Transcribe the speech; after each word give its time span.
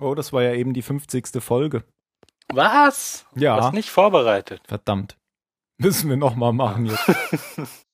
Oh, 0.00 0.14
das 0.14 0.32
war 0.32 0.42
ja 0.42 0.52
eben 0.52 0.74
die 0.74 0.82
50. 0.82 1.42
Folge. 1.42 1.84
Was? 2.48 3.26
Ja. 3.34 3.56
Was 3.56 3.72
nicht 3.72 3.90
vorbereitet. 3.90 4.62
Verdammt. 4.66 5.16
Müssen 5.78 6.08
wir 6.08 6.16
nochmal 6.16 6.52
machen 6.52 6.86
jetzt. 6.86 7.04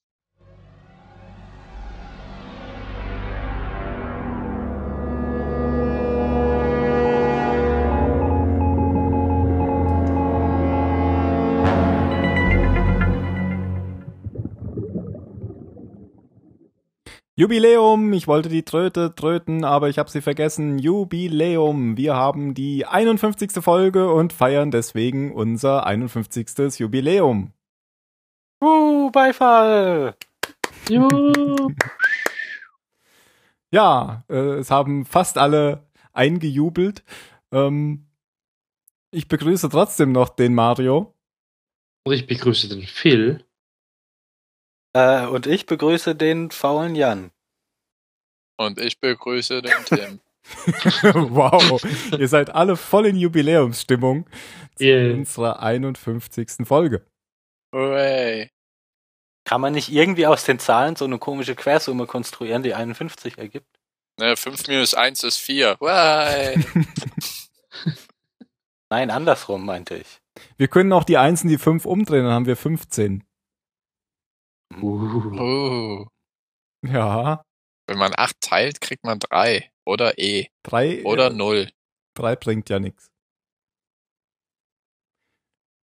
Jubiläum, 17.43 18.13
ich 18.13 18.29
wollte 18.29 18.49
die 18.49 18.63
Tröte 18.63 19.17
tröten, 19.17 19.65
aber 19.65 19.89
ich 19.89 19.99
habe 19.99 20.09
sie 20.09 20.21
vergessen. 20.21 20.79
Jubiläum, 20.79 21.97
wir 21.97 22.15
haben 22.15 22.55
die 22.55 22.87
51. 22.87 23.51
Folge 23.55 24.13
und 24.13 24.33
feiern 24.33 24.71
deswegen 24.71 25.33
unser 25.33 25.85
51. 25.85 26.79
Jubiläum. 26.79 27.53
Uh, 28.63 29.11
Beifall! 29.11 30.15
Juhu. 30.89 31.73
Ja, 33.73 34.25
äh, 34.29 34.59
es 34.59 34.71
haben 34.71 35.05
fast 35.05 35.37
alle 35.37 35.89
eingejubelt. 36.13 37.03
Ähm, 37.51 38.07
ich 39.11 39.27
begrüße 39.27 39.69
trotzdem 39.69 40.13
noch 40.13 40.29
den 40.29 40.55
Mario. 40.55 41.17
Und 42.05 42.13
ich 42.13 42.27
begrüße 42.29 42.69
den 42.69 42.83
Phil. 42.83 43.45
Äh, 44.95 45.27
und 45.27 45.47
ich 45.47 45.67
begrüße 45.67 46.15
den 46.15 46.51
faulen 46.51 46.95
Jan. 46.95 47.31
Und 48.59 48.79
ich 48.79 49.01
begrüße 49.01 49.63
den 49.63 49.85
Tim. 49.87 50.21
wow, 51.31 51.83
ihr 52.19 52.29
seid 52.29 52.51
alle 52.51 52.77
voll 52.77 53.07
in 53.07 53.17
Jubiläumsstimmung 53.17 54.27
zu 54.77 54.85
Yeah. 54.85 55.15
unserer 55.15 55.61
51. 55.63 56.67
Folge. 56.67 57.07
Hooray. 57.73 58.51
Kann 59.45 59.61
man 59.61 59.73
nicht 59.73 59.91
irgendwie 59.91 60.27
aus 60.27 60.45
den 60.45 60.59
Zahlen 60.59 60.97
so 60.97 61.05
eine 61.05 61.19
komische 61.19 61.55
Quersumme 61.55 62.07
konstruieren, 62.07 62.63
die 62.63 62.75
51 62.75 63.39
ergibt? 63.39 63.67
Ne, 64.19 64.37
5 64.37 64.69
minus 64.69 64.95
1 64.95 65.25
ist 65.25 65.39
4. 65.39 65.77
Way. 65.81 66.65
Nein, 68.91 69.11
andersrum 69.11 69.65
meinte 69.65 69.97
ich. 69.97 70.21
Wir 70.57 70.69
können 70.69 70.93
auch 70.93 71.05
die 71.05 71.19
Einsen 71.19 71.49
die 71.49 71.59
5 71.59 71.85
umdrehen, 71.87 72.25
dann 72.25 72.33
haben 72.33 72.47
wir 72.47 72.57
15. 72.57 73.25
Uh. 74.81 76.03
Uh. 76.03 76.07
Ja, 76.87 77.43
Wenn 77.87 77.99
man 77.99 78.13
8 78.17 78.41
teilt, 78.41 78.81
kriegt 78.81 79.05
man 79.05 79.19
3. 79.19 79.69
Oder 79.85 80.19
E. 80.19 80.47
drei, 80.63 81.03
Oder 81.05 81.29
äh, 81.31 81.35
0. 81.35 81.69
drei 82.15 82.37
bringt 82.37 82.69
ja 82.71 82.79
nichts. 82.79 83.09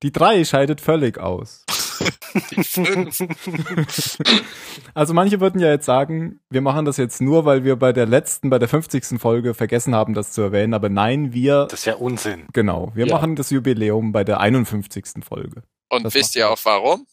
Die 0.04 0.12
3 0.12 0.46
scheidet 0.46 0.80
völlig 0.82 1.18
aus. 1.18 1.66
Die 2.52 2.64
5. 2.64 3.20
Also 4.94 5.14
manche 5.14 5.40
würden 5.40 5.60
ja 5.60 5.70
jetzt 5.70 5.86
sagen, 5.86 6.40
wir 6.50 6.62
machen 6.62 6.86
das 6.86 6.98
jetzt 6.98 7.20
nur, 7.22 7.46
weil 7.46 7.64
wir 7.64 7.76
bei 7.76 7.94
der 7.94 8.06
letzten, 8.06 8.50
bei 8.52 8.60
der 8.60 8.68
50. 8.68 9.20
Folge 9.20 9.54
vergessen 9.56 9.96
haben, 9.96 10.14
das 10.14 10.32
zu 10.32 10.42
erwähnen. 10.42 10.74
Aber 10.76 10.90
nein, 10.90 11.34
wir, 11.34 11.66
Das 11.66 11.80
ist 11.80 11.86
ja 11.86 11.96
Unsinn. 11.96 12.48
genau, 12.54 12.92
wir 12.94 13.08
Ja. 13.08 13.16
machen 13.16 13.36
das 13.36 13.50
Jubiläum 13.50 14.12
bei 14.12 14.24
der 14.24 14.40
51. 14.40 15.24
Folge. 15.24 15.64
Und 15.90 16.04
Das 16.04 16.14
wisst 16.14 16.36
ihr 16.36 16.50
auch 16.50 16.60
warum? 16.64 17.08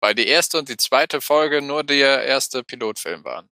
Weil 0.00 0.14
die 0.14 0.26
erste 0.26 0.58
und 0.58 0.68
die 0.68 0.76
zweite 0.76 1.20
Folge 1.20 1.60
nur 1.62 1.84
der 1.84 2.24
erste 2.24 2.62
Pilotfilm 2.62 3.24
waren. 3.24 3.48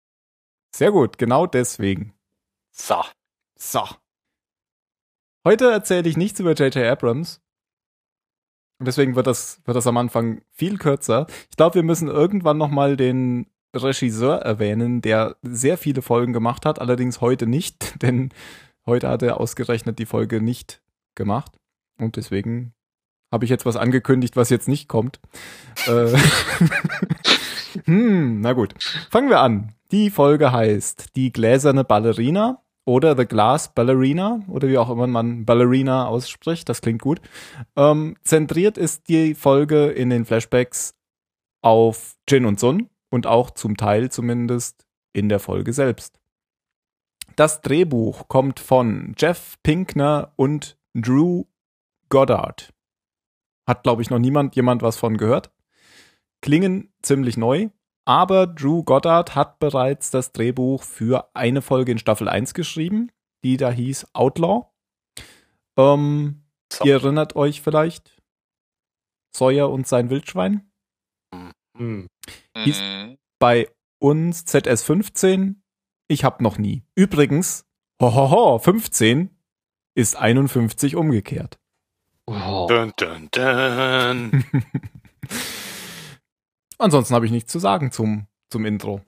Sehr 0.75 0.91
gut, 0.91 1.17
genau 1.17 1.45
deswegen. 1.45 2.13
So. 2.71 3.03
So. 3.57 3.87
Heute 5.45 5.71
erzähle 5.71 6.09
ich 6.09 6.17
nichts 6.17 6.39
über 6.39 6.53
J.J. 6.53 6.77
Abrams. 6.85 7.41
Und 8.79 8.87
deswegen 8.87 9.15
wird 9.15 9.27
das, 9.27 9.61
wird 9.65 9.77
das 9.77 9.85
am 9.85 9.97
Anfang 9.97 10.41
viel 10.51 10.79
kürzer. 10.79 11.27
Ich 11.51 11.57
glaube, 11.57 11.75
wir 11.75 11.83
müssen 11.83 12.07
irgendwann 12.07 12.57
nochmal 12.57 12.97
den 12.97 13.45
Regisseur 13.75 14.37
erwähnen, 14.37 15.01
der 15.01 15.37
sehr 15.43 15.77
viele 15.77 16.01
Folgen 16.01 16.33
gemacht 16.33 16.65
hat, 16.65 16.79
allerdings 16.79 17.21
heute 17.21 17.47
nicht, 17.47 17.93
denn 18.01 18.33
heute 18.85 19.09
hat 19.09 19.21
er 19.21 19.39
ausgerechnet 19.39 19.99
die 19.99 20.07
Folge 20.07 20.41
nicht 20.41 20.81
gemacht. 21.15 21.51
Und 21.99 22.15
deswegen 22.15 22.73
habe 23.31 23.45
ich 23.45 23.49
jetzt 23.49 23.65
was 23.65 23.77
angekündigt, 23.77 24.35
was 24.35 24.49
jetzt 24.49 24.67
nicht 24.67 24.87
kommt. 24.87 25.19
äh, 25.87 26.13
hm, 27.85 28.41
na 28.41 28.53
gut. 28.53 28.73
Fangen 29.09 29.29
wir 29.29 29.39
an. 29.39 29.73
Die 29.91 30.09
Folge 30.09 30.51
heißt 30.51 31.15
Die 31.15 31.31
gläserne 31.31 31.83
Ballerina 31.83 32.61
oder 32.85 33.15
The 33.15 33.25
Glass 33.25 33.73
Ballerina 33.73 34.41
oder 34.47 34.67
wie 34.67 34.77
auch 34.77 34.89
immer 34.89 35.07
man 35.07 35.45
Ballerina 35.45 36.07
ausspricht. 36.07 36.67
Das 36.69 36.81
klingt 36.81 37.01
gut. 37.01 37.21
Ähm, 37.75 38.15
zentriert 38.23 38.77
ist 38.77 39.07
die 39.07 39.35
Folge 39.35 39.87
in 39.87 40.09
den 40.09 40.25
Flashbacks 40.25 40.95
auf 41.61 42.15
Jin 42.27 42.45
und 42.45 42.59
Sun 42.59 42.89
und 43.09 43.27
auch 43.27 43.51
zum 43.51 43.77
Teil 43.77 44.09
zumindest 44.09 44.85
in 45.13 45.29
der 45.29 45.39
Folge 45.39 45.73
selbst. 45.73 46.19
Das 47.35 47.61
Drehbuch 47.61 48.27
kommt 48.27 48.59
von 48.59 49.13
Jeff 49.17 49.55
Pinkner 49.63 50.33
und 50.35 50.77
Drew 50.93 51.45
Goddard. 52.09 52.73
Hat, 53.67 53.83
glaube 53.83 54.01
ich, 54.01 54.09
noch 54.09 54.19
niemand 54.19 54.55
jemand 54.55 54.81
was 54.81 54.97
von 54.97 55.17
gehört. 55.17 55.51
Klingen 56.41 56.91
ziemlich 57.01 57.37
neu, 57.37 57.69
aber 58.05 58.47
Drew 58.47 58.83
Goddard 58.83 59.35
hat 59.35 59.59
bereits 59.59 60.09
das 60.09 60.31
Drehbuch 60.31 60.83
für 60.83 61.29
eine 61.35 61.61
Folge 61.61 61.91
in 61.91 61.99
Staffel 61.99 62.27
1 62.27 62.53
geschrieben, 62.53 63.11
die 63.43 63.57
da 63.57 63.69
hieß 63.71 64.07
Outlaw. 64.13 64.65
Ähm, 65.77 66.43
so. 66.73 66.85
Ihr 66.85 66.93
erinnert 66.95 67.35
euch 67.35 67.61
vielleicht 67.61 68.21
Sawyer 69.35 69.69
und 69.69 69.87
sein 69.87 70.09
Wildschwein? 70.09 70.71
Hm. 71.77 72.07
Hieß- 72.57 72.81
Mhm. 72.81 73.17
Bei 73.39 73.69
uns 73.99 74.45
ZS15, 74.45 75.55
ich 76.07 76.23
hab 76.23 76.41
noch 76.41 76.57
nie. 76.57 76.83
Übrigens, 76.95 77.65
hohoho, 78.01 78.59
15 78.59 79.35
ist 79.95 80.15
51 80.15 80.95
umgekehrt. 80.95 81.59
Oh. 82.31 82.67
Dun, 82.67 82.93
dun, 82.95 83.27
dun. 83.31 84.45
Ansonsten 86.77 87.13
habe 87.13 87.25
ich 87.25 87.31
nichts 87.31 87.51
zu 87.51 87.59
sagen 87.59 87.91
zum, 87.91 88.27
zum 88.49 88.65
Intro. 88.65 89.01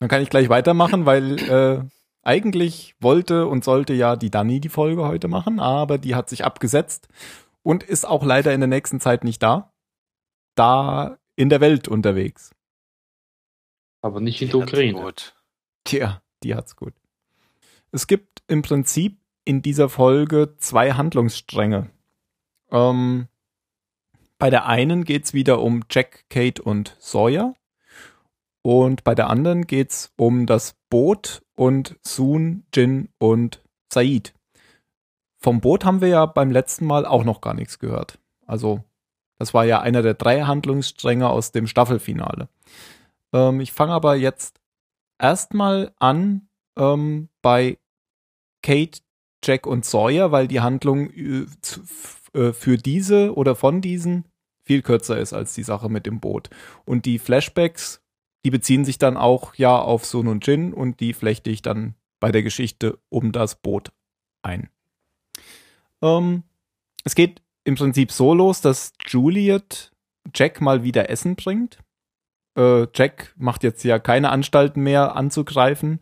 Dann 0.00 0.08
kann 0.08 0.20
ich 0.20 0.30
gleich 0.30 0.48
weitermachen, 0.48 1.06
weil 1.06 1.38
äh, 1.48 1.84
eigentlich 2.22 2.96
wollte 2.98 3.46
und 3.46 3.64
sollte 3.64 3.94
ja 3.94 4.16
die 4.16 4.30
Dani 4.30 4.60
die 4.60 4.68
Folge 4.68 5.06
heute 5.06 5.28
machen, 5.28 5.60
aber 5.60 5.98
die 5.98 6.16
hat 6.16 6.28
sich 6.28 6.44
abgesetzt 6.44 7.08
und 7.62 7.84
ist 7.84 8.04
auch 8.04 8.24
leider 8.24 8.52
in 8.52 8.60
der 8.60 8.68
nächsten 8.68 9.00
Zeit 9.00 9.22
nicht 9.22 9.42
da. 9.42 9.72
Da 10.56 11.18
in 11.36 11.48
der 11.50 11.60
Welt 11.60 11.86
unterwegs. 11.86 12.52
Aber 14.02 14.20
nicht 14.20 14.42
in 14.42 14.48
der 14.50 14.58
Ukraine. 14.58 15.14
Tja, 15.84 16.20
die 16.42 16.54
hat's 16.54 16.74
gut. 16.76 16.94
Es 17.92 18.06
gibt 18.06 18.42
im 18.48 18.62
Prinzip 18.62 19.18
in 19.44 19.62
dieser 19.62 19.88
Folge 19.88 20.56
zwei 20.58 20.92
Handlungsstränge. 20.92 21.90
Ähm, 22.70 23.28
bei 24.38 24.50
der 24.50 24.66
einen 24.66 25.04
geht's 25.04 25.32
wieder 25.32 25.60
um 25.60 25.84
Jack, 25.90 26.24
Kate 26.28 26.62
und 26.62 26.96
Sawyer. 26.98 27.54
Und 28.62 29.04
bei 29.04 29.14
der 29.14 29.28
anderen 29.28 29.66
geht's 29.66 30.12
um 30.16 30.46
das 30.46 30.74
Boot 30.88 31.42
und 31.54 31.96
Soon, 32.02 32.64
Jin 32.74 33.10
und 33.18 33.62
Said. 33.92 34.34
Vom 35.38 35.60
Boot 35.60 35.84
haben 35.84 36.00
wir 36.00 36.08
ja 36.08 36.26
beim 36.26 36.50
letzten 36.50 36.86
Mal 36.86 37.04
auch 37.04 37.24
noch 37.24 37.42
gar 37.42 37.52
nichts 37.54 37.78
gehört. 37.78 38.18
Also, 38.46 38.82
das 39.38 39.52
war 39.52 39.64
ja 39.64 39.80
einer 39.80 40.00
der 40.02 40.14
drei 40.14 40.42
Handlungsstränge 40.42 41.28
aus 41.28 41.52
dem 41.52 41.66
Staffelfinale. 41.66 42.48
Ähm, 43.32 43.60
ich 43.60 43.72
fange 43.72 43.92
aber 43.92 44.14
jetzt 44.14 44.60
erstmal 45.18 45.92
an 45.98 46.48
ähm, 46.76 47.28
bei 47.42 47.78
Kate, 48.62 49.00
Jack 49.44 49.66
und 49.66 49.84
Sawyer, 49.84 50.32
weil 50.32 50.48
die 50.48 50.60
Handlung 50.60 51.10
äh, 51.10 51.46
äh, 52.32 52.52
für 52.52 52.76
diese 52.76 53.34
oder 53.34 53.54
von 53.54 53.80
diesen 53.80 54.26
viel 54.64 54.82
kürzer 54.82 55.18
ist 55.18 55.32
als 55.32 55.54
die 55.54 55.62
Sache 55.62 55.88
mit 55.88 56.06
dem 56.06 56.20
Boot. 56.20 56.50
Und 56.84 57.04
die 57.04 57.18
Flashbacks, 57.18 58.02
die 58.44 58.50
beziehen 58.50 58.84
sich 58.84 58.98
dann 58.98 59.16
auch 59.16 59.54
ja 59.54 59.78
auf 59.78 60.04
Sun 60.06 60.28
und 60.28 60.46
Jin 60.46 60.72
und 60.72 61.00
die 61.00 61.12
flechte 61.12 61.50
ich 61.50 61.62
dann 61.62 61.94
bei 62.20 62.32
der 62.32 62.42
Geschichte 62.42 62.98
um 63.10 63.32
das 63.32 63.56
Boot 63.56 63.92
ein. 64.42 64.70
Ähm, 66.02 66.44
es 67.04 67.14
geht 67.14 67.42
im 67.64 67.74
Prinzip 67.74 68.12
so 68.12 68.34
los, 68.34 68.60
dass 68.60 68.92
Juliet 69.06 69.92
Jack 70.34 70.60
mal 70.60 70.82
wieder 70.82 71.10
Essen 71.10 71.36
bringt 71.36 71.78
äh, 72.56 72.86
Jack 72.94 73.34
macht 73.36 73.62
jetzt 73.62 73.84
ja 73.84 73.98
keine 73.98 74.30
Anstalten 74.30 74.82
mehr 74.82 75.16
anzugreifen, 75.16 76.00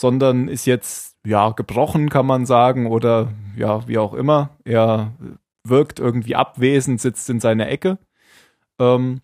sondern 0.00 0.48
ist 0.48 0.66
jetzt 0.66 1.16
ja 1.28 1.50
gebrochen, 1.50 2.08
kann 2.08 2.26
man 2.26 2.46
sagen, 2.46 2.86
oder 2.86 3.32
ja, 3.56 3.86
wie 3.86 3.98
auch 3.98 4.14
immer. 4.14 4.56
Er 4.64 5.12
wirkt 5.64 5.98
irgendwie 6.00 6.34
abwesend, 6.34 7.00
sitzt 7.00 7.28
in 7.30 7.40
seiner 7.40 7.68
Ecke. 7.68 7.98
Ähm, 8.78 9.20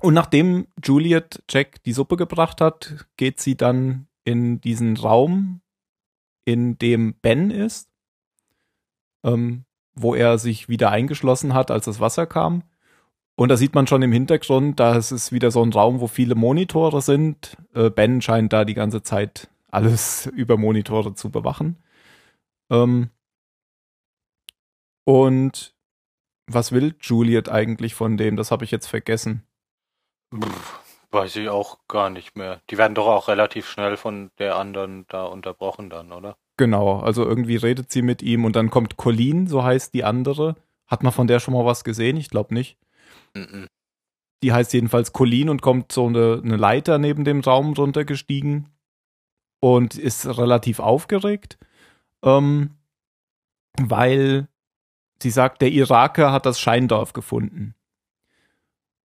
und 0.00 0.14
nachdem 0.14 0.66
Juliet 0.84 1.42
Jack 1.48 1.82
die 1.84 1.92
Suppe 1.92 2.16
gebracht 2.16 2.60
hat, 2.60 3.06
geht 3.16 3.40
sie 3.40 3.56
dann 3.56 4.08
in 4.24 4.60
diesen 4.60 4.96
Raum, 4.96 5.60
in 6.44 6.76
dem 6.78 7.14
Ben 7.14 7.50
ist, 7.50 7.88
ähm, 9.24 9.64
wo 9.94 10.14
er 10.14 10.38
sich 10.38 10.68
wieder 10.68 10.90
eingeschlossen 10.90 11.54
hat, 11.54 11.70
als 11.70 11.86
das 11.86 12.00
Wasser 12.00 12.26
kam. 12.26 12.62
Und 13.36 13.50
da 13.50 13.56
sieht 13.56 13.74
man 13.74 13.86
schon 13.86 14.02
im 14.02 14.12
Hintergrund, 14.12 14.80
da 14.80 14.96
ist 14.96 15.10
es 15.10 15.30
wieder 15.30 15.50
so 15.50 15.62
ein 15.62 15.72
Raum, 15.72 16.00
wo 16.00 16.06
viele 16.06 16.34
Monitore 16.34 17.02
sind. 17.02 17.56
Äh, 17.74 17.90
ben 17.90 18.20
scheint 18.20 18.52
da 18.52 18.64
die 18.64 18.74
ganze 18.74 19.02
Zeit 19.02 19.48
alles 19.76 20.26
über 20.34 20.56
Monitore 20.56 21.14
zu 21.14 21.30
bewachen. 21.30 21.76
Ähm, 22.70 23.10
und 25.04 25.74
was 26.48 26.72
will 26.72 26.96
Juliet 27.00 27.48
eigentlich 27.48 27.94
von 27.94 28.16
dem? 28.16 28.36
Das 28.36 28.50
habe 28.50 28.64
ich 28.64 28.70
jetzt 28.70 28.86
vergessen. 28.86 29.46
Weiß 31.10 31.36
ich 31.36 31.48
auch 31.48 31.78
gar 31.86 32.10
nicht 32.10 32.36
mehr. 32.36 32.60
Die 32.70 32.78
werden 32.78 32.94
doch 32.94 33.06
auch 33.06 33.28
relativ 33.28 33.68
schnell 33.68 33.96
von 33.96 34.30
der 34.38 34.56
anderen 34.56 35.06
da 35.08 35.24
unterbrochen 35.24 35.90
dann, 35.90 36.12
oder? 36.12 36.36
Genau, 36.56 37.00
also 37.00 37.24
irgendwie 37.24 37.56
redet 37.56 37.92
sie 37.92 38.02
mit 38.02 38.22
ihm 38.22 38.44
und 38.44 38.56
dann 38.56 38.70
kommt 38.70 38.96
Colleen, 38.96 39.46
so 39.46 39.62
heißt 39.62 39.94
die 39.94 40.04
andere. 40.04 40.56
Hat 40.86 41.02
man 41.02 41.12
von 41.12 41.26
der 41.26 41.38
schon 41.40 41.54
mal 41.54 41.64
was 41.64 41.84
gesehen? 41.84 42.16
Ich 42.16 42.30
glaube 42.30 42.54
nicht. 42.54 42.78
Mhm. 43.34 43.66
Die 44.42 44.52
heißt 44.52 44.72
jedenfalls 44.72 45.12
Colleen 45.12 45.48
und 45.48 45.62
kommt 45.62 45.92
so 45.92 46.06
eine, 46.06 46.40
eine 46.42 46.56
Leiter 46.56 46.98
neben 46.98 47.24
dem 47.24 47.40
Raum 47.40 47.72
runtergestiegen 47.74 48.75
und 49.60 49.96
ist 49.96 50.26
relativ 50.26 50.80
aufgeregt, 50.80 51.58
ähm, 52.22 52.70
weil 53.80 54.48
sie 55.22 55.30
sagt, 55.30 55.62
der 55.62 55.70
Iraker 55.72 56.32
hat 56.32 56.46
das 56.46 56.60
Scheindorf 56.60 57.12
gefunden. 57.12 57.74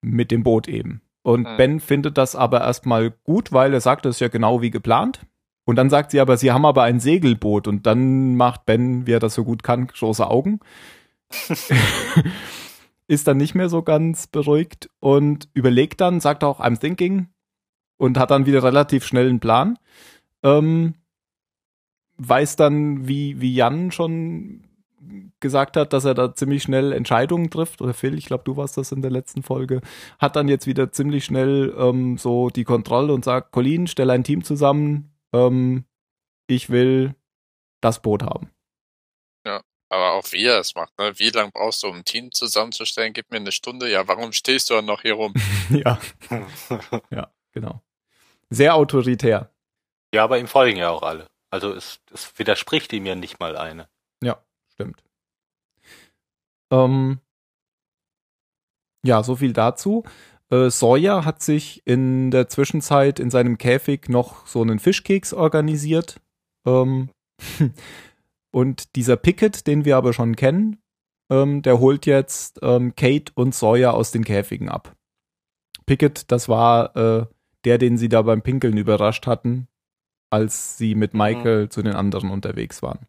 Mit 0.02 0.30
dem 0.30 0.42
Boot 0.42 0.68
eben. 0.68 1.02
Und 1.22 1.42
Mhm. 1.42 1.56
Ben 1.56 1.80
findet 1.80 2.16
das 2.16 2.34
aber 2.34 2.62
erstmal 2.62 3.10
gut, 3.10 3.52
weil 3.52 3.74
er 3.74 3.80
sagt, 3.80 4.04
das 4.04 4.16
ist 4.16 4.20
ja 4.20 4.28
genau 4.28 4.62
wie 4.62 4.70
geplant. 4.70 5.26
Und 5.64 5.76
dann 5.76 5.90
sagt 5.90 6.10
sie 6.10 6.20
aber, 6.20 6.36
sie 6.36 6.50
haben 6.52 6.64
aber 6.64 6.82
ein 6.84 7.00
Segelboot. 7.00 7.68
Und 7.68 7.86
dann 7.86 8.36
macht 8.36 8.64
Ben, 8.64 9.06
wie 9.06 9.12
er 9.12 9.20
das 9.20 9.34
so 9.34 9.44
gut 9.44 9.62
kann, 9.62 9.86
große 9.86 10.26
Augen. 10.26 10.60
ist 13.06 13.26
dann 13.26 13.36
nicht 13.36 13.54
mehr 13.54 13.68
so 13.68 13.82
ganz 13.82 14.26
beruhigt 14.26 14.88
und 15.00 15.48
überlegt 15.52 16.00
dann, 16.00 16.20
sagt 16.20 16.44
auch, 16.44 16.60
I'm 16.60 16.78
thinking 16.80 17.28
und 17.98 18.18
hat 18.18 18.30
dann 18.30 18.46
wieder 18.46 18.62
relativ 18.62 19.04
schnell 19.04 19.28
einen 19.28 19.40
Plan. 19.40 19.78
Ähm, 20.42 20.94
weiß 22.18 22.56
dann, 22.56 23.08
wie, 23.08 23.40
wie 23.40 23.54
Jan 23.54 23.92
schon 23.92 24.66
gesagt 25.40 25.76
hat, 25.76 25.92
dass 25.92 26.04
er 26.04 26.14
da 26.14 26.34
ziemlich 26.34 26.62
schnell 26.62 26.92
Entscheidungen 26.92 27.50
trifft, 27.50 27.80
oder 27.80 27.94
Phil, 27.94 28.16
ich 28.18 28.26
glaube, 28.26 28.44
du 28.44 28.56
warst 28.56 28.76
das 28.76 28.92
in 28.92 29.02
der 29.02 29.10
letzten 29.10 29.42
Folge, 29.42 29.80
hat 30.18 30.36
dann 30.36 30.48
jetzt 30.48 30.66
wieder 30.66 30.92
ziemlich 30.92 31.24
schnell 31.24 31.74
ähm, 31.78 32.18
so 32.18 32.50
die 32.50 32.64
Kontrolle 32.64 33.14
und 33.14 33.24
sagt, 33.24 33.52
Colin, 33.52 33.86
stell 33.86 34.10
ein 34.10 34.24
Team 34.24 34.44
zusammen, 34.44 35.14
ähm, 35.32 35.84
ich 36.46 36.68
will 36.68 37.14
das 37.80 38.02
Boot 38.02 38.22
haben. 38.22 38.50
Aber 39.90 40.12
auch 40.12 40.30
wie 40.30 40.44
er 40.44 40.60
es 40.60 40.76
macht, 40.76 40.96
ne? 40.98 41.12
Wie 41.16 41.30
lange 41.30 41.50
brauchst 41.50 41.82
du, 41.82 41.88
um 41.88 41.96
ein 41.96 42.04
Team 42.04 42.30
zusammenzustellen? 42.30 43.12
Gib 43.12 43.32
mir 43.32 43.38
eine 43.38 43.50
Stunde. 43.50 43.90
Ja, 43.90 44.06
warum 44.06 44.30
stehst 44.30 44.70
du 44.70 44.74
dann 44.74 44.84
noch 44.84 45.02
hier 45.02 45.14
rum? 45.14 45.34
ja, 45.70 45.98
ja, 47.10 47.32
genau. 47.52 47.82
Sehr 48.50 48.76
autoritär. 48.76 49.49
Ja, 50.14 50.24
aber 50.24 50.38
ihm 50.38 50.48
folgen 50.48 50.78
ja 50.78 50.90
auch 50.90 51.02
alle. 51.02 51.26
Also 51.50 51.72
es, 51.72 52.00
es 52.12 52.38
widerspricht 52.38 52.92
ihm 52.92 53.06
ja 53.06 53.14
nicht 53.14 53.40
mal 53.40 53.56
eine. 53.56 53.88
Ja, 54.22 54.42
stimmt. 54.72 55.02
Ähm, 56.72 57.20
ja, 59.04 59.22
so 59.22 59.36
viel 59.36 59.52
dazu. 59.52 60.04
Äh, 60.50 60.70
Sawyer 60.70 61.24
hat 61.24 61.42
sich 61.42 61.82
in 61.86 62.30
der 62.30 62.48
Zwischenzeit 62.48 63.18
in 63.18 63.30
seinem 63.30 63.58
Käfig 63.58 64.08
noch 64.08 64.46
so 64.46 64.62
einen 64.62 64.78
Fischkeks 64.78 65.32
organisiert. 65.32 66.20
Ähm, 66.66 67.10
und 68.52 68.96
dieser 68.96 69.16
Pickett, 69.16 69.66
den 69.66 69.84
wir 69.84 69.96
aber 69.96 70.12
schon 70.12 70.36
kennen, 70.36 70.82
ähm, 71.30 71.62
der 71.62 71.78
holt 71.78 72.06
jetzt 72.06 72.58
ähm, 72.62 72.94
Kate 72.96 73.32
und 73.34 73.54
Sawyer 73.54 73.94
aus 73.94 74.10
den 74.10 74.24
Käfigen 74.24 74.68
ab. 74.68 74.94
Pickett, 75.86 76.30
das 76.30 76.48
war 76.48 76.96
äh, 76.96 77.26
der, 77.64 77.78
den 77.78 77.96
sie 77.96 78.08
da 78.08 78.22
beim 78.22 78.42
Pinkeln 78.42 78.76
überrascht 78.76 79.26
hatten, 79.26 79.68
als 80.30 80.78
sie 80.78 80.94
mit 80.94 81.12
Michael 81.12 81.68
zu 81.68 81.82
den 81.82 81.94
anderen 81.94 82.30
unterwegs 82.30 82.82
waren. 82.82 83.06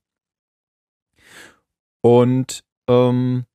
Und 2.02 2.64
ähm, 2.88 3.46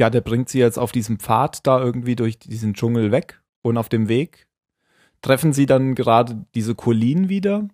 ja, 0.00 0.10
der 0.10 0.20
bringt 0.20 0.48
sie 0.48 0.58
jetzt 0.58 0.78
auf 0.78 0.92
diesem 0.92 1.18
Pfad 1.18 1.66
da 1.66 1.80
irgendwie 1.80 2.16
durch 2.16 2.38
diesen 2.38 2.74
Dschungel 2.74 3.12
weg. 3.12 3.42
Und 3.62 3.76
auf 3.76 3.88
dem 3.88 4.08
Weg 4.08 4.46
treffen 5.20 5.52
sie 5.52 5.66
dann 5.66 5.94
gerade 5.94 6.46
diese 6.54 6.74
Colleen 6.74 7.28
wieder, 7.28 7.68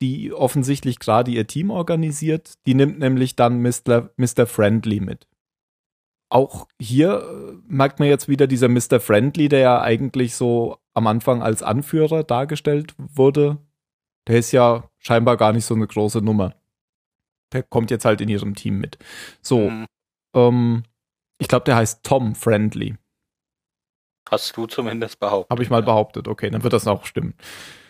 die 0.00 0.32
offensichtlich 0.32 0.98
gerade 0.98 1.30
ihr 1.30 1.46
Team 1.46 1.70
organisiert. 1.70 2.54
Die 2.66 2.74
nimmt 2.74 2.98
nämlich 2.98 3.36
dann 3.36 3.60
Mr. 3.60 4.10
Mr. 4.16 4.46
Friendly 4.46 5.00
mit. 5.00 5.28
Auch 6.30 6.66
hier 6.80 7.22
äh, 7.22 7.52
merkt 7.66 8.00
man 8.00 8.08
jetzt 8.08 8.28
wieder 8.28 8.46
dieser 8.46 8.68
Mr. 8.68 9.00
Friendly, 9.00 9.48
der 9.48 9.60
ja 9.60 9.80
eigentlich 9.80 10.34
so 10.34 10.78
am 10.94 11.06
Anfang 11.06 11.42
als 11.42 11.62
Anführer 11.62 12.24
dargestellt 12.24 12.94
wurde. 12.98 13.58
Der 14.28 14.38
ist 14.38 14.52
ja 14.52 14.88
scheinbar 14.98 15.36
gar 15.36 15.52
nicht 15.52 15.64
so 15.64 15.74
eine 15.74 15.86
große 15.86 16.18
Nummer. 16.18 16.54
Der 17.52 17.62
kommt 17.62 17.90
jetzt 17.90 18.04
halt 18.04 18.20
in 18.20 18.28
ihrem 18.28 18.54
Team 18.54 18.78
mit. 18.78 18.98
So, 19.40 19.68
Hm, 19.68 19.86
ähm, 20.34 20.82
ich 21.38 21.48
glaube, 21.48 21.64
der 21.64 21.76
heißt 21.76 22.04
Tom 22.04 22.34
Friendly. 22.34 22.96
Hast 24.30 24.56
du 24.56 24.66
zumindest 24.66 25.18
behauptet. 25.18 25.50
Habe 25.50 25.62
ich 25.62 25.70
mal 25.70 25.82
behauptet. 25.82 26.28
Okay, 26.28 26.50
dann 26.50 26.62
wird 26.62 26.74
das 26.74 26.86
auch 26.86 27.06
stimmen. 27.06 27.34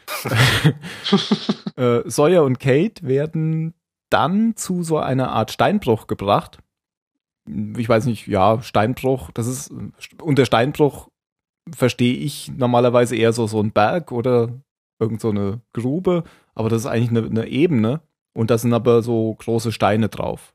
äh, 1.77 2.09
Sawyer 2.09 2.45
und 2.45 2.61
Kate 2.61 3.07
werden 3.07 3.75
dann 4.11 4.57
zu 4.57 4.83
so 4.83 4.99
einer 4.99 5.31
Art 5.31 5.51
Steinbruch 5.51 6.07
gebracht. 6.07 6.59
Ich 7.77 7.89
weiß 7.89 8.05
nicht, 8.07 8.27
ja, 8.27 8.63
Steinbruch, 8.63 9.31
das 9.33 9.47
ist, 9.47 9.73
unter 10.23 10.45
Steinbruch 10.45 11.09
verstehe 11.75 12.15
ich 12.15 12.51
normalerweise 12.57 13.17
eher 13.17 13.33
so, 13.33 13.47
so 13.47 13.61
ein 13.61 13.73
Berg 13.73 14.13
oder 14.13 14.53
irgend 14.99 15.21
so 15.21 15.31
eine 15.31 15.61
Grube, 15.73 16.25
aber 16.55 16.69
das 16.69 16.81
ist 16.83 16.87
eigentlich 16.87 17.11
eine, 17.11 17.27
eine 17.27 17.47
Ebene 17.49 18.01
und 18.33 18.51
da 18.51 18.59
sind 18.59 18.73
aber 18.75 19.03
so 19.03 19.35
große 19.35 19.73
Steine 19.73 20.09
drauf. 20.09 20.55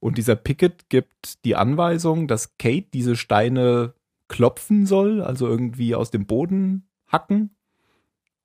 Und 0.00 0.18
dieser 0.18 0.36
Pickett 0.36 0.88
gibt 0.90 1.44
die 1.44 1.56
Anweisung, 1.56 2.28
dass 2.28 2.56
Kate 2.58 2.86
diese 2.92 3.16
Steine 3.16 3.94
klopfen 4.28 4.86
soll, 4.86 5.22
also 5.22 5.46
irgendwie 5.46 5.94
aus 5.94 6.10
dem 6.10 6.26
Boden 6.26 6.88
hacken 7.08 7.54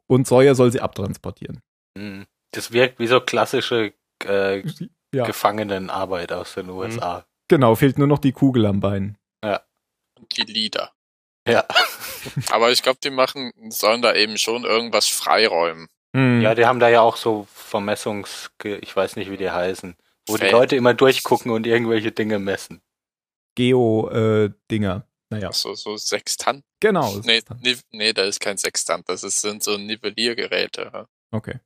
und 0.07 0.27
Sawyer 0.27 0.56
soll 0.56 0.71
sie 0.71 0.81
abtransportieren. 0.81 1.62
Hm, 1.97 2.25
Das 2.51 2.71
wirkt 2.71 3.00
wie 3.00 3.07
so 3.07 3.19
klassische 3.19 3.94
äh, 4.25 4.63
Ja. 5.13 5.25
Gefangenenarbeit 5.25 6.31
aus 6.31 6.53
den 6.55 6.69
USA. 6.69 7.25
Genau, 7.48 7.75
fehlt 7.75 7.98
nur 7.98 8.08
noch 8.08 8.19
die 8.19 8.31
Kugel 8.31 8.65
am 8.65 8.79
Bein. 8.79 9.17
Und 9.41 10.38
die 10.38 10.41
Lieder. 10.51 10.91
Ja. 11.51 11.65
Aber 12.51 12.72
ich 12.72 12.82
glaube, 12.84 13.00
die 13.03 13.10
machen, 13.10 13.51
sollen 13.70 14.01
da 14.01 14.13
eben 14.13 14.38
schon 14.38 14.63
irgendwas 14.63 15.08
freiräumen. 15.08 15.88
Mhm. 16.13 16.41
ja, 16.41 16.56
die 16.56 16.65
haben 16.65 16.79
da 16.79 16.89
ja 16.89 17.01
auch 17.01 17.18
so 17.18 17.48
Vermessungs, 17.53 18.50
ich 18.63 18.96
weiß 18.96 19.15
nicht, 19.15 19.29
wie 19.29 19.38
die 19.38 19.51
heißen, 19.51 19.96
wo 20.27 20.36
die 20.36 20.41
Feld. 20.41 20.51
Leute 20.51 20.75
immer 20.75 20.94
durchgucken 20.96 21.51
und 21.51 21.68
irgendwelche 21.68 22.12
Dinge 22.12 22.39
messen. 22.39 22.82
Geo-Dinger. 23.56 25.06
naja, 25.29 25.51
So, 25.51 25.75
so 25.75 25.98
Sextant. 25.98 26.63
genau. 26.79 27.15
das 27.18 27.25
Nee, 27.25 27.41
nee, 27.91 28.13
da 28.13 28.24
ist 28.24 28.39
kein 28.39 28.58
Sextant. 28.58 29.08
Das 29.08 29.24
ist, 29.24 29.41
sind 29.41 29.62
so 29.63 29.77
Nivelliergeräte. 29.77 30.89
ja. 30.94 31.08
Okay. 31.32 31.60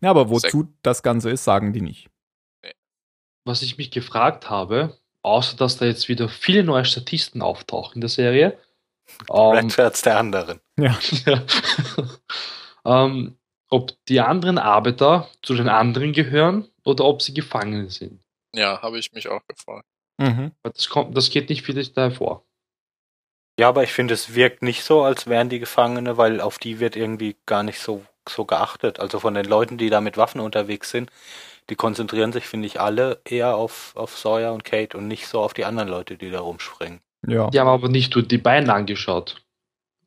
Ja, 0.00 0.10
aber 0.10 0.30
wozu 0.30 0.74
das 0.82 1.02
Ganze 1.02 1.30
ist, 1.30 1.44
sagen 1.44 1.72
die 1.72 1.82
nicht. 1.82 2.08
Was 3.44 3.62
ich 3.62 3.76
mich 3.76 3.90
gefragt 3.90 4.48
habe, 4.48 4.98
außer 5.24 5.56
dass 5.56 5.78
da 5.78 5.86
jetzt 5.86 6.08
wieder 6.08 6.28
viele 6.28 6.62
neue 6.62 6.84
Statisten 6.84 7.42
auftauchen 7.42 7.96
in 7.96 8.00
der 8.02 8.10
Serie, 8.10 8.58
ähm, 9.30 9.56
Redshirts 9.56 10.02
der 10.02 10.18
anderen. 10.18 10.60
Ja. 10.76 10.98
ja, 11.26 11.42
ähm, 12.84 13.36
ob 13.70 13.92
die 14.08 14.20
anderen 14.20 14.58
Arbeiter 14.58 15.28
zu 15.42 15.54
den 15.54 15.68
anderen 15.68 16.12
gehören 16.12 16.68
oder 16.84 17.04
ob 17.04 17.22
sie 17.22 17.34
Gefangene 17.34 17.90
sind. 17.90 18.20
Ja, 18.54 18.80
habe 18.82 18.98
ich 18.98 19.12
mich 19.12 19.28
auch 19.28 19.42
gefragt. 19.46 19.86
Mhm. 20.18 20.52
Das, 20.62 20.88
kommt, 20.88 21.16
das 21.16 21.30
geht 21.30 21.48
nicht 21.48 21.62
viel 21.62 21.82
da 21.92 22.02
hervor. 22.02 22.44
Ja, 23.58 23.68
aber 23.68 23.84
ich 23.84 23.92
finde, 23.92 24.14
es 24.14 24.34
wirkt 24.34 24.62
nicht 24.62 24.82
so, 24.82 25.02
als 25.02 25.26
wären 25.26 25.48
die 25.48 25.60
Gefangene, 25.60 26.16
weil 26.16 26.40
auf 26.40 26.58
die 26.58 26.80
wird 26.80 26.96
irgendwie 26.96 27.36
gar 27.46 27.62
nicht 27.62 27.78
so, 27.78 28.04
so 28.28 28.44
geachtet. 28.44 28.98
Also 28.98 29.20
von 29.20 29.34
den 29.34 29.44
Leuten, 29.44 29.78
die 29.78 29.90
da 29.90 30.00
mit 30.00 30.16
Waffen 30.16 30.40
unterwegs 30.40 30.90
sind, 30.90 31.10
die 31.70 31.76
konzentrieren 31.76 32.32
sich, 32.32 32.46
finde 32.46 32.66
ich, 32.66 32.80
alle 32.80 33.20
eher 33.24 33.56
auf, 33.56 33.92
auf 33.96 34.16
Sawyer 34.18 34.52
und 34.52 34.64
Kate 34.64 34.96
und 34.98 35.08
nicht 35.08 35.26
so 35.26 35.40
auf 35.40 35.54
die 35.54 35.64
anderen 35.64 35.88
Leute, 35.88 36.16
die 36.16 36.30
da 36.30 36.40
rumspringen. 36.40 37.00
Ja. 37.26 37.48
Die 37.50 37.58
haben 37.58 37.68
aber 37.68 37.88
nicht 37.88 38.14
nur 38.14 38.22
die 38.24 38.38
beiden 38.38 38.68
angeschaut. 38.70 39.42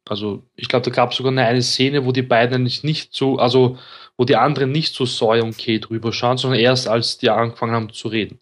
Also 0.08 0.44
ich 0.56 0.70
glaube, 0.70 0.86
da 0.86 0.92
gab 0.92 1.12
es 1.12 1.18
sogar 1.18 1.32
eine, 1.32 1.46
eine 1.46 1.62
Szene, 1.62 2.06
wo 2.06 2.12
die 2.12 2.22
beiden 2.22 2.64
nicht, 2.64 2.84
nicht 2.84 3.14
so, 3.14 3.38
also 3.40 3.78
wo 4.18 4.24
die 4.24 4.36
anderen 4.36 4.72
nicht 4.72 4.94
zu 4.94 5.06
Sawyer 5.06 5.44
und 5.44 5.58
Kate 5.58 5.90
rüberschauen, 5.90 6.38
sondern 6.38 6.60
erst 6.60 6.88
als 6.88 7.18
die 7.18 7.30
angefangen 7.30 7.74
haben 7.74 7.92
zu 7.92 8.08
reden. 8.08 8.40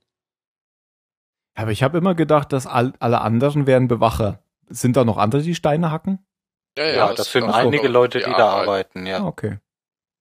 Aber 1.55 1.71
ich 1.71 1.83
habe 1.83 1.97
immer 1.97 2.15
gedacht, 2.15 2.51
dass 2.51 2.67
all, 2.67 2.93
alle 2.99 3.21
anderen 3.21 3.65
wären 3.65 3.87
Bewacher. 3.87 4.43
Sind 4.67 4.97
da 4.97 5.05
noch 5.05 5.17
andere, 5.17 5.41
die 5.41 5.55
Steine 5.55 5.89
hacken? 5.91 6.19
Ja, 6.77 7.13
das 7.13 7.31
sind 7.31 7.43
auch 7.43 7.53
einige 7.53 7.87
so 7.87 7.93
Leute, 7.93 8.19
die 8.19 8.25
da 8.25 8.49
Arbeit. 8.49 8.67
arbeiten, 8.67 9.07
Ah, 9.07 9.09
ja. 9.09 9.23
okay. 9.23 9.59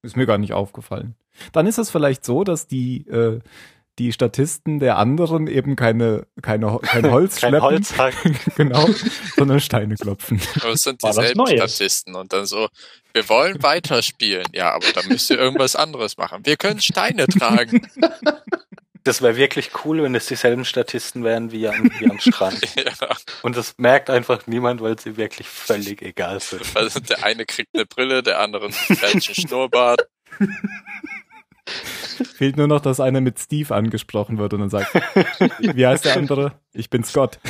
Ist 0.02 0.16
mir 0.16 0.26
gar 0.26 0.38
nicht 0.38 0.52
aufgefallen. 0.52 1.16
Dann 1.52 1.66
ist 1.66 1.78
es 1.78 1.90
vielleicht 1.90 2.24
so, 2.24 2.44
dass 2.44 2.66
die, 2.66 3.06
äh, 3.08 3.40
die 3.98 4.12
Statisten 4.12 4.80
der 4.80 4.98
anderen 4.98 5.46
eben 5.46 5.76
keine, 5.76 6.26
keine, 6.42 6.78
kein 6.82 7.10
Holz 7.10 7.40
Kein 7.40 7.50
schleppen, 7.50 7.68
Holz 7.68 7.94
genau, 8.56 8.88
sondern 9.36 9.60
Steine 9.60 9.94
klopfen. 9.94 10.40
Aber 10.60 10.70
es 10.72 10.82
sind 10.82 11.02
dieselben? 11.02 11.46
Statisten 11.46 12.14
und 12.14 12.32
dann 12.32 12.46
so, 12.46 12.68
wir 13.12 13.28
wollen 13.28 13.62
weiterspielen. 13.62 14.46
Ja, 14.52 14.72
aber 14.72 14.86
dann 14.94 15.06
müsst 15.08 15.30
ihr 15.30 15.38
irgendwas 15.38 15.76
anderes 15.76 16.16
machen. 16.16 16.44
Wir 16.44 16.56
können 16.56 16.80
Steine 16.80 17.26
tragen. 17.26 17.86
Das 19.06 19.20
wäre 19.20 19.36
wirklich 19.36 19.84
cool, 19.84 20.02
wenn 20.02 20.14
es 20.14 20.24
dieselben 20.24 20.64
Statisten 20.64 21.24
wären 21.24 21.52
wie 21.52 21.68
am, 21.68 21.90
wie 21.98 22.10
am 22.10 22.18
Strand. 22.18 22.58
ja, 22.74 22.90
Und 23.42 23.54
das 23.54 23.74
merkt 23.76 24.08
einfach 24.08 24.46
niemand, 24.46 24.80
weil 24.80 24.98
sie 24.98 25.18
wirklich 25.18 25.46
völlig 25.46 26.00
egal 26.00 26.40
sind. 26.40 26.62
also 26.74 27.00
der 27.00 27.22
eine 27.22 27.44
kriegt 27.44 27.74
eine 27.74 27.84
Brille, 27.84 28.22
der 28.22 28.40
andere 28.40 28.64
einen 28.64 28.72
falschen 28.72 29.34
Schnurrbart. 29.34 30.08
Fehlt 32.34 32.56
nur 32.56 32.66
noch, 32.66 32.80
dass 32.80 33.00
einer 33.00 33.20
mit 33.20 33.38
Steve 33.38 33.74
angesprochen 33.74 34.38
wird 34.38 34.52
und 34.54 34.60
dann 34.60 34.70
sagt, 34.70 34.94
wie 35.74 35.86
heißt 35.86 36.04
der 36.04 36.16
andere? 36.16 36.60
Ich 36.72 36.90
bin 36.90 37.04
Scott. 37.04 37.38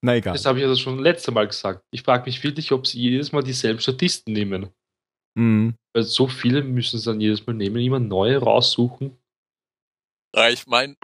Na 0.00 0.16
egal. 0.16 0.34
Das 0.34 0.44
habe 0.44 0.60
ich 0.60 0.66
ja 0.66 0.76
schon 0.76 0.98
letzte 0.98 1.32
Mal 1.32 1.46
gesagt. 1.46 1.84
Ich 1.90 2.02
frage 2.02 2.26
mich 2.26 2.42
wirklich, 2.44 2.72
ob 2.72 2.86
sie 2.86 3.00
jedes 3.00 3.32
Mal 3.32 3.42
dieselben 3.42 3.80
Statisten 3.80 4.32
nehmen. 4.32 4.68
Mhm. 5.34 5.74
Weil 5.92 6.02
so 6.04 6.28
viele 6.28 6.62
müssen 6.62 6.98
sie 6.98 7.10
dann 7.10 7.20
jedes 7.20 7.46
Mal 7.46 7.54
nehmen, 7.54 7.76
immer 7.76 8.00
neue 8.00 8.38
raussuchen. 8.38 9.16
Ja, 10.34 10.50
ich 10.50 10.66
meine, 10.66 10.96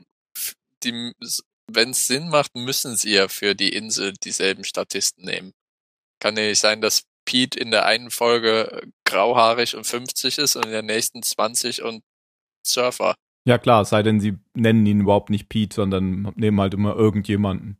wenn 0.82 1.90
es 1.90 2.06
Sinn 2.06 2.28
macht, 2.28 2.54
müssen 2.54 2.96
sie 2.96 3.14
ja 3.14 3.28
für 3.28 3.54
die 3.54 3.72
Insel 3.72 4.12
dieselben 4.12 4.64
Statisten 4.64 5.24
nehmen. 5.24 5.52
Kann 6.20 6.36
ja 6.36 6.42
nicht 6.42 6.58
sein, 6.58 6.80
dass 6.80 7.04
Pete 7.30 7.60
in 7.60 7.70
der 7.70 7.86
einen 7.86 8.10
Folge 8.10 8.88
grauhaarig 9.04 9.76
und 9.76 9.86
50 9.86 10.38
ist 10.38 10.56
und 10.56 10.64
in 10.64 10.72
der 10.72 10.82
nächsten 10.82 11.22
20 11.22 11.82
und 11.82 12.02
Surfer. 12.66 13.14
Ja 13.44 13.56
klar, 13.56 13.82
es 13.82 13.90
sei 13.90 14.02
denn, 14.02 14.18
sie 14.18 14.36
nennen 14.54 14.84
ihn 14.84 15.02
überhaupt 15.02 15.30
nicht 15.30 15.48
Pete, 15.48 15.72
sondern 15.72 16.32
nehmen 16.34 16.60
halt 16.60 16.74
immer 16.74 16.96
irgendjemanden. 16.96 17.78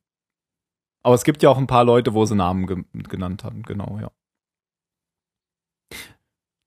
Aber 1.02 1.16
es 1.16 1.24
gibt 1.24 1.42
ja 1.42 1.50
auch 1.50 1.58
ein 1.58 1.66
paar 1.66 1.84
Leute, 1.84 2.14
wo 2.14 2.24
sie 2.26 2.36
Namen 2.36 2.66
ge 2.68 2.84
genannt 2.92 3.42
haben, 3.42 3.64
genau, 3.64 3.98
ja. 4.00 4.12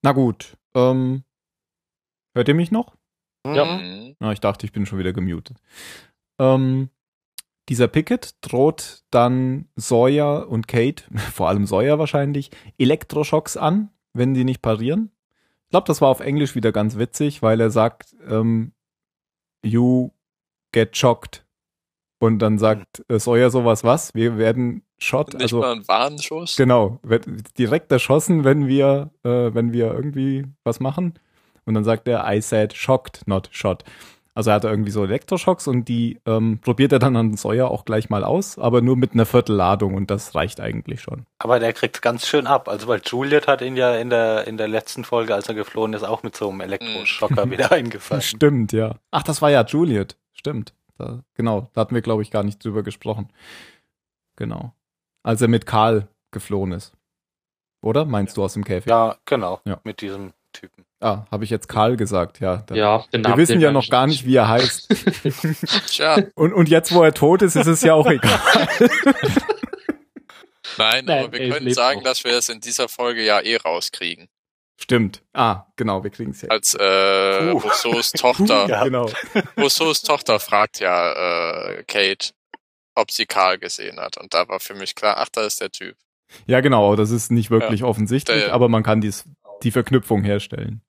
Na 0.01 0.11
gut, 0.11 0.57
ähm, 0.75 1.23
hört 2.35 2.49
ihr 2.49 2.55
mich 2.55 2.71
noch? 2.71 2.97
Ja. 3.47 3.77
Mhm. 3.77 4.17
Na, 4.19 4.33
ich 4.33 4.41
dachte, 4.41 4.65
ich 4.65 4.73
bin 4.73 4.85
schon 4.85 4.99
wieder 4.99 5.13
gemutet. 5.13 5.57
Ähm, 6.37 6.89
dieser 7.69 7.87
Pickett 7.87 8.35
droht 8.41 9.03
dann 9.11 9.67
Sawyer 9.75 10.49
und 10.49 10.67
Kate, 10.67 11.03
vor 11.33 11.49
allem 11.49 11.65
Sawyer 11.65 11.99
wahrscheinlich, 11.99 12.51
Elektroschocks 12.77 13.57
an, 13.57 13.89
wenn 14.13 14.33
die 14.33 14.43
nicht 14.43 14.61
parieren. 14.61 15.11
Ich 15.65 15.69
glaube, 15.69 15.87
das 15.87 16.01
war 16.01 16.09
auf 16.09 16.19
Englisch 16.19 16.55
wieder 16.55 16.71
ganz 16.71 16.97
witzig, 16.97 17.41
weil 17.41 17.59
er 17.59 17.71
sagt, 17.71 18.15
ähm, 18.29 18.73
you 19.63 20.11
get 20.71 20.95
shocked. 20.95 21.45
Und 22.19 22.39
dann 22.39 22.57
sagt 22.57 23.03
äh, 23.09 23.19
Sawyer 23.19 23.49
sowas, 23.49 23.83
was? 23.83 24.13
Wir 24.13 24.37
werden 24.37 24.83
shot, 24.97 25.33
Nicht 25.33 25.41
also 25.41 25.59
mal 25.59 25.73
ein 25.73 25.87
Warnschuss. 25.87 26.55
Genau, 26.55 26.99
wird 27.03 27.25
direkt 27.57 27.91
erschossen, 27.91 28.43
wenn 28.43 28.67
wir, 28.67 29.11
äh, 29.23 29.53
wenn 29.53 29.73
wir 29.73 29.93
irgendwie 29.93 30.45
was 30.63 30.79
machen. 30.79 31.19
Und 31.65 31.73
dann 31.73 31.83
sagt 31.83 32.07
er, 32.07 32.25
I 32.31 32.41
said 32.41 32.73
shocked, 32.73 33.27
not 33.27 33.49
shot. 33.51 33.83
Also 34.35 34.49
er 34.49 34.55
hat 34.55 34.63
irgendwie 34.63 34.89
so 34.89 35.03
Elektroschocks 35.03 35.67
und 35.67 35.87
die 35.87 36.19
ähm, 36.25 36.59
probiert 36.59 36.91
er 36.91 36.97
dann 36.97 37.15
an 37.15 37.37
Sawyer 37.37 37.69
auch 37.69 37.85
gleich 37.85 38.09
mal 38.09 38.23
aus, 38.23 38.57
aber 38.57 38.81
nur 38.81 38.97
mit 38.97 39.13
einer 39.13 39.27
Viertelladung 39.27 39.93
und 39.93 40.09
das 40.09 40.33
reicht 40.33 40.59
eigentlich 40.59 41.01
schon. 41.01 41.25
Aber 41.37 41.59
der 41.59 41.71
kriegt 41.73 42.01
ganz 42.01 42.25
schön 42.25 42.47
ab. 42.47 42.67
Also 42.67 42.87
weil 42.87 43.01
Juliet 43.05 43.47
hat 43.47 43.61
ihn 43.61 43.75
ja 43.75 43.95
in 43.95 44.09
der, 44.09 44.47
in 44.47 44.57
der 44.57 44.67
letzten 44.67 45.03
Folge, 45.03 45.35
als 45.35 45.47
er 45.49 45.53
geflohen 45.53 45.93
ist, 45.93 46.03
auch 46.03 46.23
mit 46.23 46.35
so 46.35 46.49
einem 46.49 46.61
Elektroschocker 46.61 47.51
wieder 47.51 47.71
eingefangen. 47.71 48.23
Stimmt, 48.23 48.73
ja. 48.73 48.95
Ach, 49.11 49.23
das 49.23 49.41
war 49.43 49.51
ja 49.51 49.63
Juliet. 49.63 50.17
Stimmt. 50.31 50.73
Da, 50.97 51.23
genau, 51.35 51.69
da 51.73 51.81
hatten 51.81 51.95
wir, 51.95 52.01
glaube 52.01 52.23
ich, 52.23 52.31
gar 52.31 52.43
nicht 52.43 52.63
drüber 52.63 52.81
gesprochen. 52.81 53.31
Genau. 54.35 54.73
Als 55.21 55.41
er 55.41 55.47
mit 55.47 55.67
Karl 55.67 56.07
geflohen 56.31 56.71
ist. 56.71 56.93
Oder? 57.83 58.05
Meinst 58.05 58.37
du 58.37 58.43
aus 58.43 58.53
dem 58.53 58.63
Käfig? 58.63 58.89
Ja, 58.89 59.17
genau. 59.25 59.59
Ja. 59.65 59.79
Mit 59.83 60.01
diesem 60.01 60.33
Typen. 60.53 60.85
Ah, 61.01 61.25
habe 61.31 61.43
ich 61.43 61.49
jetzt 61.49 61.67
Karl 61.67 61.97
gesagt, 61.97 62.39
ja. 62.39 62.63
Ja, 62.71 62.99
den 63.11 63.21
wir 63.23 63.29
Namen 63.29 63.37
wissen 63.37 63.51
den 63.53 63.61
ja 63.61 63.71
noch 63.73 63.89
gar 63.89 64.07
nicht, 64.07 64.25
wie 64.25 64.35
er 64.37 64.47
heißt. 64.47 64.87
Tja, 65.87 66.17
Und, 66.35 66.53
und 66.53 66.69
jetzt, 66.69 66.93
wo 66.93 67.03
er 67.03 67.13
tot 67.13 67.41
ist, 67.41 67.55
ist 67.57 67.67
es 67.67 67.81
ja 67.81 67.93
auch 67.93 68.07
egal. 68.09 68.39
nein, 70.77 71.05
Nein, 71.05 71.09
aber 71.25 71.31
wir 71.33 71.49
können 71.49 71.73
sagen, 71.73 71.97
noch. 71.99 72.03
dass 72.05 72.23
wir 72.23 72.31
es 72.37 72.49
in 72.49 72.61
dieser 72.61 72.87
Folge 72.87 73.23
ja 73.23 73.39
eh 73.41 73.57
rauskriegen. 73.57 74.27
Stimmt. 74.81 75.21
Ah, 75.33 75.65
genau, 75.75 76.03
wir 76.03 76.09
kriegen 76.09 76.31
es 76.31 76.41
ja. 76.41 76.49
Als 76.49 76.73
äh. 76.73 76.83
Rousseaus 77.51 78.11
Tochter, 78.17 78.67
Ja. 78.67 78.83
Genau. 78.83 79.09
Rousseaus 79.57 80.01
Tochter 80.01 80.39
fragt 80.39 80.79
ja 80.79 81.11
äh, 81.69 81.83
Kate, 81.83 82.31
ob 82.95 83.11
sie 83.11 83.25
Karl 83.25 83.59
gesehen 83.59 83.99
hat. 83.99 84.17
Und 84.17 84.33
da 84.33 84.47
war 84.47 84.59
für 84.59 84.73
mich 84.73 84.95
klar, 84.95 85.17
ach, 85.19 85.29
da 85.29 85.41
ist 85.45 85.61
der 85.61 85.71
Typ. 85.71 85.95
Ja, 86.47 86.61
genau, 86.61 86.95
das 86.95 87.11
ist 87.11 87.29
nicht 87.31 87.51
wirklich 87.51 87.83
offensichtlich, 87.83 88.45
Der- 88.45 88.53
aber 88.53 88.67
man 88.67 88.81
kann 88.81 89.01
dies, 89.01 89.25
die 89.63 89.71
Verknüpfung 89.71 90.23
herstellen. 90.23 90.81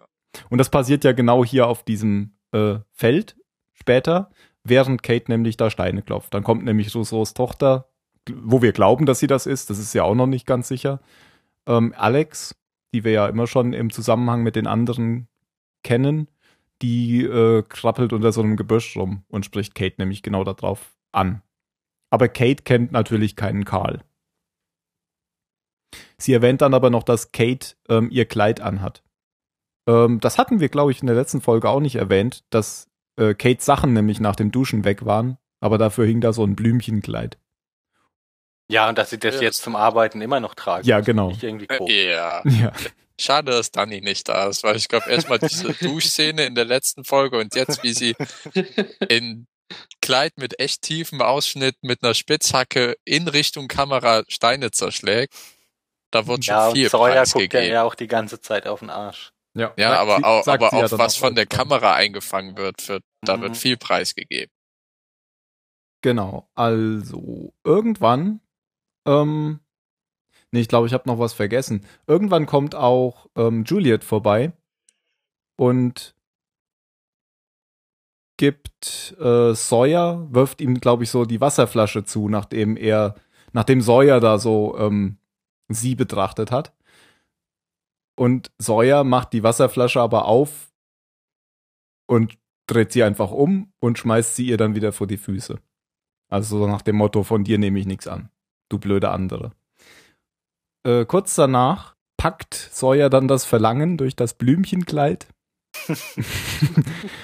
Und 0.51 0.59
das 0.59 0.71
passiert 0.71 1.05
ja 1.05 1.13
genau 1.13 1.45
hier 1.45 1.67
auf 1.69 1.85
diesem 1.85 2.37
äh, 2.53 2.77
Feld 2.91 3.37
später, 3.73 4.31
während 4.65 5.03
Kate 5.03 5.31
nämlich 5.31 5.57
da 5.57 5.71
Steine 5.71 6.03
klopft. 6.03 6.35
Dann 6.35 6.45
kommt 6.45 6.65
nämlich 6.65 6.95
Rousseaus 6.95 7.35
Tochter, 7.35 7.89
wo 8.31 8.63
wir 8.63 8.73
glauben, 8.73 9.07
dass 9.07 9.19
sie 9.19 9.27
das 9.27 9.47
ist, 9.47 9.71
das 9.71 9.79
ist 9.79 9.95
ja 9.95 10.05
auch 10.05 10.15
noch 10.15 10.27
nicht 10.27 10.47
ganz 10.47 10.69
sicher. 10.69 11.01
Ähm, 11.67 11.95
Alex, 11.97 12.57
die 12.93 13.05
wir 13.05 13.13
ja 13.13 13.27
immer 13.27 13.47
schon 13.47 13.73
im 13.73 13.91
Zusammenhang 13.91 14.43
mit 14.43 14.57
den 14.57 14.67
anderen 14.67 15.29
kennen, 15.83 16.29
die 16.83 17.23
äh, 17.23 17.63
krabbelt 17.63 18.13
unter 18.13 18.33
so 18.33 18.43
einem 18.43 18.57
Gebüsch 18.57 18.97
rum 18.97 19.25
und 19.29 19.45
spricht 19.45 19.75
Kate 19.75 19.97
nämlich 19.99 20.23
genau 20.23 20.45
darauf 20.45 20.97
an. 21.13 21.43
Aber 22.11 22.29
Kate 22.29 22.63
kennt 22.65 22.93
natürlich 22.93 23.37
keinen 23.37 23.65
Karl. 23.65 24.03
Sie 26.19 26.33
erwähnt 26.33 26.63
dann 26.63 26.75
aber 26.75 26.91
noch, 26.91 27.03
dass 27.03 27.33
Kate 27.33 27.75
ähm, 27.89 28.09
ihr 28.11 28.27
Kleid 28.27 28.61
anhat. 28.61 29.03
Ähm, 29.87 30.21
das 30.21 30.39
hatten 30.39 30.61
wir, 30.61 30.69
glaube 30.69 30.93
ich, 30.93 31.01
in 31.01 31.07
der 31.07 31.17
letzten 31.17 31.41
Folge 31.41 31.69
auch 31.69 31.81
nicht 31.81 31.97
erwähnt, 31.97 32.45
dass 32.51 32.89
äh, 33.17 33.35
Kates 33.35 33.65
Sachen 33.65 33.93
nämlich 33.93 34.21
nach 34.21 34.37
dem 34.37 34.51
Duschen 34.51 34.85
weg 34.85 35.05
waren, 35.05 35.39
aber 35.61 35.79
dafür 35.79 36.07
hing 36.07 36.21
da 36.21 36.33
so 36.33 36.45
ein 36.45 36.57
Blümchenkleid. 36.57 37.39
Ja, 38.71 38.89
und 38.89 38.97
dass 38.97 39.11
sie 39.11 39.19
das 39.19 39.37
Ja, 39.37 39.43
jetzt 39.43 39.63
zum 39.63 39.77
Arbeiten 39.77 40.23
immer 40.23 40.41
noch 40.41 40.55
tragen. 40.55 40.87
Ja, 40.87 41.01
genau. 41.01 41.33
Äh. 41.43 42.11
Ja. 42.11 42.43
Ja, 42.45 42.73
Schade, 43.21 43.53
dass 43.53 43.71
Dani 43.71 44.01
nicht 44.01 44.29
da 44.29 44.49
ist, 44.49 44.65
weil 44.65 44.75
ich 44.75 44.89
glaube, 44.89 45.09
erstmal 45.09 45.39
diese 45.39 45.73
Duschszene 45.81 46.47
in 46.47 46.57
der 46.57 46.65
letzten 46.65 47.05
Folge 47.05 47.39
und 47.39 47.55
jetzt, 47.55 47.85
wie 47.85 47.93
sie 47.93 48.17
in 49.09 49.47
Kleid 50.01 50.33
mit 50.37 50.59
echt 50.59 50.83
tiefem 50.83 51.23
Ausschnitt 51.23 51.77
mit 51.83 52.03
einer 52.03 52.15
Spitzhacke 52.15 52.97
in 53.05 53.29
Richtung 53.29 53.69
Kamera 53.69 54.25
Steine 54.29 54.73
zerschlägt, 54.73 55.33
da 56.15 56.27
wird 56.27 56.45
schon 56.45 56.55
Ja, 56.55 56.71
viel 56.71 56.89
Sawyer 56.89 57.15
Preis 57.15 57.33
guckt 57.33 57.53
ja, 57.53 57.61
gegeben. 57.61 57.75
ja 57.75 57.83
auch 57.83 57.95
die 57.95 58.07
ganze 58.07 58.41
Zeit 58.41 58.67
auf 58.67 58.81
den 58.81 58.91
Arsch. 58.91 59.33
ja. 59.55 59.73
Ja, 59.77 59.89
Sagt 59.91 60.01
aber 60.01 60.17
sie- 60.17 60.25
auch, 60.25 60.47
aber 60.47 60.79
ja 60.79 60.85
auch 60.85 60.91
dann 60.91 60.99
was 60.99 61.17
von 61.17 61.35
der. 61.35 61.47
Kamera 61.47 61.95
eingefangen 61.95 62.57
wird, 62.57 62.89
wird 62.89 63.03
da 63.23 63.37
Mhm. 63.37 63.43
wird 63.43 63.57
viel 63.57 63.77
Preis 63.77 64.15
gegeben. 64.15 64.51
Genau, 66.03 66.49
also 66.55 67.53
irgendwann, 67.65 68.41
ähm, 69.07 69.61
nee, 70.51 70.61
ich 70.61 70.69
glaube, 70.69 70.87
ich 70.87 70.93
habe 70.93 71.09
noch 71.09 71.19
was 71.19 71.33
vergessen. 71.33 71.87
Irgendwann 72.07 72.45
kommt 72.47 72.75
auch 72.75 73.27
ähm, 73.37 73.65
Juliet 73.65 74.05
vorbei 74.05 74.53
und 75.57 76.15
gibt 78.37 79.15
äh, 79.19 79.55
Sawyer, 79.55 80.27
wirft 80.31 80.61
ihm, 80.61 80.81
glaube 80.81 81.05
ich, 81.05 81.11
so 81.11 81.25
die 81.25 81.41
Wasserflasche 81.41 82.05
zu, 82.05 82.29
nachdem 82.29 82.77
er, 82.77 83.15
nachdem 83.53 83.81
Sawyer 83.81 84.21
da 84.21 84.39
so 84.39 84.77
ähm, 84.79 85.19
sie 85.69 85.95
betrachtet 85.95 86.51
hat. 86.51 86.73
Und 88.17 88.53
Sawyer 88.59 89.03
macht 89.05 89.33
die 89.33 89.43
Wasserflasche 89.43 90.01
aber 90.01 90.27
auf 90.27 90.73
und 92.07 92.39
dreht 92.67 92.93
sie 92.93 93.03
einfach 93.03 93.31
um 93.31 93.73
und 93.81 93.99
schmeißt 93.99 94.37
sie 94.37 94.47
ihr 94.47 94.57
dann 94.57 94.75
wieder 94.75 94.93
vor 94.93 95.07
die 95.07 95.17
Füße. 95.17 95.59
Also 96.31 96.59
so 96.59 96.67
nach 96.67 96.83
dem 96.83 96.97
Motto, 96.97 97.23
von 97.23 97.45
dir 97.45 97.59
nehme 97.59 97.79
ich 97.79 97.87
nichts 97.87 98.07
an. 98.07 98.31
Du 98.69 98.79
blöde 98.79 99.11
andere. 99.11 99.53
Äh, 100.87 101.05
kurz 101.07 101.35
danach 101.35 101.95
packt 102.17 102.55
Sawyer 102.55 103.11
dann 103.11 103.29
das 103.29 103.45
Verlangen 103.45 103.97
durch 103.99 104.17
das 104.17 104.35
Blümchenkleid. 104.35 105.27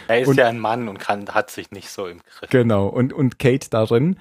Er 0.09 0.21
ist 0.23 0.29
Und- 0.29 0.39
ja 0.39 0.49
ein 0.49 0.59
Mann 0.59 0.89
und 0.89 0.99
kann, 0.99 1.29
hat 1.29 1.51
sich 1.51 1.71
nicht 1.71 1.89
so 1.89 2.07
im 2.07 2.19
Griff. 2.21 2.51
Genau, 2.51 2.89
und, 2.89 3.13
und 3.13 3.39
Kate 3.39 3.71
darin. 3.71 4.19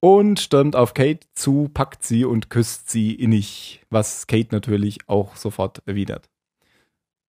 Und 0.00 0.40
stürmt 0.40 0.76
auf 0.76 0.94
Kate 0.94 1.26
zu, 1.34 1.68
packt 1.72 2.02
sie 2.02 2.24
und 2.24 2.48
küsst 2.48 2.90
sie 2.90 3.14
innig, 3.14 3.82
was 3.90 4.26
Kate 4.26 4.48
natürlich 4.50 4.98
auch 5.08 5.36
sofort 5.36 5.82
erwidert. 5.86 6.30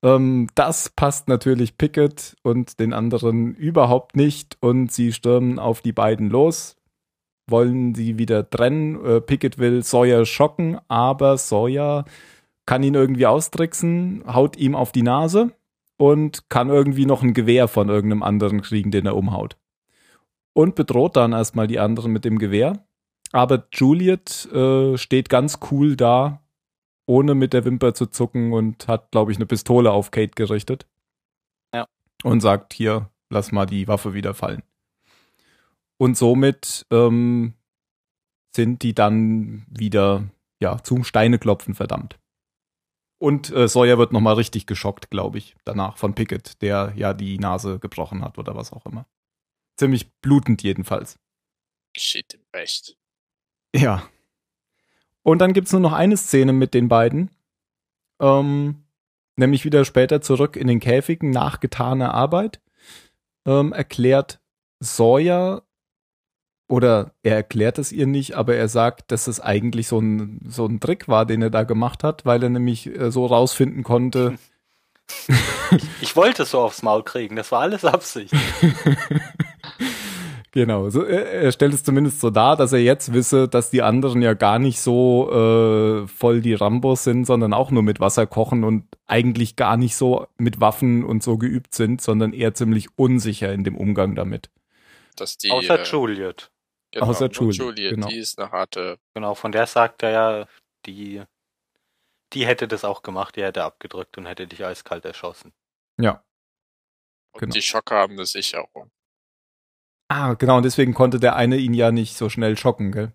Ähm, 0.03 0.47
das 0.55 0.89
passt 0.89 1.27
natürlich 1.27 1.77
Pickett 1.77 2.35
und 2.43 2.79
den 2.79 2.93
anderen 2.93 3.55
überhaupt 3.55 4.15
nicht 4.15 4.57
und 4.61 4.91
sie 4.91 5.13
stürmen 5.13 5.59
auf 5.59 5.81
die 5.81 5.91
beiden 5.91 6.29
los, 6.29 6.75
wollen 7.47 7.93
sie 7.93 8.17
wieder 8.17 8.49
trennen. 8.49 9.03
Äh, 9.03 9.21
Pickett 9.21 9.57
will 9.57 9.83
Sawyer 9.83 10.25
schocken, 10.25 10.79
aber 10.87 11.37
Sawyer 11.37 12.05
kann 12.65 12.83
ihn 12.83 12.95
irgendwie 12.95 13.27
austricksen, 13.27 14.23
haut 14.27 14.57
ihm 14.57 14.75
auf 14.75 14.91
die 14.91 15.03
Nase 15.03 15.51
und 15.97 16.49
kann 16.49 16.69
irgendwie 16.69 17.05
noch 17.05 17.21
ein 17.21 17.33
Gewehr 17.33 17.67
von 17.67 17.89
irgendeinem 17.89 18.23
anderen 18.23 18.61
kriegen, 18.61 18.91
den 18.91 19.05
er 19.05 19.15
umhaut. 19.15 19.57
Und 20.53 20.75
bedroht 20.75 21.15
dann 21.15 21.33
erstmal 21.33 21.67
die 21.67 21.79
anderen 21.79 22.11
mit 22.11 22.25
dem 22.25 22.37
Gewehr. 22.37 22.83
Aber 23.31 23.67
Juliet 23.71 24.45
äh, 24.51 24.97
steht 24.97 25.29
ganz 25.29 25.59
cool 25.71 25.95
da, 25.95 26.41
ohne 27.05 27.35
mit 27.35 27.53
der 27.53 27.65
Wimper 27.65 27.93
zu 27.93 28.07
zucken 28.07 28.51
und 28.51 28.87
hat, 28.87 29.11
glaube 29.11 29.31
ich, 29.31 29.37
eine 29.37 29.45
Pistole 29.45 29.91
auf 29.91 30.11
Kate 30.11 30.33
gerichtet. 30.35 30.85
Ja. 31.73 31.87
Und 32.23 32.41
sagt, 32.41 32.73
hier, 32.73 33.09
lass 33.29 33.51
mal 33.51 33.65
die 33.65 33.87
Waffe 33.87 34.13
wieder 34.13 34.33
fallen. 34.33 34.63
Und 35.97 36.17
somit 36.17 36.85
ähm, 36.91 37.53
sind 38.53 38.83
die 38.83 38.93
dann 38.93 39.65
wieder 39.69 40.23
ja, 40.59 40.81
zum 40.83 41.03
Steineklopfen 41.03 41.75
verdammt. 41.75 42.17
Und 43.17 43.51
äh, 43.51 43.67
Sawyer 43.67 43.99
wird 43.99 44.13
nochmal 44.13 44.33
richtig 44.33 44.65
geschockt, 44.65 45.11
glaube 45.11 45.37
ich, 45.37 45.55
danach 45.63 45.97
von 45.97 46.15
Pickett, 46.15 46.61
der 46.61 46.93
ja 46.95 47.13
die 47.13 47.37
Nase 47.37 47.77
gebrochen 47.77 48.23
hat 48.23 48.39
oder 48.39 48.55
was 48.55 48.73
auch 48.73 48.85
immer. 48.87 49.05
Ziemlich 49.81 50.13
blutend 50.21 50.61
jedenfalls. 50.61 51.17
Shit 51.97 52.35
im 52.35 52.41
Recht. 52.53 52.95
Ja. 53.75 54.03
Und 55.23 55.39
dann 55.39 55.53
gibt's 55.53 55.71
nur 55.71 55.81
noch 55.81 55.93
eine 55.93 56.17
Szene 56.17 56.53
mit 56.53 56.75
den 56.75 56.87
beiden. 56.87 57.31
Ähm, 58.19 58.83
nämlich 59.37 59.65
wieder 59.65 59.83
später 59.83 60.21
zurück 60.21 60.55
in 60.55 60.67
den 60.67 60.79
Käfigen 60.79 61.31
nach 61.31 61.61
getaner 61.61 62.13
Arbeit. 62.13 62.61
Ähm, 63.47 63.73
erklärt 63.73 64.39
Sawyer 64.79 65.63
oder 66.69 67.15
er 67.23 67.37
erklärt 67.37 67.79
es 67.79 67.91
ihr 67.91 68.05
nicht, 68.05 68.35
aber 68.35 68.53
er 68.53 68.67
sagt, 68.67 69.11
dass 69.11 69.25
es 69.25 69.39
eigentlich 69.39 69.87
so 69.87 69.97
ein, 69.97 70.41
so 70.47 70.67
ein 70.67 70.79
Trick 70.79 71.07
war, 71.07 71.25
den 71.25 71.41
er 71.41 71.49
da 71.49 71.63
gemacht 71.63 72.03
hat, 72.03 72.23
weil 72.23 72.43
er 72.43 72.49
nämlich 72.49 72.85
äh, 72.85 73.11
so 73.11 73.25
rausfinden 73.25 73.81
konnte. 73.81 74.37
Ich 76.01 76.17
wollte 76.17 76.43
es 76.43 76.51
so 76.51 76.59
aufs 76.59 76.81
Maul 76.83 77.01
kriegen, 77.01 77.37
das 77.37 77.49
war 77.53 77.61
alles 77.61 77.85
Absicht. 77.85 78.33
genau, 80.51 80.89
so, 80.89 81.03
er, 81.03 81.25
er 81.31 81.51
stellt 81.51 81.73
es 81.73 81.83
zumindest 81.83 82.19
so 82.19 82.29
dar, 82.29 82.55
dass 82.55 82.73
er 82.73 82.79
jetzt 82.79 83.13
wisse, 83.13 83.47
dass 83.47 83.69
die 83.69 83.81
anderen 83.81 84.21
ja 84.21 84.33
gar 84.33 84.59
nicht 84.59 84.79
so 84.79 85.31
äh, 85.31 86.07
voll 86.07 86.41
die 86.41 86.53
Rambos 86.53 87.03
sind, 87.03 87.25
sondern 87.25 87.53
auch 87.53 87.71
nur 87.71 87.83
mit 87.83 87.99
Wasser 87.99 88.27
kochen 88.27 88.63
und 88.63 88.85
eigentlich 89.07 89.55
gar 89.55 89.77
nicht 89.77 89.95
so 89.95 90.27
mit 90.37 90.59
Waffen 90.59 91.03
und 91.03 91.23
so 91.23 91.37
geübt 91.37 91.73
sind, 91.75 92.01
sondern 92.01 92.33
eher 92.33 92.53
ziemlich 92.53 92.87
unsicher 92.97 93.51
in 93.53 93.63
dem 93.63 93.77
Umgang 93.77 94.15
damit. 94.15 94.49
Dass 95.15 95.37
die, 95.37 95.51
Außer 95.51 95.79
äh, 95.79 95.83
Juliet. 95.83 96.51
genau, 96.91 97.07
außer 97.07 97.29
Juliet, 97.29 97.57
Juliet, 97.57 97.89
genau. 97.95 98.07
die 98.07 98.17
ist 98.17 98.39
eine 98.39 98.51
harte. 98.51 98.97
Genau, 99.13 99.35
von 99.35 99.51
der 99.51 99.67
sagt 99.67 100.03
er 100.03 100.11
ja, 100.11 100.47
die, 100.85 101.21
die 102.33 102.45
hätte 102.45 102.67
das 102.67 102.83
auch 102.85 103.01
gemacht, 103.03 103.35
die 103.35 103.43
hätte 103.43 103.63
abgedrückt 103.63 104.17
und 104.17 104.25
hätte 104.25 104.47
dich 104.47 104.65
eiskalt 104.65 105.05
erschossen. 105.05 105.51
Ja. 105.99 106.23
Und 107.33 107.39
Genau. 107.41 107.53
die 107.53 107.61
Schocker 107.61 107.95
haben 107.95 108.13
eine 108.13 108.25
Sicherung. 108.25 108.91
Ah, 110.11 110.33
genau, 110.33 110.57
und 110.57 110.63
deswegen 110.63 110.93
konnte 110.93 111.21
der 111.21 111.37
eine 111.37 111.55
ihn 111.55 111.73
ja 111.73 111.93
nicht 111.93 112.17
so 112.17 112.27
schnell 112.27 112.57
schocken, 112.57 112.91
gell? 112.91 113.13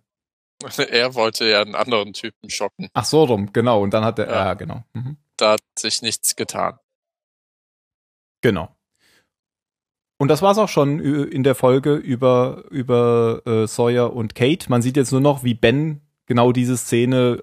er 0.79 1.15
wollte 1.15 1.47
ja 1.47 1.61
einen 1.61 1.75
anderen 1.75 2.15
Typen 2.15 2.49
schocken. 2.49 2.89
Ach 2.95 3.05
so 3.05 3.25
rum, 3.25 3.53
genau. 3.53 3.83
Und 3.83 3.93
dann 3.93 4.03
hat 4.03 4.19
er, 4.19 4.29
Ja. 4.29 4.47
ja, 4.47 4.55
genau. 4.55 4.83
Mhm. 4.95 5.19
Da 5.37 5.53
hat 5.53 5.61
sich 5.79 6.01
nichts 6.01 6.37
getan. 6.37 6.79
Genau. 8.41 8.75
Und 10.19 10.29
das 10.29 10.41
war's 10.41 10.57
auch 10.57 10.71
schon 10.71 10.99
in 11.01 11.43
der 11.43 11.55
Folge 11.55 11.97
über, 11.97 12.65
über 12.71 13.43
äh, 13.45 13.67
Sawyer 13.67 14.15
und 14.15 14.35
Kate. 14.35 14.71
Man 14.71 14.81
sieht 14.81 14.97
jetzt 14.97 15.13
nur 15.13 15.21
noch, 15.21 15.45
wie 15.45 15.53
Ben 15.53 16.01
genau 16.25 16.53
diese 16.53 16.79
Szene 16.79 17.43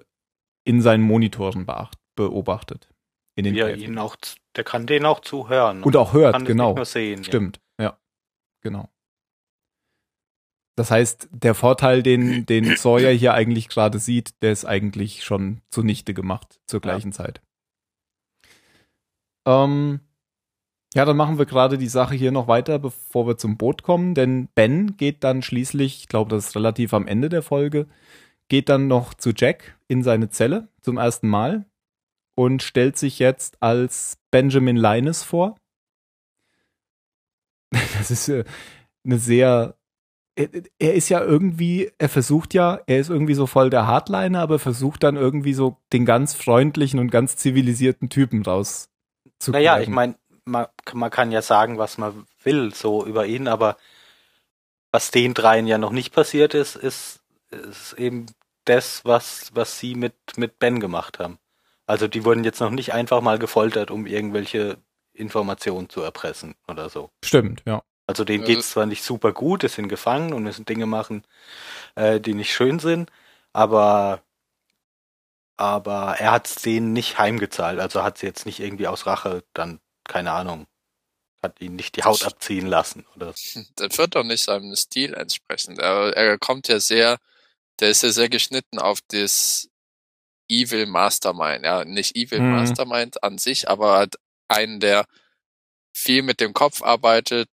in 0.64 0.82
seinen 0.82 1.04
Monitoren 1.04 1.64
beacht, 1.64 1.96
beobachtet. 2.16 2.88
In 3.36 3.44
den 3.44 3.54
Wie 3.54 3.60
er 3.60 3.76
ihn 3.76 3.98
auch, 3.98 4.16
der 4.56 4.64
kann 4.64 4.88
den 4.88 5.06
auch 5.06 5.20
zuhören. 5.20 5.84
Und 5.84 5.96
auch 5.96 6.12
hört, 6.12 6.32
kann 6.32 6.44
genau. 6.44 6.70
Nicht 6.70 6.76
nur 6.76 6.84
sehen, 6.86 7.22
Stimmt, 7.22 7.60
ja. 7.80 7.96
Genau. 8.62 8.88
Das 10.76 10.90
heißt, 10.90 11.28
der 11.30 11.54
Vorteil, 11.54 12.02
den, 12.02 12.46
den 12.46 12.76
Sawyer 12.76 13.12
hier 13.12 13.34
eigentlich 13.34 13.68
gerade 13.68 13.98
sieht, 13.98 14.42
der 14.42 14.52
ist 14.52 14.64
eigentlich 14.64 15.22
schon 15.24 15.60
zunichte 15.70 16.14
gemacht 16.14 16.60
zur 16.66 16.78
Ja. 16.78 16.90
gleichen 16.90 17.12
Zeit. 17.12 17.40
Ähm, 19.46 20.00
ja, 20.94 21.04
dann 21.04 21.16
machen 21.16 21.38
wir 21.38 21.46
gerade 21.46 21.78
die 21.78 21.88
Sache 21.88 22.14
hier 22.14 22.32
noch 22.32 22.48
weiter, 22.48 22.78
bevor 22.78 23.26
wir 23.26 23.36
zum 23.36 23.56
Boot 23.56 23.82
kommen, 23.82 24.14
denn 24.14 24.48
Ben 24.54 24.96
geht 24.96 25.22
dann 25.24 25.42
schließlich, 25.42 25.98
ich 25.98 26.08
glaube, 26.08 26.30
das 26.30 26.48
ist 26.48 26.56
relativ 26.56 26.94
am 26.94 27.06
Ende 27.06 27.28
der 27.28 27.42
Folge, 27.42 27.86
geht 28.48 28.68
dann 28.68 28.88
noch 28.88 29.14
zu 29.14 29.30
Jack 29.36 29.78
in 29.88 30.02
seine 30.02 30.28
Zelle 30.30 30.68
zum 30.82 30.96
ersten 30.96 31.28
Mal 31.28 31.66
und 32.36 32.62
stellt 32.62 32.96
sich 32.96 33.18
jetzt 33.18 33.62
als 33.62 34.18
Benjamin 34.30 34.76
Linus 34.76 35.22
vor. 35.22 35.56
Das 37.98 38.10
ist 38.10 38.28
äh, 38.28 38.44
eine 39.04 39.18
sehr. 39.18 39.76
Er, 40.36 40.48
er 40.78 40.94
ist 40.94 41.08
ja 41.08 41.22
irgendwie, 41.22 41.90
er 41.98 42.08
versucht 42.08 42.54
ja, 42.54 42.80
er 42.86 42.98
ist 42.98 43.10
irgendwie 43.10 43.34
so 43.34 43.46
voll 43.46 43.70
der 43.70 43.86
Hardliner, 43.86 44.40
aber 44.40 44.58
versucht 44.58 45.02
dann 45.04 45.16
irgendwie 45.16 45.54
so 45.54 45.76
den 45.92 46.04
ganz 46.04 46.34
freundlichen 46.34 46.98
und 46.98 47.10
ganz 47.10 47.36
zivilisierten 47.36 48.08
Typen 48.08 48.42
raus 48.42 48.88
zu 49.38 49.52
Naja, 49.52 49.78
ich 49.78 49.88
meine, 49.88 50.16
man, 50.44 50.66
man 50.92 51.10
kann 51.10 51.32
ja 51.32 51.42
sagen, 51.42 51.78
was 51.78 51.98
man 51.98 52.26
will, 52.42 52.74
so 52.74 53.06
über 53.06 53.26
ihn, 53.26 53.48
aber 53.48 53.76
was 54.90 55.10
den 55.10 55.34
dreien 55.34 55.66
ja 55.66 55.78
noch 55.78 55.92
nicht 55.92 56.12
passiert 56.12 56.54
ist, 56.54 56.76
ist, 56.76 57.20
ist 57.50 57.94
eben 57.94 58.26
das, 58.64 59.04
was, 59.04 59.50
was 59.54 59.78
sie 59.78 59.94
mit, 59.94 60.14
mit 60.36 60.58
Ben 60.58 60.80
gemacht 60.80 61.18
haben. 61.18 61.38
Also 61.86 62.08
die 62.08 62.24
wurden 62.24 62.44
jetzt 62.44 62.60
noch 62.60 62.70
nicht 62.70 62.94
einfach 62.94 63.20
mal 63.20 63.38
gefoltert, 63.38 63.90
um 63.90 64.06
irgendwelche 64.06 64.78
Informationen 65.12 65.88
zu 65.88 66.00
erpressen 66.00 66.54
oder 66.66 66.88
so. 66.88 67.10
Stimmt, 67.24 67.62
ja. 67.66 67.82
Also 68.06 68.24
denen 68.24 68.44
Ja, 68.44 68.44
geht's 68.44 68.70
zwar 68.70 68.86
nicht 68.86 69.02
super 69.04 69.32
gut, 69.32 69.64
es 69.64 69.74
sind 69.74 69.88
gefangen 69.88 70.32
und 70.34 70.42
müssen 70.44 70.64
Dinge 70.66 70.86
machen, 70.86 71.24
äh, 71.96 72.20
die 72.20 72.34
nicht 72.34 72.52
schön 72.54 72.78
sind, 72.80 73.10
aber 73.52 74.22
aber 75.56 76.16
er 76.18 76.32
hat's 76.32 76.56
denen 76.62 76.92
nicht 76.92 77.18
heimgezahlt, 77.18 77.78
also 77.80 78.02
hat 78.02 78.18
sie 78.18 78.26
jetzt 78.26 78.46
nicht 78.46 78.60
irgendwie 78.60 78.86
aus 78.88 79.06
Rache 79.06 79.44
dann, 79.52 79.80
keine 80.04 80.32
Ahnung, 80.32 80.66
hat 81.42 81.60
ihn 81.62 81.76
nicht 81.76 81.96
die 81.96 82.04
Haut 82.04 82.24
abziehen 82.24 82.66
lassen 82.66 83.06
oder 83.16 83.34
Das 83.76 83.98
wird 83.98 84.14
doch 84.14 84.24
nicht 84.24 84.44
seinem 84.44 84.74
Stil 84.76 85.14
entsprechen. 85.14 85.78
Er, 85.78 86.16
er 86.16 86.38
kommt 86.38 86.68
ja 86.68 86.80
sehr, 86.80 87.18
der 87.80 87.90
ist 87.90 88.02
ja 88.02 88.10
sehr 88.10 88.28
geschnitten 88.28 88.78
auf 88.78 89.00
das 89.08 89.68
Evil 90.48 90.86
Mastermind. 90.86 91.64
Ja, 91.64 91.84
nicht 91.84 92.16
Evil 92.16 92.40
Mhm. 92.40 92.46
Mastermind 92.50 93.22
an 93.22 93.38
sich, 93.38 93.68
aber 93.68 93.94
halt 93.98 94.16
einen, 94.48 94.80
der 94.80 95.06
viel 95.94 96.22
mit 96.22 96.40
dem 96.40 96.54
Kopf 96.54 96.82
arbeitet, 96.82 97.48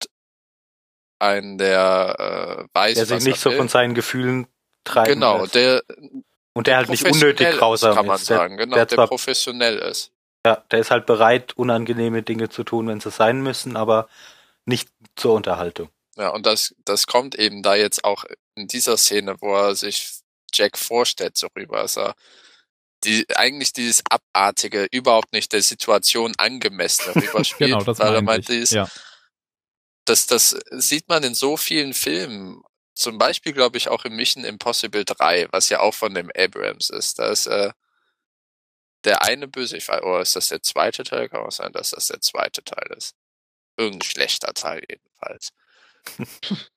einen, 1.18 1.58
der 1.58 2.66
äh, 2.72 2.76
weiß, 2.78 2.94
der 2.94 3.06
sich 3.06 3.16
was 3.16 3.24
nicht 3.24 3.36
er 3.36 3.40
so 3.40 3.50
will. 3.50 3.56
von 3.58 3.68
seinen 3.68 3.94
Gefühlen 3.94 4.46
treiben 4.84 5.14
Genau, 5.14 5.42
lässt. 5.42 5.54
der 5.54 5.82
und 6.54 6.66
der 6.66 6.76
halt 6.76 6.88
nicht 6.88 7.04
unnötig 7.04 7.48
ist, 7.48 7.58
grausam 7.58 7.94
kann 7.94 8.06
man 8.06 8.16
ist. 8.16 8.28
Der, 8.30 8.36
sagen. 8.38 8.56
Genau, 8.56 8.74
der 8.76 8.86
der, 8.86 8.96
zwar- 8.96 9.06
professionell 9.08 9.78
ist. 9.78 10.12
ja, 10.46 10.56
der 10.70 10.80
ist 10.80 10.90
halt 10.90 11.06
bereit, 11.06 11.52
unangenehme 11.56 12.22
Dinge 12.22 12.48
zu 12.48 12.64
tun, 12.64 12.88
wenn 12.88 13.00
sie 13.00 13.10
sein 13.10 13.40
müssen, 13.42 13.76
aber 13.76 14.08
nicht 14.64 14.88
zur 15.16 15.34
Unterhaltung. 15.34 15.88
Ja, 16.16 16.30
und 16.30 16.46
das, 16.46 16.74
das 16.84 17.06
kommt 17.06 17.36
eben 17.36 17.62
da 17.62 17.74
jetzt 17.76 18.02
auch 18.04 18.24
in 18.56 18.66
dieser 18.66 18.96
Szene, 18.96 19.36
wo 19.40 19.54
er 19.54 19.76
sich 19.76 20.10
Jack 20.52 20.76
vorstellt, 20.76 21.36
so 21.36 21.46
rüber, 21.56 21.82
dass 21.82 21.96
er 21.96 22.14
die, 23.04 23.24
eigentlich 23.36 23.72
dieses 23.72 24.02
Abartige, 24.10 24.88
überhaupt 24.90 25.32
nicht 25.32 25.52
der 25.52 25.62
Situation 25.62 26.32
angemessene 26.38 27.14
rüberspielt, 27.22 27.70
Genau, 27.70 27.84
das 27.84 28.00
weil 28.00 28.14
er 28.14 28.22
meinte 28.22 28.24
meint, 28.24 28.40
ich. 28.40 28.46
dieses, 28.48 28.70
Ja. 28.72 28.88
Das, 30.08 30.26
das 30.26 30.56
sieht 30.70 31.08
man 31.08 31.22
in 31.24 31.34
so 31.34 31.56
vielen 31.56 31.94
Filmen. 31.94 32.62
Zum 32.94 33.16
Beispiel, 33.18 33.52
glaube 33.52 33.76
ich, 33.78 33.88
auch 33.88 34.04
in 34.04 34.14
Mission 34.16 34.44
Impossible 34.44 35.04
3, 35.04 35.48
was 35.52 35.68
ja 35.68 35.80
auch 35.80 35.94
von 35.94 36.14
dem 36.14 36.30
Abrams 36.36 36.90
ist. 36.90 37.18
Da 37.18 37.28
ist 37.30 37.46
äh, 37.46 37.70
der 39.04 39.22
eine 39.22 39.46
böse, 39.46 39.76
ich 39.76 39.86
weiß, 39.88 40.02
oder 40.02 40.20
ist 40.20 40.34
das 40.34 40.48
der 40.48 40.62
zweite 40.62 41.04
Teil? 41.04 41.28
Kann 41.28 41.42
auch 41.46 41.52
sein, 41.52 41.72
dass 41.72 41.90
das 41.90 42.08
der 42.08 42.20
zweite 42.20 42.64
Teil 42.64 42.92
ist. 42.96 43.14
Irgendein 43.76 44.02
schlechter 44.02 44.52
Teil 44.54 44.82
jedenfalls. 44.88 45.50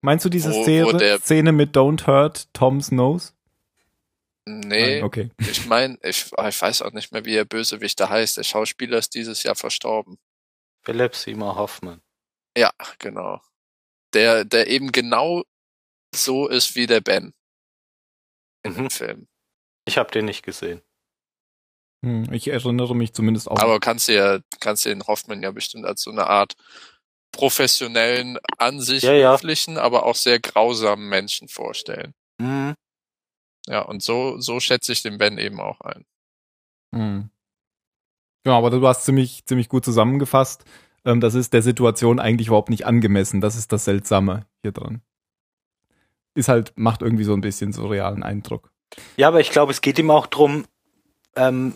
Meinst 0.00 0.24
du 0.24 0.28
diese 0.30 0.50
Wo- 0.50 0.56
wo 0.58 0.62
Szene, 0.62 0.96
der- 0.98 1.20
Szene 1.20 1.52
mit 1.52 1.76
Don't 1.76 2.06
Hurt 2.06 2.48
Tom's 2.54 2.90
Nose? 2.90 3.32
Nee, 4.44 4.96
Nein, 4.96 5.04
okay. 5.04 5.30
ich 5.38 5.66
meine, 5.66 5.98
ich, 6.02 6.26
ich 6.32 6.62
weiß 6.62 6.82
auch 6.82 6.90
nicht 6.92 7.12
mehr, 7.12 7.24
wie 7.24 7.34
der 7.34 7.44
Bösewicht 7.44 8.00
da 8.00 8.08
heißt. 8.08 8.36
Der 8.38 8.42
Schauspieler 8.42 8.98
ist 8.98 9.14
dieses 9.14 9.44
Jahr 9.44 9.54
verstorben. 9.54 10.18
Philipp 10.82 11.14
Seymour 11.14 11.54
Hoffman. 11.54 12.02
Ja, 12.56 12.70
genau. 12.98 13.40
Der, 14.14 14.44
der 14.44 14.66
eben 14.68 14.92
genau 14.92 15.42
so 16.14 16.48
ist 16.48 16.74
wie 16.74 16.86
der 16.86 17.00
Ben 17.00 17.32
in 18.64 18.74
dem 18.74 18.84
Mhm. 18.84 18.90
Film. 18.90 19.28
Ich 19.86 19.98
habe 19.98 20.10
den 20.10 20.26
nicht 20.26 20.44
gesehen. 20.44 20.82
Hm, 22.04 22.32
ich 22.32 22.48
erinnere 22.48 22.94
mich 22.94 23.14
zumindest 23.14 23.50
auch. 23.50 23.58
Aber 23.58 23.80
kannst 23.80 24.08
du 24.08 24.14
ja, 24.14 24.40
kannst 24.60 24.84
du 24.84 24.90
den 24.90 25.04
Hoffmann 25.06 25.42
ja 25.42 25.50
bestimmt 25.50 25.86
als 25.86 26.02
so 26.02 26.10
eine 26.10 26.26
Art 26.26 26.54
professionellen, 27.32 28.38
an 28.58 28.80
sich 28.80 29.02
Ja, 29.04 29.12
ja. 29.14 29.32
höflichen, 29.32 29.78
aber 29.78 30.04
auch 30.04 30.16
sehr 30.16 30.38
grausamen 30.38 31.08
Menschen 31.08 31.48
vorstellen. 31.48 32.14
Mhm. 32.38 32.74
Ja, 33.66 33.80
und 33.82 34.02
so, 34.02 34.38
so 34.40 34.60
schätze 34.60 34.92
ich 34.92 35.02
den 35.02 35.18
Ben 35.18 35.38
eben 35.38 35.60
auch 35.60 35.80
ein. 35.80 36.04
Hm. 36.94 37.30
Ja, 38.44 38.58
aber 38.58 38.70
du 38.70 38.86
hast 38.86 39.04
ziemlich, 39.04 39.44
ziemlich 39.46 39.68
gut 39.68 39.84
zusammengefasst. 39.84 40.64
Ähm, 41.04 41.20
das 41.20 41.34
ist 41.34 41.52
der 41.52 41.62
Situation 41.62 42.20
eigentlich 42.20 42.48
überhaupt 42.48 42.70
nicht 42.70 42.86
angemessen. 42.86 43.40
Das 43.40 43.56
ist 43.56 43.72
das 43.72 43.84
Seltsame 43.84 44.46
hier 44.62 44.72
dran. 44.72 45.02
Ist 46.34 46.48
halt, 46.48 46.72
macht 46.76 47.02
irgendwie 47.02 47.24
so 47.24 47.34
ein 47.34 47.40
bisschen 47.40 47.72
surrealen 47.72 48.22
Eindruck. 48.22 48.70
Ja, 49.16 49.28
aber 49.28 49.40
ich 49.40 49.50
glaube, 49.50 49.72
es 49.72 49.80
geht 49.80 49.98
ihm 49.98 50.10
auch 50.10 50.26
drum, 50.26 50.64
ähm, 51.36 51.74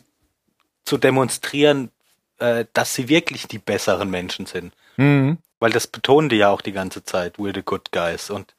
zu 0.85 0.99
demonstrieren, 0.99 1.91
äh, 2.39 2.65
dass 2.73 2.95
sie 2.95 3.09
wirklich 3.09 3.49
die 3.49 3.59
besseren 3.59 4.11
Menschen 4.11 4.47
sind. 4.47 4.75
Mhm. 4.97 5.39
Weil 5.59 5.73
das 5.73 5.87
betonen 5.87 6.29
die 6.29 6.37
ja 6.37 6.51
auch 6.51 6.61
die 6.61 6.73
ganze 6.73 7.05
Zeit, 7.05 7.37
we're 7.37 7.55
the 7.55 7.63
good 7.63 7.91
guys. 7.93 8.31
Und, 8.31 8.55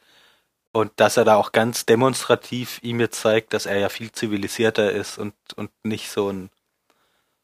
und 0.72 0.92
dass 0.98 1.18
er 1.18 1.26
da 1.26 1.36
auch 1.36 1.52
ganz 1.52 1.86
demonstrativ 1.86 2.80
ihm 2.84 3.00
jetzt 3.00 3.22
zeigt, 3.22 3.54
dass 3.54 3.66
er 3.66 3.78
ja 3.78 3.90
viel 3.90 4.12
zivilisierter 4.12 4.92
ist 4.92 5.18
und, 5.18 5.34
und 5.56 5.72
nicht 5.84 6.10
so 6.10 6.30
ein, 6.30 6.50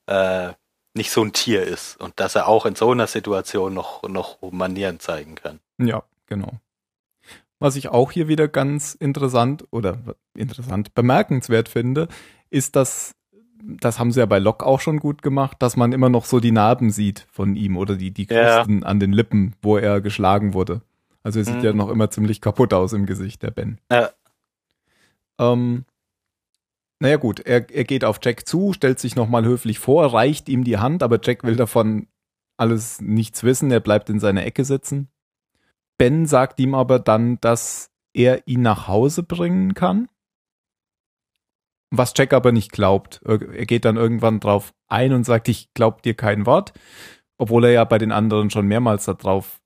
äh, 0.07 0.53
nicht 0.93 1.11
so 1.11 1.23
ein 1.23 1.33
Tier 1.33 1.63
ist. 1.63 1.99
Und 1.99 2.19
dass 2.19 2.35
er 2.35 2.47
auch 2.47 2.65
in 2.65 2.75
so 2.75 2.91
einer 2.91 3.07
Situation 3.07 3.73
noch, 3.73 4.03
noch 4.03 4.37
Manieren 4.51 4.99
zeigen 4.99 5.35
kann. 5.35 5.59
Ja, 5.77 6.03
genau. 6.27 6.53
Was 7.59 7.75
ich 7.75 7.89
auch 7.89 8.11
hier 8.11 8.27
wieder 8.27 8.47
ganz 8.47 8.93
interessant 8.93 9.65
oder 9.71 9.97
interessant 10.35 10.93
bemerkenswert 10.93 11.69
finde, 11.69 12.07
ist, 12.49 12.75
dass 12.75 13.15
das 13.65 13.97
haben 13.97 14.11
sie 14.11 14.19
ja 14.19 14.25
bei 14.25 14.39
Locke 14.39 14.65
auch 14.65 14.81
schon 14.81 14.99
gut 14.99 15.21
gemacht, 15.21 15.57
dass 15.59 15.77
man 15.77 15.93
immer 15.93 16.09
noch 16.09 16.25
so 16.25 16.41
die 16.41 16.51
Narben 16.51 16.91
sieht 16.91 17.25
von 17.31 17.55
ihm 17.55 17.77
oder 17.77 17.95
die, 17.95 18.11
die 18.11 18.25
Krusten 18.25 18.81
ja. 18.81 18.85
an 18.85 18.99
den 18.99 19.13
Lippen, 19.13 19.55
wo 19.61 19.77
er 19.77 20.01
geschlagen 20.01 20.53
wurde. 20.53 20.81
Also 21.23 21.39
er 21.39 21.45
sieht 21.45 21.59
mhm. 21.59 21.63
ja 21.63 21.73
noch 21.73 21.89
immer 21.89 22.09
ziemlich 22.09 22.41
kaputt 22.41 22.73
aus 22.73 22.91
im 22.91 23.05
Gesicht, 23.05 23.41
der 23.41 23.51
Ben. 23.51 23.79
Ja. 23.89 24.09
Ähm, 25.39 25.85
naja 27.03 27.17
gut, 27.17 27.39
er, 27.41 27.69
er 27.69 27.83
geht 27.83 28.03
auf 28.03 28.19
Jack 28.23 28.47
zu, 28.47 28.73
stellt 28.73 28.99
sich 28.99 29.15
nochmal 29.15 29.45
höflich 29.45 29.77
vor, 29.77 30.13
reicht 30.13 30.49
ihm 30.49 30.63
die 30.63 30.77
Hand, 30.77 31.03
aber 31.03 31.19
Jack 31.21 31.43
will 31.43 31.55
davon 31.55 32.07
alles 32.57 33.01
nichts 33.01 33.43
wissen, 33.43 33.69
er 33.71 33.79
bleibt 33.79 34.09
in 34.09 34.19
seiner 34.19 34.45
Ecke 34.45 34.65
sitzen. 34.65 35.09
Ben 35.97 36.25
sagt 36.25 36.59
ihm 36.59 36.73
aber 36.73 36.99
dann, 36.99 37.39
dass 37.41 37.91
er 38.13 38.47
ihn 38.47 38.61
nach 38.61 38.87
Hause 38.87 39.23
bringen 39.23 39.75
kann 39.75 40.07
was 41.95 42.13
Jack 42.15 42.33
aber 42.33 42.51
nicht 42.51 42.71
glaubt. 42.71 43.21
Er 43.23 43.37
geht 43.37 43.85
dann 43.85 43.97
irgendwann 43.97 44.39
drauf 44.39 44.73
ein 44.87 45.13
und 45.13 45.25
sagt, 45.25 45.47
ich 45.47 45.73
glaub 45.75 46.01
dir 46.01 46.15
kein 46.15 46.47
Wort, 46.47 46.73
obwohl 47.37 47.65
er 47.65 47.71
ja 47.71 47.83
bei 47.83 47.99
den 47.99 48.11
anderen 48.11 48.49
schon 48.49 48.65
mehrmals 48.65 49.05
darauf 49.05 49.61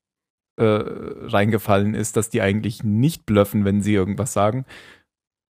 äh, 0.56 0.64
reingefallen 0.64 1.94
ist, 1.94 2.16
dass 2.18 2.28
die 2.28 2.42
eigentlich 2.42 2.84
nicht 2.84 3.24
blöffen, 3.24 3.64
wenn 3.64 3.80
sie 3.80 3.94
irgendwas 3.94 4.34
sagen. 4.34 4.66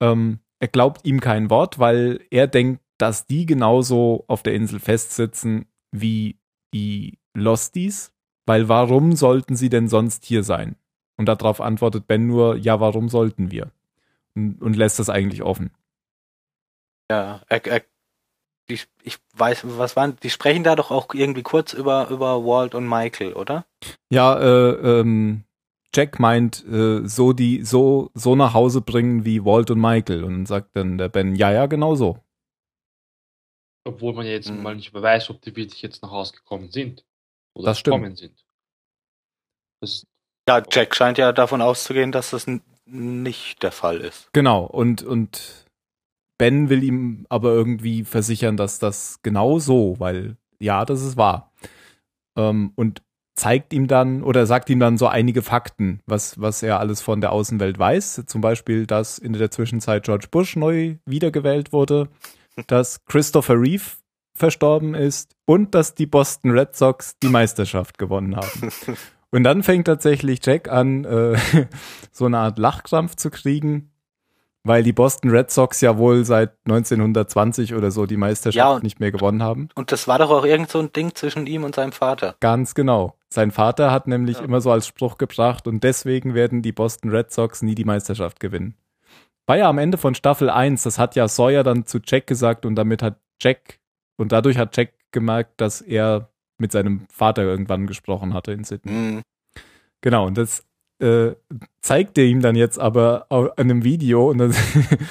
Ähm, 0.00 0.38
er 0.60 0.68
glaubt 0.68 1.04
ihm 1.04 1.20
kein 1.20 1.50
Wort, 1.50 1.78
weil 1.78 2.20
er 2.30 2.46
denkt, 2.46 2.82
dass 2.98 3.26
die 3.26 3.46
genauso 3.46 4.24
auf 4.26 4.42
der 4.42 4.54
Insel 4.54 4.80
festsitzen 4.80 5.66
wie 5.92 6.38
die 6.74 7.18
Losties, 7.34 8.12
weil 8.46 8.68
warum 8.68 9.14
sollten 9.14 9.56
sie 9.56 9.68
denn 9.68 9.88
sonst 9.88 10.24
hier 10.24 10.42
sein? 10.42 10.76
Und 11.16 11.26
darauf 11.26 11.60
antwortet 11.60 12.06
Ben 12.06 12.26
nur, 12.26 12.56
ja, 12.56 12.80
warum 12.80 13.08
sollten 13.08 13.50
wir? 13.50 13.72
Und, 14.34 14.60
und 14.62 14.76
lässt 14.76 14.98
das 14.98 15.10
eigentlich 15.10 15.42
offen. 15.42 15.70
Ja, 17.10 17.40
er, 17.48 17.66
er, 17.66 17.82
die, 18.68 18.80
ich 19.02 19.18
weiß, 19.34 19.62
was 19.78 19.96
waren, 19.96 20.16
die 20.22 20.30
sprechen 20.30 20.64
da 20.64 20.76
doch 20.76 20.90
auch 20.90 21.14
irgendwie 21.14 21.42
kurz 21.42 21.72
über, 21.72 22.08
über 22.10 22.44
Walt 22.44 22.74
und 22.74 22.88
Michael, 22.88 23.32
oder? 23.32 23.64
Ja, 24.10 24.38
äh, 24.38 25.00
ähm, 25.00 25.44
Jack 25.94 26.18
meint, 26.20 26.64
äh, 26.66 27.06
so 27.06 27.32
die, 27.32 27.64
so, 27.64 28.10
so 28.14 28.36
nach 28.36 28.54
Hause 28.54 28.80
bringen 28.80 29.24
wie 29.24 29.44
Walt 29.44 29.70
und 29.70 29.80
Michael. 29.80 30.24
Und 30.24 30.32
dann 30.34 30.46
sagt 30.46 30.76
dann 30.76 30.98
der 30.98 31.08
Ben, 31.08 31.34
ja, 31.34 31.50
ja, 31.50 31.66
genau 31.66 31.94
so. 31.94 32.18
Obwohl 33.84 34.12
man 34.12 34.26
ja 34.26 34.32
jetzt 34.32 34.50
mhm. 34.50 34.62
mal 34.62 34.74
nicht 34.74 34.92
weiß, 34.92 35.30
ob 35.30 35.40
die 35.40 35.56
wirklich 35.56 35.80
jetzt 35.80 36.02
nach 36.02 36.10
Hause 36.10 36.34
gekommen 36.34 36.70
sind. 36.70 37.06
Oder 37.54 37.66
das 37.66 37.78
stimmt. 37.78 37.96
gekommen 37.96 38.16
sind. 38.16 38.44
Das 39.80 40.06
ja, 40.48 40.62
Jack 40.70 40.94
scheint 40.94 41.18
ja 41.18 41.32
davon 41.32 41.60
auszugehen, 41.60 42.12
dass 42.12 42.30
das 42.30 42.46
nicht 42.86 43.62
der 43.62 43.72
Fall 43.72 44.00
ist. 44.00 44.30
Genau, 44.32 44.64
und, 44.64 45.02
und 45.02 45.66
Ben 46.38 46.70
will 46.70 46.82
ihm 46.82 47.26
aber 47.28 47.50
irgendwie 47.50 48.04
versichern, 48.04 48.56
dass 48.56 48.78
das 48.78 49.20
genau 49.22 49.58
so, 49.58 49.96
weil 49.98 50.36
ja, 50.58 50.84
das 50.84 51.02
ist 51.02 51.16
wahr. 51.16 51.52
Ähm, 52.36 52.72
und 52.76 53.02
zeigt 53.38 53.72
ihm 53.72 53.86
dann 53.86 54.22
oder 54.22 54.46
sagt 54.46 54.68
ihm 54.70 54.80
dann 54.80 54.98
so 54.98 55.06
einige 55.06 55.42
Fakten, 55.42 56.00
was, 56.06 56.40
was 56.40 56.62
er 56.62 56.80
alles 56.80 57.00
von 57.00 57.20
der 57.20 57.32
Außenwelt 57.32 57.78
weiß. 57.78 58.24
Zum 58.26 58.40
Beispiel, 58.40 58.86
dass 58.86 59.18
in 59.18 59.32
der 59.32 59.50
Zwischenzeit 59.50 60.04
George 60.04 60.26
Bush 60.30 60.56
neu 60.56 60.96
wiedergewählt 61.06 61.72
wurde, 61.72 62.08
dass 62.66 63.04
Christopher 63.06 63.54
Reeve 63.54 63.84
verstorben 64.34 64.94
ist 64.94 65.34
und 65.46 65.74
dass 65.74 65.94
die 65.94 66.06
Boston 66.06 66.50
Red 66.50 66.76
Sox 66.76 67.16
die 67.22 67.28
Meisterschaft 67.28 67.98
gewonnen 67.98 68.36
haben. 68.36 68.72
Und 69.30 69.44
dann 69.44 69.62
fängt 69.62 69.86
tatsächlich 69.86 70.38
Jack 70.42 70.70
an, 70.70 71.04
äh, 71.04 71.36
so 72.12 72.24
eine 72.24 72.38
Art 72.38 72.58
Lachkrampf 72.58 73.14
zu 73.14 73.28
kriegen 73.28 73.90
weil 74.68 74.82
die 74.82 74.92
Boston 74.92 75.30
Red 75.30 75.50
Sox 75.50 75.80
ja 75.80 75.98
wohl 75.98 76.24
seit 76.24 76.52
1920 76.66 77.74
oder 77.74 77.90
so 77.90 78.06
die 78.06 78.16
Meisterschaft 78.16 78.56
ja, 78.56 78.70
und, 78.70 78.82
nicht 78.82 79.00
mehr 79.00 79.10
gewonnen 79.10 79.42
haben. 79.42 79.68
Und 79.74 79.92
das 79.92 80.06
war 80.06 80.18
doch 80.18 80.30
auch 80.30 80.44
irgend 80.44 80.70
so 80.70 80.78
ein 80.78 80.92
Ding 80.92 81.14
zwischen 81.14 81.46
ihm 81.46 81.64
und 81.64 81.74
seinem 81.74 81.92
Vater. 81.92 82.36
Ganz 82.40 82.74
genau. 82.74 83.14
Sein 83.30 83.50
Vater 83.50 83.90
hat 83.90 84.06
nämlich 84.06 84.38
ja. 84.38 84.44
immer 84.44 84.60
so 84.60 84.70
als 84.70 84.86
Spruch 84.86 85.18
gebracht 85.18 85.66
und 85.66 85.84
deswegen 85.84 86.34
werden 86.34 86.62
die 86.62 86.72
Boston 86.72 87.10
Red 87.10 87.30
Sox 87.30 87.62
nie 87.62 87.74
die 87.74 87.84
Meisterschaft 87.84 88.40
gewinnen. 88.40 88.74
War 89.46 89.58
ja 89.58 89.68
am 89.68 89.78
Ende 89.78 89.98
von 89.98 90.14
Staffel 90.14 90.50
1, 90.50 90.82
das 90.82 90.98
hat 90.98 91.14
ja 91.14 91.28
Sawyer 91.28 91.62
dann 91.62 91.86
zu 91.86 92.00
Jack 92.04 92.26
gesagt 92.26 92.64
und 92.66 92.74
damit 92.74 93.02
hat 93.02 93.18
Jack 93.40 93.80
und 94.16 94.32
dadurch 94.32 94.58
hat 94.58 94.76
Jack 94.76 94.92
gemerkt, 95.12 95.60
dass 95.60 95.80
er 95.80 96.30
mit 96.58 96.72
seinem 96.72 97.06
Vater 97.10 97.42
irgendwann 97.42 97.86
gesprochen 97.86 98.34
hatte 98.34 98.52
in 98.52 98.64
Sydney. 98.64 98.92
Mhm. 98.92 99.22
Genau, 100.00 100.26
und 100.26 100.36
das 100.36 100.64
äh, 101.00 101.34
zeigt 101.80 102.18
er 102.18 102.24
ihm 102.24 102.40
dann 102.40 102.56
jetzt 102.56 102.78
aber 102.78 103.26
in 103.56 103.70
einem 103.70 103.84
Video 103.84 104.30
und 104.30 104.38
dann, 104.38 104.54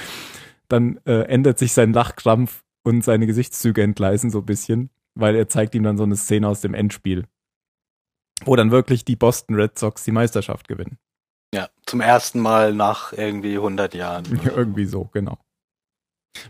dann 0.68 1.00
äh, 1.06 1.22
ändert 1.24 1.60
sich 1.60 1.74
sein 1.74 1.94
Lachkrampf 1.94 2.64
und 2.84 3.04
seine 3.04 3.28
Gesichtszüge 3.28 3.82
entgleisen 3.84 4.30
so 4.30 4.40
ein 4.40 4.46
bisschen, 4.46 4.90
weil 5.16 5.36
er 5.36 5.48
zeigt 5.48 5.76
ihm 5.76 5.84
dann 5.84 5.98
so 5.98 6.04
eine 6.04 6.16
Szene 6.16 6.48
aus 6.48 6.62
dem 6.62 6.74
Endspiel, 6.74 7.26
wo 8.46 8.56
dann 8.56 8.72
wirklich 8.72 9.06
die 9.06 9.16
Boston 9.16 9.56
Red 9.56 9.78
Sox 9.78 10.04
die 10.04 10.12
Meisterschaft 10.12 10.68
gewinnen. 10.68 10.98
Ja, 11.54 11.70
zum 11.86 12.02
ersten 12.02 12.40
Mal 12.40 12.74
nach 12.74 13.14
irgendwie 13.14 13.56
100 13.56 13.94
Jahren. 13.94 14.26
Ja, 14.44 14.52
irgendwie 14.52 14.86
so, 14.86 15.06
genau. 15.06 15.38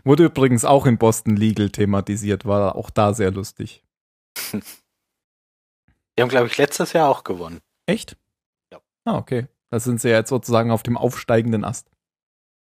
Wurde 0.04 0.24
übrigens 0.24 0.64
auch 0.64 0.86
in 0.86 0.98
Boston 0.98 1.36
Legal 1.36 1.70
thematisiert, 1.70 2.44
war 2.44 2.76
auch 2.76 2.90
da 2.90 3.14
sehr 3.14 3.30
lustig. 3.30 3.82
Die 4.52 6.22
haben, 6.22 6.28
glaube 6.28 6.48
ich, 6.48 6.58
letztes 6.58 6.92
Jahr 6.92 7.08
auch 7.08 7.22
gewonnen. 7.22 7.60
Echt? 7.86 8.16
Ah, 9.04 9.16
okay. 9.16 9.46
Da 9.70 9.80
sind 9.80 10.00
sie 10.00 10.10
ja 10.10 10.16
jetzt 10.16 10.28
sozusagen 10.28 10.70
auf 10.70 10.82
dem 10.82 10.96
aufsteigenden 10.98 11.64
Ast. 11.64 11.90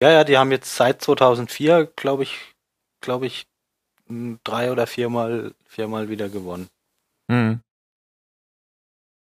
Ja, 0.02 0.10
ja, 0.10 0.24
die 0.24 0.38
haben 0.38 0.50
jetzt 0.50 0.74
seit 0.74 1.02
2004, 1.02 1.86
glaube 1.96 2.22
ich, 2.22 2.54
glaube 3.02 3.26
ich, 3.26 3.46
drei 4.44 4.72
oder 4.72 4.86
viermal, 4.86 5.54
viermal 5.66 6.08
wieder 6.08 6.28
gewonnen. 6.30 6.68
Mhm. 7.28 7.60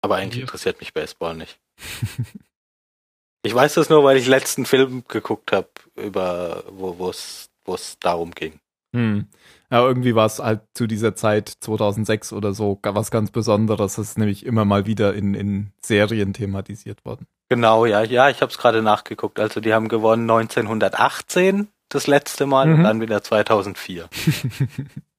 Aber 0.02 0.16
eigentlich 0.16 0.42
interessiert 0.42 0.80
mich 0.80 0.92
Baseball 0.92 1.36
nicht. 1.36 1.58
ich 3.42 3.54
weiß 3.54 3.74
das 3.74 3.88
nur, 3.88 4.04
weil 4.04 4.16
ich 4.16 4.26
letzten 4.26 4.66
Film 4.66 5.04
geguckt 5.08 5.52
habe, 5.52 5.68
über 5.96 6.64
wo 6.68 7.08
es 7.08 7.48
wo 7.64 7.74
es 7.74 7.98
darum 8.00 8.32
ging. 8.32 8.58
Hm. 8.94 9.26
Ja, 9.70 9.86
irgendwie 9.86 10.14
war 10.14 10.26
es 10.26 10.38
halt 10.38 10.60
zu 10.74 10.86
dieser 10.86 11.14
Zeit 11.14 11.48
2006 11.48 12.32
oder 12.34 12.52
so 12.52 12.78
was 12.82 13.10
ganz 13.10 13.30
Besonderes. 13.30 13.94
Das 13.94 14.08
ist 14.10 14.18
nämlich 14.18 14.44
immer 14.44 14.64
mal 14.64 14.84
wieder 14.86 15.14
in, 15.14 15.34
in 15.34 15.72
Serien 15.80 16.34
thematisiert 16.34 17.04
worden. 17.04 17.26
Genau, 17.48 17.86
ja, 17.86 18.02
ja, 18.02 18.28
ich 18.28 18.42
habe 18.42 18.50
es 18.50 18.58
gerade 18.58 18.82
nachgeguckt. 18.82 19.40
Also 19.40 19.60
die 19.60 19.72
haben 19.72 19.88
gewonnen 19.88 20.28
1918 20.30 21.68
das 21.88 22.06
letzte 22.06 22.46
Mal 22.46 22.66
mhm. 22.66 22.74
und 22.74 22.82
dann 22.84 23.00
wieder 23.00 23.22
2004. 23.22 24.08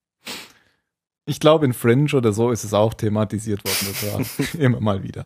ich 1.26 1.40
glaube, 1.40 1.66
in 1.66 1.74
Fringe 1.74 2.14
oder 2.14 2.34
so 2.34 2.52
ist 2.52 2.64
es 2.64 2.74
auch 2.74 2.94
thematisiert 2.94 3.64
worden. 3.64 4.26
Das 4.26 4.56
war 4.56 4.60
immer 4.60 4.80
mal 4.80 5.04
wieder. 5.04 5.26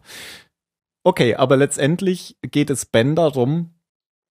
Okay, 1.03 1.35
aber 1.35 1.57
letztendlich 1.57 2.37
geht 2.41 2.69
es 2.69 2.85
Ben 2.85 3.15
darum, 3.15 3.73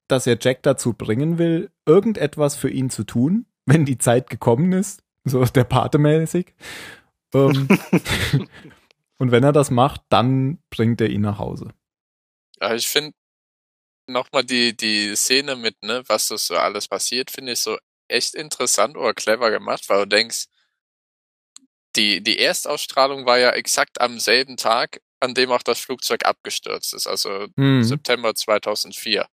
dass 0.09 0.27
er 0.27 0.39
Jack 0.41 0.63
dazu 0.63 0.93
bringen 0.93 1.39
will, 1.39 1.71
irgendetwas 1.87 2.57
für 2.57 2.71
ihn 2.71 2.91
zu 2.91 3.05
tun, 3.05 3.47
wenn 3.65 3.85
die 3.85 3.99
Zeit 3.99 4.31
gekommen 4.31 4.73
ist, 4.73 5.03
so 5.25 5.45
der 5.45 5.65
Pate 5.65 5.99
mäßig. 5.99 6.55
Ähm, 7.35 7.69
und 9.19 9.31
wenn 9.33 9.43
er 9.43 9.53
das 9.53 9.71
macht, 9.71 10.03
dann 10.09 10.59
bringt 10.71 11.01
er 11.01 11.09
ihn 11.09 11.23
nach 11.23 11.39
Hause. 11.39 11.73
Ja, 12.61 12.75
ich 12.75 12.89
finde 12.89 13.13
nochmal 14.07 14.45
die, 14.45 14.77
die 14.77 15.17
Szene 15.17 15.57
mit, 15.57 15.83
ne, 15.83 16.03
was 16.07 16.29
das 16.29 16.47
so 16.47 16.57
alles 16.57 16.87
passiert, 16.89 17.31
finde 17.31 17.53
ich 17.53 17.61
so 17.61 17.77
echt 18.09 18.35
interessant 18.35 18.97
oder 18.97 19.15
clever 19.15 19.51
gemacht, 19.51 19.89
weil 19.89 20.01
du 20.01 20.09
denkst, 20.09 20.47
die, 21.97 22.23
die 22.23 22.39
Erstausstrahlung 22.39 23.27
war 23.27 23.39
ja 23.39 23.51
exakt 23.51 24.01
am 24.01 24.19
selben 24.19 24.57
Tag, 24.57 25.01
an 25.21 25.35
dem 25.35 25.51
auch 25.51 25.63
das 25.63 25.81
Flugzeug 25.81 26.25
abgestürzt 26.27 26.95
ist, 26.95 27.07
also 27.07 27.47
mhm. 27.57 27.83
September 27.85 28.35
2004. 28.35 29.27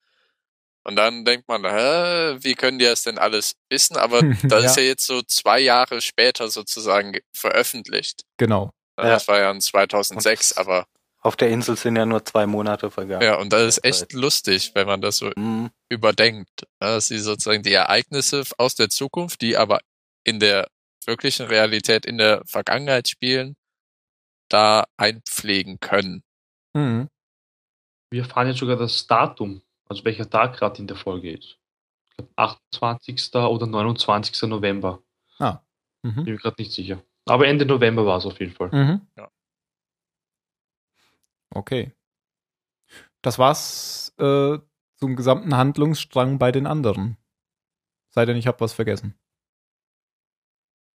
Und 0.86 0.96
dann 0.98 1.24
denkt 1.24 1.48
man, 1.48 1.64
hä, 1.66 2.38
wie 2.44 2.56
können 2.56 2.78
die 2.80 2.86
das 2.86 3.04
denn 3.04 3.18
alles 3.18 3.56
wissen? 3.70 3.96
Aber 3.98 4.22
das 4.44 4.66
ist 4.66 4.76
Ja. 4.78 4.82
ja 4.84 4.88
jetzt 4.90 5.06
so 5.06 5.22
zwei 5.22 5.60
Jahre 5.60 6.02
später 6.02 6.50
sozusagen 6.50 7.14
ge- 7.14 7.24
veröffentlicht. 7.34 8.24
Genau. 8.38 8.72
Ja, 8.98 9.06
Das 9.06 9.28
war 9.28 9.40
ja 9.40 9.50
in 9.52 9.62
2006, 9.62 10.52
Und- 10.54 10.58
aber 10.58 10.86
Auf 11.22 11.38
der 11.38 11.50
Insel 11.50 11.78
sind 11.78 11.96
ja 11.96 12.06
nur 12.06 12.26
zwei 12.26 12.46
Monate 12.48 12.92
vergangen. 12.92 13.24
ja, 13.24 13.36
und 13.36 13.54
das 13.54 13.78
ist 13.78 13.86
echt 13.86 14.12
lustig, 14.14 14.72
wenn 14.76 14.86
man 14.88 15.00
das 15.02 15.18
so 15.18 15.32
Mhm. 15.38 15.70
überdenkt. 15.90 16.64
Ja, 16.82 16.96
Dass 16.96 17.08
sie 17.08 17.18
sozusagen 17.20 17.64
die 17.64 17.72
Ereignisse 17.74 18.44
aus 18.58 18.76
der 18.76 18.90
Zukunft, 18.90 19.40
die 19.42 19.56
aber 19.56 19.80
in 20.26 20.40
der 20.42 20.68
wirklichen 21.08 21.48
Realität 21.48 22.06
in 22.06 22.18
der 22.18 22.44
Vergangenheit 22.46 23.08
spielen, 23.08 23.56
da 24.50 24.86
einpflegen 24.98 25.80
können. 25.80 26.24
Mhm. 26.74 27.10
Wir 28.12 28.22
erfahren 28.24 28.48
jetzt 28.48 28.60
sogar 28.60 28.78
das 28.78 29.08
Datum, 29.08 29.62
also 29.88 30.06
welcher 30.06 30.30
Tag 30.30 30.58
gerade 30.58 30.80
in 30.80 30.88
der 30.88 30.98
Folge 30.98 31.32
ist. 31.32 31.58
Ich 32.10 32.16
glaube 32.18 32.32
28. 32.36 33.34
oder 33.36 33.66
29. 33.66 34.44
November. 34.44 35.02
Ah. 35.40 35.60
Bin 36.04 36.16
Mhm. 36.16 36.24
mir 36.24 36.36
gerade 36.38 36.62
nicht 36.62 36.72
sicher. 36.72 37.02
Aber 37.26 37.48
Ende 37.48 37.66
November 37.66 38.06
war 38.06 38.18
es 38.18 38.26
auf 38.26 38.40
jeden 38.40 38.52
Fall. 38.54 38.70
Mhm. 38.72 39.08
Ja. 39.18 39.32
Okay. 41.56 41.92
Das 43.22 43.40
war's 43.40 44.14
äh, 44.20 44.58
zum 44.98 45.16
gesamten 45.16 45.56
Handlungsstrang 45.56 46.38
bei 46.38 46.52
den 46.52 46.68
anderen. 46.68 47.18
Sei 48.10 48.26
denn, 48.26 48.38
ich 48.38 48.48
habe 48.48 48.60
was 48.60 48.74
vergessen. 48.74 49.16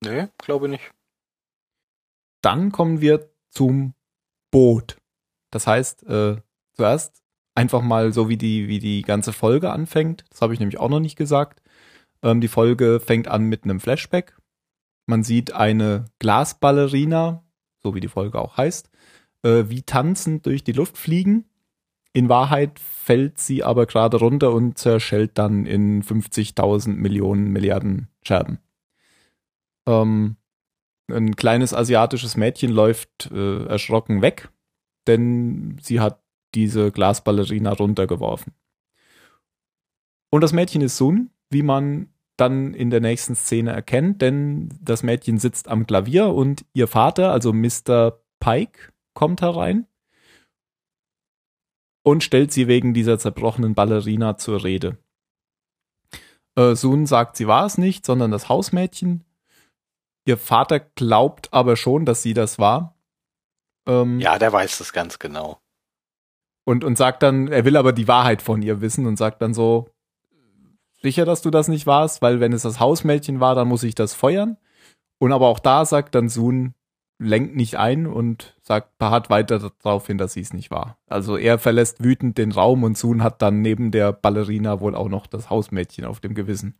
Nee, 0.07 0.29
glaube 0.39 0.69
nicht. 0.69 0.93
Dann 2.43 2.71
kommen 2.73 3.01
wir 3.01 3.31
zum 3.51 3.95
Boot. 4.51 4.99
Das 5.51 5.67
heißt, 5.67 6.05
äh, 6.05 6.37
zuerst 6.75 7.23
einfach 7.55 7.83
mal 7.83 8.13
so 8.13 8.29
wie 8.29 8.37
die, 8.37 8.69
wie 8.69 8.79
die 8.79 9.03
ganze 9.03 9.33
Folge 9.33 9.71
anfängt. 9.71 10.25
Das 10.31 10.43
habe 10.43 10.55
ich 10.55 10.61
nämlich 10.61 10.79
auch 10.79 10.91
noch 10.91 11.01
nicht 11.01 11.17
gesagt. 11.17 11.63
Ähm, 12.23 12.41
die 12.41 12.49
Folge 12.49 13.01
fängt 13.01 13.29
an 13.29 13.45
mit 13.45 13.65
einem 13.65 13.81
Flashback. 13.81 14.37
Man 15.07 15.23
sieht 15.23 15.53
eine 15.53 16.07
Glasballerina, 16.19 17.45
so 17.83 17.95
wie 17.95 18.01
die 18.01 18.09
Folge 18.09 18.41
auch 18.41 18.57
heißt, 18.57 18.91
äh, 19.43 19.65
wie 19.69 19.83
tanzend 19.83 20.47
durch 20.47 20.65
die 20.65 20.73
Luft 20.73 20.99
fliegen. 20.99 21.47
In 22.13 22.29
Wahrheit 22.29 22.79
fällt 22.79 23.39
sie 23.39 23.63
aber 23.63 23.87
gerade 23.87 24.17
runter 24.19 24.53
und 24.53 24.79
zerschellt 24.79 25.39
dann 25.39 25.67
in 25.67 26.03
50.000 26.03 26.95
Millionen 26.95 27.53
Milliarden 27.53 28.09
Scherben. 28.23 28.59
Ähm, 29.87 30.37
ein 31.11 31.37
kleines 31.37 31.73
asiatisches 31.73 32.37
Mädchen 32.37 32.71
läuft 32.71 33.31
äh, 33.31 33.65
erschrocken 33.67 34.23
weg, 34.23 34.51
denn 35.07 35.79
sie 35.81 36.01
hat 36.01 36.23
diese 36.55 36.91
Glasballerina 36.91 37.73
runtergeworfen. 37.73 38.53
Und 40.31 40.41
das 40.41 40.53
Mädchen 40.53 40.83
ist 40.83 40.97
Sun, 40.97 41.31
wie 41.51 41.63
man 41.63 42.09
dann 42.37 42.75
in 42.75 42.91
der 42.91 43.01
nächsten 43.01 43.35
Szene 43.35 43.73
erkennt, 43.73 44.21
denn 44.21 44.69
das 44.81 45.03
Mädchen 45.03 45.39
sitzt 45.39 45.69
am 45.69 45.87
Klavier 45.87 46.29
und 46.29 46.65
ihr 46.75 46.89
Vater, 46.89 47.33
also 47.33 47.53
Mr. 47.53 48.21
Pike, 48.41 48.93
kommt 49.15 49.41
herein 49.41 49.87
und 52.03 52.23
stellt 52.23 52.53
sie 52.53 52.69
wegen 52.69 52.93
dieser 52.93 53.19
zerbrochenen 53.19 53.75
Ballerina 53.75 54.37
zur 54.37 54.63
Rede. 54.63 54.99
Äh, 56.57 56.75
Sun 56.75 57.07
sagt, 57.07 57.37
sie 57.37 57.47
war 57.47 57.65
es 57.65 57.79
nicht, 57.79 58.05
sondern 58.05 58.31
das 58.31 58.49
Hausmädchen. 58.49 59.25
Ihr 60.27 60.37
Vater 60.37 60.81
glaubt 60.81 61.53
aber 61.53 61.77
schon, 61.77 62.05
dass 62.05 62.21
sie 62.21 62.35
das 62.35 62.59
war. 62.59 62.97
Ähm, 63.87 64.21
Ja, 64.21 64.39
der 64.39 64.53
weiß 64.53 64.79
das 64.79 64.93
ganz 64.93 65.19
genau. 65.19 65.61
und, 66.65 66.83
und 66.83 66.99
sagt 66.99 67.23
dann, 67.23 67.47
er 67.49 67.65
will 67.65 67.77
aber 67.77 67.93
die 67.93 68.09
Wahrheit 68.09 68.43
von 68.43 68.61
ihr 68.61 68.81
wissen 68.81 69.07
und 69.07 69.17
sagt 69.17 69.41
dann 69.41 69.55
so, 69.55 69.89
sicher, 71.01 71.25
dass 71.25 71.43
du 71.43 71.51
das 71.51 71.69
nicht 71.69 71.87
warst, 71.87 72.23
weil 72.23 72.41
wenn 72.41 72.53
es 72.53 72.63
das 72.63 72.81
Hausmädchen 72.81 73.39
war, 73.39 73.55
dann 73.55 73.69
muss 73.69 73.85
ich 73.85 73.95
das 73.95 74.15
feuern. 74.15 74.57
Und 75.19 75.33
aber 75.33 75.47
auch 75.47 75.61
da 75.61 75.85
sagt 75.85 76.17
dann 76.17 76.29
Sun, 76.29 76.75
lenkt 77.19 77.55
nicht 77.55 77.77
ein 77.77 78.09
und 78.09 78.57
sagt, 78.63 78.99
beharrt 78.99 79.31
weiter 79.31 79.71
darauf 79.83 80.09
hin, 80.09 80.19
dass 80.19 80.33
sie 80.33 80.41
es 80.41 80.53
nicht 80.53 80.73
war. 80.73 80.99
Also 81.07 81.37
er 81.37 81.61
verlässt 81.61 82.03
wütend 82.03 82.37
den 82.37 82.51
Raum 82.51 82.83
und 82.83 82.99
Sun 82.99 83.23
hat 83.23 83.41
dann 83.43 83.63
neben 83.63 83.93
der 83.93 84.13
Ballerina 84.13 84.81
wohl 84.81 84.97
auch 84.97 85.09
noch 85.09 85.29
das 85.29 85.49
Hausmädchen 85.49 86.05
auf 86.05 86.19
dem 86.19 86.35
Gewissen. 86.35 86.75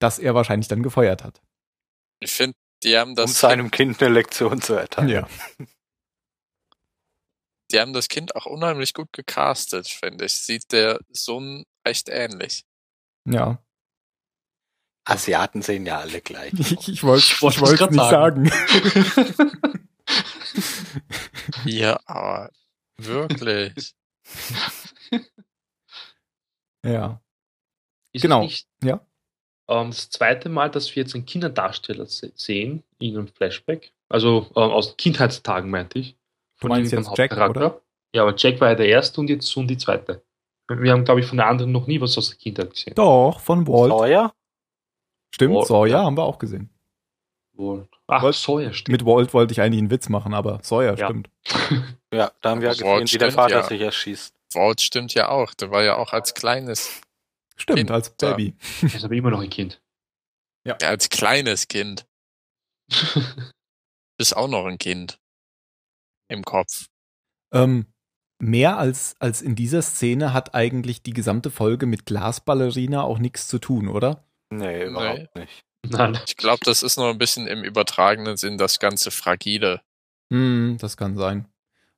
Das 0.00 0.18
er 0.18 0.34
wahrscheinlich 0.34 0.68
dann 0.68 0.82
gefeuert 0.82 1.22
hat. 1.22 1.40
Ich 2.20 2.32
finde, 2.32 2.56
die 2.82 2.96
haben 2.96 3.10
um 3.10 3.16
das 3.16 3.40
seinem 3.40 3.70
Kind 3.70 4.00
eine 4.02 4.14
Lektion 4.14 4.60
zu 4.60 4.74
erteilen. 4.74 5.08
Ja. 5.08 5.28
die 7.72 7.80
haben 7.80 7.92
das 7.92 8.08
Kind 8.08 8.36
auch 8.36 8.46
unheimlich 8.46 8.94
gut 8.94 9.12
gecastet, 9.12 9.88
finde 9.88 10.26
ich. 10.26 10.34
Sieht 10.34 10.72
der 10.72 11.00
Sohn 11.10 11.64
recht 11.86 12.08
ähnlich. 12.08 12.64
Ja. 13.26 13.62
Asiaten 15.04 15.62
sehen 15.62 15.86
ja 15.86 15.98
alle 15.98 16.20
gleich. 16.20 16.52
Ich, 16.54 16.88
ich 16.88 17.02
wollte 17.02 17.24
Ich 17.24 17.32
ich 17.32 17.42
wollte 17.42 17.60
wollte 17.60 17.74
es 17.74 17.78
grad 17.80 17.90
nicht 17.90 18.10
sagen. 18.10 18.46
sagen. 18.46 19.70
Ja, 21.64 22.00
aber 22.06 22.50
wirklich. 22.98 23.94
Ja. 26.82 27.20
Ist 28.12 28.22
Genau. 28.22 28.44
Nicht, 28.44 28.66
Ja. 28.82 29.06
Ähm, 29.70 29.90
das 29.90 30.10
zweite 30.10 30.48
Mal, 30.48 30.70
dass 30.70 30.94
wir 30.94 31.02
jetzt 31.02 31.14
einen 31.14 31.24
Kinderdarsteller 31.26 32.06
se 32.06 32.32
sehen 32.34 32.82
in 32.98 33.16
einem 33.16 33.28
Flashback. 33.28 33.92
Also 34.08 34.46
ähm, 34.56 34.70
aus 34.70 34.96
Kindheitstagen, 34.96 35.70
meinte 35.70 35.98
ich. 36.00 36.16
Du 36.60 36.68
meinst 36.68 36.92
diesem 36.92 37.04
jetzt 37.04 37.16
Jack, 37.16 37.30
Hauptcharakter. 37.30 37.60
oder? 37.66 37.80
Ja, 38.14 38.22
aber 38.22 38.34
Jack 38.36 38.60
war 38.60 38.68
ja 38.70 38.74
der 38.74 38.88
erste 38.88 39.20
und 39.20 39.30
jetzt 39.30 39.46
Sun 39.46 39.66
die 39.68 39.78
zweite. 39.78 40.22
Wir 40.68 40.92
haben, 40.92 41.04
glaube 41.04 41.20
ich, 41.20 41.26
von 41.26 41.38
der 41.38 41.46
anderen 41.46 41.72
noch 41.72 41.86
nie 41.86 42.00
was 42.00 42.16
aus 42.18 42.28
der 42.30 42.38
Kindheit 42.38 42.70
gesehen. 42.70 42.94
Doch, 42.94 43.40
von 43.40 43.66
Walt. 43.66 43.90
Sawyer? 43.90 44.32
Stimmt, 45.34 45.54
Walt, 45.54 45.66
Sawyer 45.66 45.86
ja. 45.98 46.04
haben 46.04 46.16
wir 46.16 46.24
auch 46.24 46.38
gesehen. 46.38 46.70
Wohl. 47.54 47.88
Ach, 48.06 48.22
Walt- 48.22 48.34
Sawyer, 48.34 48.72
stimmt. 48.72 48.92
Mit 48.92 49.06
Walt 49.06 49.32
wollte 49.34 49.52
ich 49.52 49.60
eigentlich 49.60 49.80
einen 49.80 49.90
Witz 49.90 50.08
machen, 50.08 50.34
aber 50.34 50.60
Sawyer 50.62 50.96
Ja. 50.96 51.06
stimmt. 51.06 51.30
Ja, 52.12 52.32
da 52.40 52.50
haben 52.50 52.60
wir 52.60 52.68
ja 52.68 52.72
gesehen, 52.72 52.86
Wort 52.86 53.00
wie 53.12 53.18
der 53.18 53.26
stimmt, 53.26 53.32
Vater 53.32 53.54
ja. 53.56 53.62
sich 53.62 53.80
erschießt. 53.80 54.34
Walt 54.54 54.80
stimmt 54.80 55.14
ja 55.14 55.28
auch. 55.28 55.54
Der 55.54 55.70
war 55.70 55.82
ja 55.82 55.96
auch 55.96 56.12
als 56.12 56.34
kleines, 56.34 57.00
Stimmt, 57.60 57.78
Kind, 57.78 57.90
als 57.90 58.14
ja. 58.20 58.30
Baby. 58.30 58.54
Er 58.82 58.86
ist 58.94 59.04
aber 59.04 59.14
immer 59.14 59.30
noch 59.30 59.40
ein 59.40 59.50
Kind. 59.50 59.82
ja, 60.66 60.76
als 60.76 61.10
kleines 61.10 61.68
Kind. 61.68 62.06
Ist 64.18 64.36
auch 64.36 64.48
noch 64.48 64.66
ein 64.66 64.76
Kind. 64.76 65.18
Im 66.28 66.44
Kopf. 66.44 66.88
Ähm, 67.54 67.86
mehr 68.38 68.76
als, 68.76 69.16
als 69.18 69.40
in 69.40 69.54
dieser 69.56 69.80
Szene 69.80 70.34
hat 70.34 70.54
eigentlich 70.54 71.02
die 71.02 71.14
gesamte 71.14 71.50
Folge 71.50 71.86
mit 71.86 72.04
Glasballerina 72.04 73.02
auch 73.02 73.18
nichts 73.18 73.48
zu 73.48 73.58
tun, 73.58 73.88
oder? 73.88 74.28
Nee, 74.52 74.84
überhaupt 74.84 75.34
nicht. 75.36 75.64
Nein. 75.88 76.18
Ich 76.26 76.36
glaube, 76.36 76.60
das 76.64 76.82
ist 76.82 76.98
noch 76.98 77.08
ein 77.08 77.16
bisschen 77.16 77.46
im 77.46 77.64
übertragenen 77.64 78.36
Sinn 78.36 78.58
das 78.58 78.78
ganze 78.78 79.10
Fragile. 79.10 79.80
Hm, 80.30 80.76
das 80.78 80.98
kann 80.98 81.16
sein. 81.16 81.48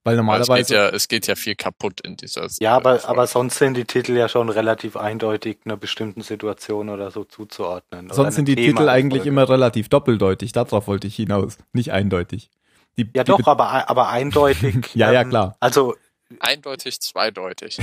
Weil 0.05 0.15
Weil 0.15 0.15
es, 0.15 0.17
normalerweise. 0.49 0.63
geht 0.63 0.71
ja, 0.77 0.89
es 0.89 1.09
geht 1.09 1.27
ja 1.29 1.35
viel 1.37 1.55
kaputt 1.55 2.01
in 2.01 2.17
dieser 2.17 2.49
Ja, 2.61 2.75
aber, 2.77 2.99
Folge. 2.99 3.09
aber 3.09 3.27
sonst 3.29 3.59
sind 3.59 3.77
die 3.77 3.85
Titel 3.85 4.13
ja 4.17 4.29
schon 4.29 4.49
relativ 4.49 4.97
eindeutig 4.97 5.59
einer 5.65 5.77
bestimmten 5.77 6.23
Situation 6.23 6.89
oder 6.89 7.11
so 7.13 7.23
zuzuordnen. 7.25 8.07
oder 8.07 8.15
Sonst 8.15 8.35
sind 8.35 8.49
die 8.49 8.57
Thema 8.57 8.67
Titel 8.81 8.89
eigentlich 8.89 9.27
immer 9.27 9.49
relativ 9.49 9.89
doppeldeutig. 9.89 10.51
Darauf 10.53 10.87
wollte 10.89 11.07
ich 11.07 11.15
hinaus. 11.17 11.57
Nicht 11.73 11.93
eindeutig. 11.93 12.51
Die, 12.99 13.09
Ja 13.15 13.23
die 13.25 13.31
doch, 13.31 13.39
Be- 13.39 13.47
aber, 13.47 13.89
aber 13.89 14.09
eindeutig. 14.09 14.91
Ja, 14.95 15.13
ja, 15.13 15.21
ähm, 15.23 15.29
klar. 15.31 15.57
Also 15.61 15.95
Eindeutig, 16.41 16.99
zweideutig. 17.01 17.79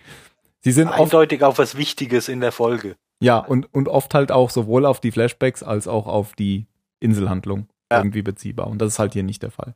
Sie 0.60 0.72
sind 0.72 0.88
oft, 0.88 1.00
eindeutig 1.00 1.42
auf 1.42 1.58
was 1.58 1.76
Wichtiges 1.76 2.28
in 2.28 2.40
der 2.40 2.52
Folge. 2.52 2.96
ja, 3.20 3.38
und, 3.38 3.72
und 3.74 3.88
oft 3.88 4.14
halt 4.14 4.30
auch 4.32 4.50
sowohl 4.50 4.86
auf 4.86 5.00
die 5.00 5.10
Flashbacks 5.10 5.62
als 5.62 5.88
auch 5.88 6.06
auf 6.06 6.34
die 6.34 6.66
Inselhandlung 7.00 7.68
Ja. 7.90 7.98
irgendwie 7.98 8.22
beziehbar. 8.22 8.66
Und 8.68 8.78
das 8.78 8.92
ist 8.94 8.98
halt 8.98 9.12
hier 9.14 9.22
nicht 9.22 9.42
der 9.42 9.50
Fall. 9.50 9.74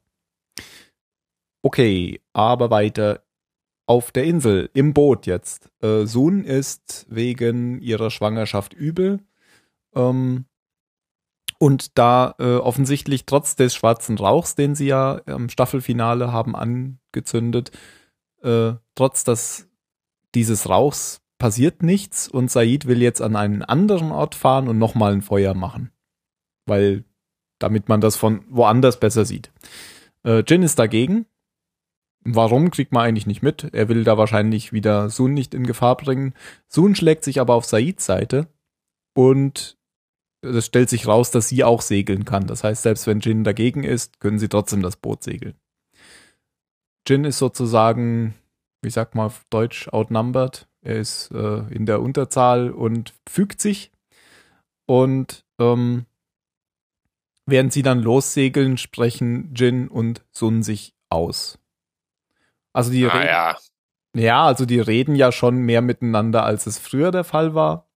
Okay, 1.65 2.21
aber 2.35 2.71
weiter 2.71 3.23
auf 3.87 4.13
der 4.13 4.25
Insel, 4.25 4.69
im 4.75 4.93
Boot 4.93 5.25
jetzt. 5.25 5.71
Äh, 5.81 6.05
Sun 6.05 6.45
ist 6.45 7.07
wegen 7.09 7.81
ihrer 7.81 8.11
Schwangerschaft 8.11 8.75
übel. 8.75 9.21
Ähm, 9.95 10.45
und 11.59 11.97
da 11.97 12.35
äh, 12.39 12.57
offensichtlich 12.57 13.25
trotz 13.25 13.57
des 13.57 13.75
schwarzen 13.75 14.19
Rauchs, 14.19 14.57
den 14.57 14.75
sie 14.75 14.89
ja 14.89 15.23
am 15.25 15.49
Staffelfinale 15.49 16.31
haben 16.31 16.55
angezündet, 16.55 17.71
äh, 18.43 18.75
trotz 18.95 19.25
des, 19.25 19.67
dieses 20.35 20.69
Rauchs 20.69 21.23
passiert 21.39 21.83
nichts 21.83 22.29
und 22.29 22.51
Said 22.51 22.87
will 22.87 23.01
jetzt 23.01 23.23
an 23.23 23.37
einen 23.37 23.63
anderen 23.63 24.13
Ort 24.13 24.35
fahren 24.35 24.69
und 24.69 24.77
nochmal 24.77 25.15
ein 25.15 25.23
Feuer 25.23 25.55
machen. 25.55 25.93
Weil, 26.67 27.05
damit 27.59 27.89
man 27.89 28.03
das 28.03 28.17
von 28.17 28.45
woanders 28.51 29.01
besser 29.01 29.25
sieht. 29.25 29.51
Äh, 30.25 30.45
Jin 30.47 30.63
ist 30.63 30.79
dagegen. 30.79 31.25
Warum 32.25 32.71
kriegt 32.71 32.93
man 32.93 33.05
eigentlich 33.05 33.27
nicht 33.27 33.43
mit? 33.43 33.69
Er 33.73 33.89
will 33.89 34.03
da 34.03 34.17
wahrscheinlich 34.17 34.73
wieder 34.73 35.11
Sun 35.11 35.35
nicht 35.35 35.53
in 35.53 35.67
Gefahr 35.67 35.97
bringen. 35.97 36.35
Sun 36.69 36.95
schlägt 36.95 37.23
sich 37.23 37.39
aber 37.39 37.55
auf 37.55 37.67
Saids 37.67 38.07
Seite 38.07 38.49
und 39.15 39.77
es 40.41 40.67
stellt 40.67 40.89
sich 40.89 41.07
raus, 41.07 41.31
dass 41.31 41.49
sie 41.49 41.65
auch 41.65 41.83
segeln 41.83 42.25
kann. 42.25 42.47
Das 42.47 42.65
heißt, 42.65 42.83
selbst 42.83 43.07
wenn 43.07 43.21
Jin 43.21 43.45
dagegen 43.45 43.85
ist, 43.85 44.21
können 44.21 44.39
sie 44.39 44.49
trotzdem 44.49 44.83
das 44.83 44.97
Boot 44.97 45.23
segeln. 45.23 45.55
Jin 47.07 47.25
ist 47.25 47.39
sozusagen, 47.39 48.35
wie 48.83 48.91
sagt 48.91 49.15
man 49.15 49.27
auf 49.27 49.45
Deutsch, 49.51 49.89
outnumbered. 49.89 50.67
Er 50.83 50.97
ist 50.97 51.31
äh, 51.31 51.61
in 51.69 51.87
der 51.87 52.01
Unterzahl 52.01 52.71
und 52.71 53.15
fügt 53.29 53.61
sich. 53.61 53.91
Und 54.87 55.45
ähm, 55.59 56.07
während 57.47 57.73
sie 57.73 57.83
dann 57.83 58.01
lossegeln, 58.01 58.79
sprechen 58.79 59.55
Jin 59.55 59.89
und 59.89 60.25
Sun 60.31 60.63
sich 60.63 60.95
aus. 61.09 61.59
Also 62.75 62.91
die 62.91 63.05
reden, 63.05 63.19
Naja, 63.21 63.59
ja, 64.17 64.45
also 64.45 64.67
die 64.67 64.81
reden 64.81 65.17
ja 65.17 65.33
schon 65.33 65.57
mehr 65.57 65.81
miteinander, 65.81 66.45
als 66.45 66.67
es 66.67 66.79
früher 66.79 67.11
der 67.11 67.25
Fall 67.25 67.55
war. 67.55 67.89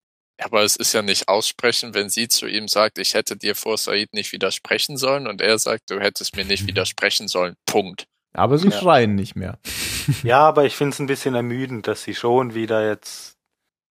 aber 0.41 0.63
es 0.63 0.77
ist 0.77 0.93
ja 0.93 1.03
nicht 1.03 1.29
aussprechen, 1.29 1.95
wenn 1.95 2.09
sie 2.11 2.29
zu 2.29 2.47
ihm 2.47 2.69
sagt, 2.69 2.99
ich 2.99 3.15
hätte 3.15 3.37
dir 3.37 3.55
vor 3.57 3.77
Said 3.79 4.13
nicht 4.15 4.33
widersprechen 4.33 4.97
sollen 4.97 5.27
und 5.27 5.41
er 5.41 5.59
sagt, 5.59 5.91
du 5.91 5.99
hättest 5.99 6.37
mir 6.37 6.45
nicht 6.45 6.67
widersprechen 6.69 7.27
sollen. 7.29 7.57
Punkt. 7.67 8.07
Aber 8.35 8.59
sie 8.59 8.69
Ja. 8.69 8.79
schreien 8.79 9.15
nicht 9.17 9.35
mehr. 9.35 9.59
Ja, 10.23 10.41
aber 10.47 10.65
ich 10.67 10.77
finde 10.77 10.93
es 10.95 11.01
ein 11.01 11.07
bisschen 11.09 11.35
ermüdend, 11.35 11.89
dass 11.89 12.05
sie 12.05 12.15
schon 12.15 12.55
wieder 12.55 12.87
jetzt 12.87 13.35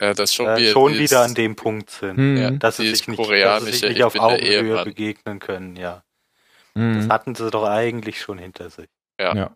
Ja, 0.02 0.14
das 0.14 0.34
schon, 0.34 0.48
äh, 0.48 0.66
schon 0.72 0.94
wie 0.94 1.00
wieder 1.00 1.24
an 1.24 1.34
dem 1.34 1.56
Punkt 1.58 1.90
sind. 1.90 2.16
Hm. 2.18 2.38
Ja. 2.38 2.52
Dass 2.52 2.78
sie 2.78 2.90
sich 2.90 3.06
nicht, 3.10 3.20
dass 3.20 3.66
sie 3.66 3.72
sich 3.74 3.82
nicht 3.82 3.98
ich 3.98 4.04
auf 4.04 4.18
Augenhöhe 4.18 4.84
begegnen 4.86 5.40
können, 5.40 5.76
ja. 5.76 6.04
Hm. 6.78 6.96
Das 7.00 7.10
hatten 7.10 7.36
sie 7.36 7.50
doch 7.52 7.66
eigentlich 7.66 8.22
schon 8.22 8.38
hinter 8.38 8.70
sich. 8.70 8.88
Ja. 9.20 9.56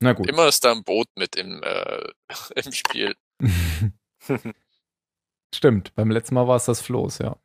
Na 0.00 0.12
gut. 0.12 0.28
Immer 0.28 0.48
ist 0.48 0.64
da 0.64 0.72
ein 0.72 0.84
Boot 0.84 1.08
mit 1.16 1.36
im, 1.36 1.62
äh, 1.62 2.08
im 2.64 2.72
Spiel. 2.72 3.14
Stimmt, 5.54 5.94
beim 5.94 6.10
letzten 6.10 6.34
Mal 6.34 6.48
war 6.48 6.56
es 6.56 6.64
das 6.64 6.80
Floß, 6.80 7.18
ja. 7.18 7.36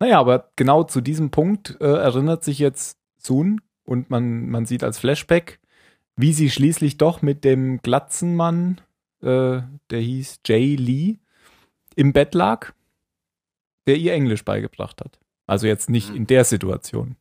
Naja, 0.00 0.18
aber 0.18 0.50
genau 0.56 0.82
zu 0.82 1.00
diesem 1.00 1.30
Punkt 1.30 1.76
äh, 1.80 1.84
erinnert 1.84 2.42
sich 2.42 2.58
jetzt 2.58 2.98
Sun 3.18 3.60
und 3.84 4.10
man, 4.10 4.48
man 4.50 4.66
sieht 4.66 4.82
als 4.82 4.98
Flashback, 4.98 5.60
wie 6.16 6.32
sie 6.32 6.50
schließlich 6.50 6.96
doch 6.96 7.22
mit 7.22 7.44
dem 7.44 7.80
Glatzenmann, 7.82 8.80
äh, 9.22 9.62
der 9.90 10.00
hieß 10.00 10.40
Jay 10.44 10.74
Lee, 10.74 11.18
im 11.94 12.12
Bett 12.12 12.34
lag, 12.34 12.72
der 13.86 13.96
ihr 13.96 14.12
Englisch 14.12 14.44
beigebracht 14.44 15.00
hat. 15.00 15.18
Also 15.46 15.66
jetzt 15.66 15.88
nicht 15.88 16.10
Mhm. 16.10 16.16
in 16.16 16.26
der 16.26 16.44
Situation. 16.44 17.16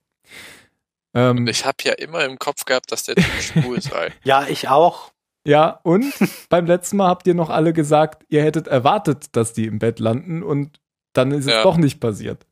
Ähm, 1.13 1.47
ich 1.47 1.65
habe 1.65 1.77
ja 1.83 1.93
immer 1.93 2.23
im 2.25 2.37
Kopf 2.39 2.65
gehabt, 2.65 2.91
dass 2.91 3.03
der 3.03 3.15
Typ 3.15 3.25
schwul 3.41 3.81
sei. 3.81 4.13
Ja, 4.23 4.45
ich 4.47 4.67
auch. 4.69 5.11
Ja, 5.45 5.79
und 5.83 6.13
beim 6.49 6.65
letzten 6.65 6.97
Mal 6.97 7.07
habt 7.07 7.25
ihr 7.27 7.33
noch 7.35 7.49
alle 7.49 7.73
gesagt, 7.73 8.25
ihr 8.29 8.43
hättet 8.43 8.67
erwartet, 8.67 9.35
dass 9.35 9.53
die 9.53 9.65
im 9.65 9.79
Bett 9.79 9.99
landen 9.99 10.43
und 10.43 10.79
dann 11.13 11.31
ist 11.31 11.45
es 11.45 11.51
Ja. 11.51 11.63
doch 11.63 11.77
nicht 11.77 11.99
passiert. 11.99 12.45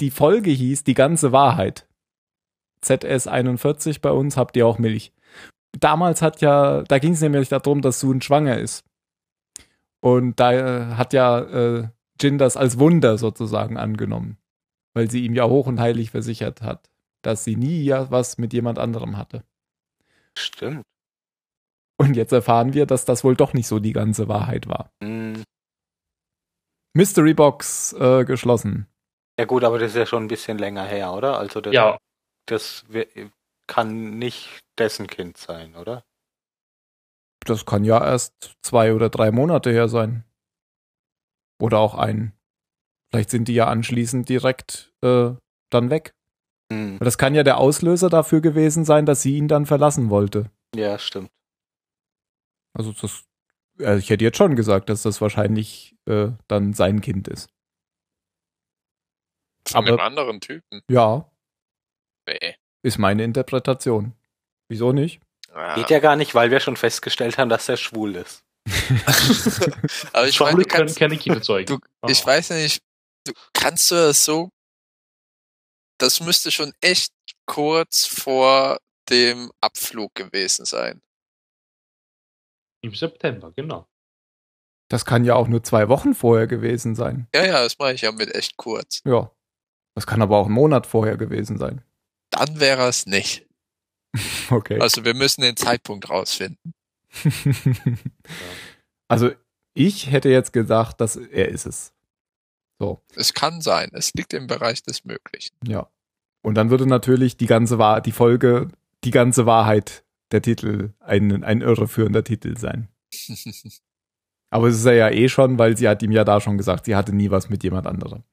Die 0.00 0.10
Folge 0.10 0.50
hieß 0.50 0.84
Die 0.84 0.94
ganze 0.94 1.32
Wahrheit. 1.32 1.86
ZS 2.82 3.26
41 3.26 4.00
bei 4.00 4.10
uns 4.10 4.36
habt 4.36 4.56
ihr 4.56 4.66
auch 4.66 4.78
Milch. 4.78 5.12
Damals 5.72 6.22
hat 6.22 6.40
ja, 6.40 6.82
da 6.82 6.98
ging 6.98 7.14
es 7.14 7.20
nämlich 7.20 7.48
darum, 7.48 7.80
dass 7.80 7.98
Sun 8.00 8.20
schwanger 8.22 8.58
ist. 8.58 8.84
Und 10.00 10.38
da 10.38 10.52
äh, 10.52 10.94
hat 10.94 11.12
ja 11.14 11.38
äh, 11.40 11.88
Jin 12.20 12.38
das 12.38 12.56
als 12.56 12.78
Wunder 12.78 13.16
sozusagen 13.18 13.76
angenommen, 13.78 14.36
weil 14.92 15.10
sie 15.10 15.24
ihm 15.24 15.34
ja 15.34 15.46
hoch 15.48 15.66
und 15.66 15.80
heilig 15.80 16.10
versichert 16.10 16.62
hat, 16.62 16.90
dass 17.26 17.44
sie 17.44 17.56
nie 17.56 17.82
ja 17.82 18.10
was 18.10 18.38
mit 18.38 18.52
jemand 18.52 18.78
anderem 18.78 19.16
hatte. 19.16 19.44
Stimmt. 20.36 20.82
Und 21.96 22.16
jetzt 22.16 22.32
erfahren 22.32 22.74
wir, 22.74 22.86
dass 22.86 23.04
das 23.04 23.22
wohl 23.24 23.36
doch 23.36 23.52
nicht 23.52 23.68
so 23.68 23.78
die 23.78 23.92
ganze 23.92 24.28
Wahrheit 24.28 24.66
war. 24.66 24.90
Hm. 25.02 25.44
Mystery 26.94 27.34
Box 27.34 27.92
äh, 27.92 28.24
geschlossen. 28.24 28.86
Ja 29.38 29.46
gut, 29.46 29.64
aber 29.64 29.78
das 29.78 29.90
ist 29.90 29.96
ja 29.96 30.06
schon 30.06 30.24
ein 30.24 30.28
bisschen 30.28 30.58
länger 30.58 30.84
her, 30.84 31.12
oder? 31.12 31.38
Also 31.38 31.60
das, 31.60 31.72
Ja, 31.72 31.98
das 32.46 32.84
kann 33.66 34.18
nicht 34.18 34.60
dessen 34.78 35.06
Kind 35.06 35.36
sein, 35.36 35.74
oder? 35.74 36.04
Das 37.44 37.66
kann 37.66 37.84
ja 37.84 38.04
erst 38.04 38.56
zwei 38.62 38.94
oder 38.94 39.10
drei 39.10 39.30
Monate 39.30 39.70
her 39.70 39.88
sein. 39.88 40.24
Oder 41.60 41.78
auch 41.78 41.94
ein. 41.94 42.32
Vielleicht 43.10 43.30
sind 43.30 43.48
die 43.48 43.54
ja 43.54 43.68
anschließend 43.68 44.28
direkt 44.28 44.92
äh, 45.02 45.32
dann 45.70 45.90
weg. 45.90 46.14
Hm. 46.72 46.96
Aber 46.96 47.04
Das 47.04 47.18
kann 47.18 47.34
ja 47.34 47.42
der 47.42 47.58
Auslöser 47.58 48.08
dafür 48.08 48.40
gewesen 48.40 48.84
sein, 48.84 49.06
dass 49.06 49.22
sie 49.22 49.36
ihn 49.36 49.48
dann 49.48 49.66
verlassen 49.66 50.10
wollte. 50.10 50.50
Ja, 50.74 50.98
stimmt. 50.98 51.30
Also 52.76 52.92
das, 52.92 53.24
also 53.78 53.98
ich 53.98 54.10
hätte 54.10 54.24
jetzt 54.24 54.36
schon 54.38 54.56
gesagt, 54.56 54.88
dass 54.88 55.02
das 55.02 55.20
wahrscheinlich 55.20 55.94
äh, 56.06 56.28
dann 56.48 56.72
sein 56.72 57.00
Kind 57.00 57.28
ist. 57.28 57.48
Von 59.68 59.78
Aber- 59.78 59.88
einem 59.88 60.00
anderen 60.00 60.40
Typen. 60.40 60.82
Ja, 60.90 61.30
Nee. 62.28 62.56
ist 62.82 62.98
meine 62.98 63.22
Interpretation. 63.24 64.14
Wieso 64.68 64.92
nicht? 64.92 65.20
Ja. 65.54 65.74
Geht 65.74 65.90
ja 65.90 65.98
gar 66.00 66.16
nicht, 66.16 66.34
weil 66.34 66.50
wir 66.50 66.58
schon 66.60 66.76
festgestellt 66.76 67.38
haben, 67.38 67.48
dass 67.50 67.68
er 67.68 67.76
schwul 67.76 68.16
ist. 68.16 68.42
Aber 70.14 70.26
ich 70.26 70.34
Schwule 70.36 70.52
meine, 70.52 70.62
du 70.64 70.68
können 70.68 70.86
kannst, 70.86 70.98
keine 70.98 71.16
Kinder 71.18 71.42
zeugen. 71.42 71.66
du, 71.66 71.78
Oh. 72.02 72.08
ich 72.08 72.24
weiß 72.24 72.50
nicht, 72.50 72.82
du 73.26 73.32
kannst 73.52 73.90
du 73.90 73.94
das 73.94 74.24
so, 74.24 74.50
das 75.98 76.20
müsste 76.20 76.50
schon 76.50 76.72
echt 76.80 77.12
kurz 77.46 78.06
vor 78.06 78.78
dem 79.08 79.52
Abflug 79.60 80.14
gewesen 80.14 80.64
sein. 80.64 81.02
Im 82.82 82.94
September, 82.94 83.52
genau. 83.52 83.86
Das 84.88 85.04
kann 85.04 85.24
ja 85.24 85.34
auch 85.34 85.48
nur 85.48 85.62
zwei 85.62 85.88
Wochen 85.88 86.14
vorher 86.14 86.46
gewesen 86.46 86.94
sein. 86.94 87.26
Ja, 87.34 87.44
ja, 87.44 87.62
das 87.62 87.78
mache 87.78 87.94
ich 87.94 88.02
ja 88.02 88.12
mit 88.12 88.34
echt 88.34 88.56
kurz. 88.56 89.00
Ja. 89.04 89.30
Das 89.94 90.06
kann 90.06 90.22
aber 90.22 90.36
auch 90.36 90.46
einen 90.46 90.54
Monat 90.54 90.86
vorher 90.86 91.16
gewesen 91.16 91.56
sein. 91.56 91.82
Dann 92.30 92.60
wäre 92.60 92.88
es 92.88 93.06
nicht. 93.06 93.46
Okay. 94.50 94.78
Also 94.78 95.04
wir 95.04 95.14
müssen 95.14 95.40
den 95.40 95.56
Zeitpunkt 95.56 96.08
rausfinden. 96.08 96.74
also 99.08 99.32
ich 99.72 100.10
hätte 100.10 100.28
jetzt 100.28 100.52
gedacht, 100.52 101.00
dass 101.00 101.16
er 101.16 101.48
ist 101.48 101.66
es. 101.66 101.93
So, 102.78 103.02
Es 103.14 103.34
kann 103.34 103.60
sein, 103.60 103.90
es 103.92 104.12
liegt 104.14 104.34
im 104.34 104.46
Bereich 104.46 104.82
des 104.82 105.04
Möglichen. 105.04 105.54
ja. 105.66 105.88
Und 106.42 106.56
dann 106.56 106.68
würde 106.68 106.86
natürlich 106.86 107.38
die 107.38 107.46
ganze 107.46 107.78
Wahr 107.78 108.02
die 108.02 108.12
Folge, 108.12 108.68
die 109.04 109.10
ganze 109.10 109.46
Wahrheit 109.46 110.04
der 110.30 110.42
Titel 110.42 110.92
ein, 111.00 111.42
ein 111.42 111.62
irreführender 111.62 112.22
Titel 112.22 112.58
sein. 112.58 112.88
Aber 114.50 114.68
es 114.68 114.76
ist 114.76 114.84
er 114.84 114.94
ja 114.94 115.08
eh 115.10 115.28
schon, 115.30 115.58
weil 115.58 115.76
sie 115.76 115.88
hat 115.88 116.02
ihm 116.02 116.12
ja 116.12 116.22
da 116.24 116.40
schon 116.42 116.58
gesagt, 116.58 116.84
sie 116.84 116.94
hatte 116.96 117.14
nie 117.14 117.30
was 117.30 117.48
mit 117.48 117.64
jemand 117.64 117.86
anderem. 117.86 118.24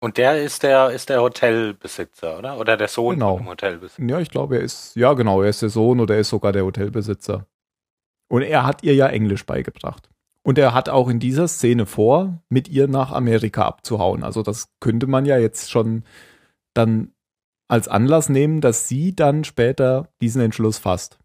Und 0.00 0.16
der 0.18 0.42
ist 0.44 0.62
der 0.62 0.90
ist 0.90 1.08
der 1.08 1.22
Hotelbesitzer, 1.22 2.38
oder? 2.38 2.58
Oder 2.58 2.76
der 2.76 2.88
Sohn 2.88 3.14
Genau. 3.14 3.36
von 3.38 3.44
dem 3.46 3.50
Hotelbesitzer. 3.50 4.04
Ja, 4.06 4.20
ich 4.20 4.30
glaube, 4.30 4.56
er 4.58 4.62
ist, 4.62 4.94
ja 4.94 5.14
genau, 5.14 5.42
er 5.42 5.48
ist 5.48 5.62
der 5.62 5.70
Sohn 5.70 5.98
oder 6.00 6.14
er 6.14 6.20
ist 6.20 6.28
sogar 6.28 6.52
der 6.52 6.64
Hotelbesitzer. 6.64 7.46
Und 8.30 8.42
er 8.42 8.64
hat 8.66 8.82
ihr 8.84 8.94
ja 8.94 9.08
Englisch 9.08 9.44
beigebracht. 9.46 10.08
Und 10.48 10.56
er 10.56 10.72
hat 10.72 10.88
auch 10.88 11.10
in 11.10 11.20
dieser 11.20 11.46
Szene 11.46 11.84
vor, 11.84 12.42
mit 12.48 12.68
ihr 12.68 12.88
nach 12.88 13.12
Amerika 13.12 13.66
abzuhauen. 13.66 14.24
Also 14.24 14.42
das 14.42 14.72
könnte 14.80 15.06
man 15.06 15.26
ja 15.26 15.36
jetzt 15.36 15.70
schon 15.70 16.04
dann 16.72 17.12
als 17.68 17.86
Anlass 17.86 18.30
nehmen, 18.30 18.62
dass 18.62 18.88
sie 18.88 19.14
dann 19.14 19.44
später 19.44 20.08
diesen 20.22 20.40
Entschluss 20.40 20.78
fasst. 20.78 21.18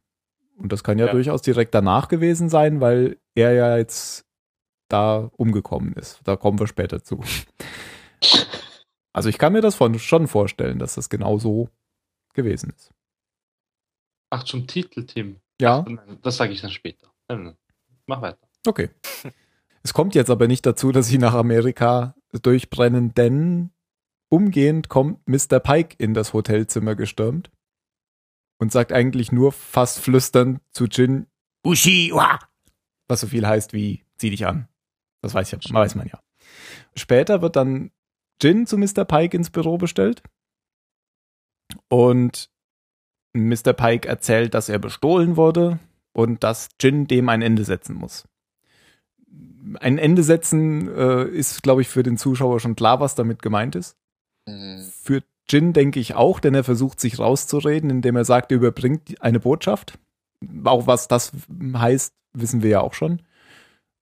Und 0.58 0.74
das 0.74 0.84
kann 0.84 1.00
ja, 1.00 1.06
Ja. 1.06 1.14
durchaus 1.14 1.42
direkt 1.42 1.74
danach 1.74 2.10
gewesen 2.10 2.50
sein, 2.50 2.82
weil 2.82 3.18
er 3.34 3.54
ja 3.54 3.78
jetzt 3.78 4.26
da 4.90 5.32
umgekommen 5.38 5.94
ist. 5.94 6.20
Da 6.26 6.36
kommen 6.36 6.60
wir 6.60 6.68
später 6.68 7.02
zu. 7.02 7.22
Also 9.14 9.30
ich 9.30 9.38
kann 9.38 9.54
mir 9.54 9.62
das 9.62 9.76
von, 9.76 9.98
schon 10.00 10.28
vorstellen, 10.28 10.80
dass 10.80 10.96
das 10.96 11.08
genau 11.10 11.38
so 11.38 11.70
gewesen 12.34 12.74
ist. 12.76 12.92
Ach, 14.32 14.44
zum 14.44 14.68
Titel, 14.68 15.06
Tim. 15.06 15.40
Ja, 15.62 15.86
Das 16.24 16.36
sage 16.36 16.52
ich 16.52 16.60
dann 16.60 16.72
später. 16.72 17.08
Mach 18.06 18.22
weiter. 18.22 18.43
Okay. 18.68 18.90
Es 19.84 19.94
kommt 19.94 20.16
jetzt 20.16 20.30
aber 20.30 20.48
nicht 20.48 20.66
dazu, 20.66 20.92
dass 20.92 21.08
sie 21.08 21.18
nach 21.18 21.34
Amerika 21.34 22.16
durchbrennen, 22.32 23.14
denn 23.14 23.72
umgehend 24.30 24.90
kommt 24.90 25.28
Mr. 25.28 25.60
Pike 25.60 25.96
in 26.00 26.14
das 26.14 26.34
Hotelzimmer 26.34 26.96
gestürmt 26.96 27.52
und 28.60 28.72
sagt 28.72 28.94
eigentlich 28.94 29.32
nur 29.32 29.52
fast 29.52 30.00
flüsternd 30.00 30.62
zu 30.72 30.86
Jin, 30.86 31.28
Ushiwa, 31.66 32.40
was 33.08 33.22
so 33.22 33.28
viel 33.28 33.46
heißt 33.46 33.74
wie 33.74 34.06
zieh 34.18 34.30
dich 34.30 34.46
an. 34.46 34.68
Das 35.22 35.34
weiß, 35.34 35.52
ja, 35.52 35.60
weiß 35.70 35.96
man 35.96 36.08
ja. 36.08 36.20
Später 36.96 37.42
wird 37.42 37.56
dann 37.56 37.92
Jin 38.42 38.66
zu 38.66 38.78
Mr. 38.78 39.06
Pike 39.06 39.36
ins 39.38 39.50
Büro 39.50 39.78
bestellt 39.78 40.24
und 41.90 42.50
Mr. 43.34 43.74
Pike 43.74 44.08
erzählt, 44.08 44.54
dass 44.54 44.70
er 44.70 44.80
bestohlen 44.80 45.38
wurde 45.38 45.80
und 46.14 46.44
dass 46.44 46.70
Jin 46.80 47.08
dem 47.08 47.30
ein 47.30 47.42
Ende 47.42 47.64
setzen 47.64 47.96
muss. 47.96 48.28
Ein 49.80 49.98
Ende 49.98 50.24
setzen 50.24 50.88
äh, 50.88 51.24
ist, 51.26 51.64
glaube 51.64 51.82
ich, 51.82 51.90
für 51.90 52.04
den 52.04 52.18
Zuschauer 52.18 52.60
schon 52.60 52.76
klar, 52.76 53.00
was 53.00 53.16
damit 53.16 53.42
gemeint 53.42 53.76
ist. 53.76 53.98
Hm, 54.48 54.84
Für 55.02 55.24
Jin 55.50 55.74
denke 55.74 56.00
ich 56.00 56.16
auch, 56.16 56.40
denn 56.40 56.54
er 56.54 56.64
versucht 56.64 57.00
sich 57.00 57.20
rauszureden, 57.20 57.90
indem 57.90 58.16
er 58.16 58.26
sagt, 58.26 58.52
er 58.52 58.58
überbringt 58.58 59.22
eine 59.22 59.40
Botschaft. 59.40 60.00
Auch 60.64 60.88
was 60.88 61.08
das 61.08 61.32
heißt, 61.76 62.14
wissen 62.34 62.64
wir 62.64 62.70
ja 62.70 62.82
auch 62.82 62.94
schon. 62.94 63.22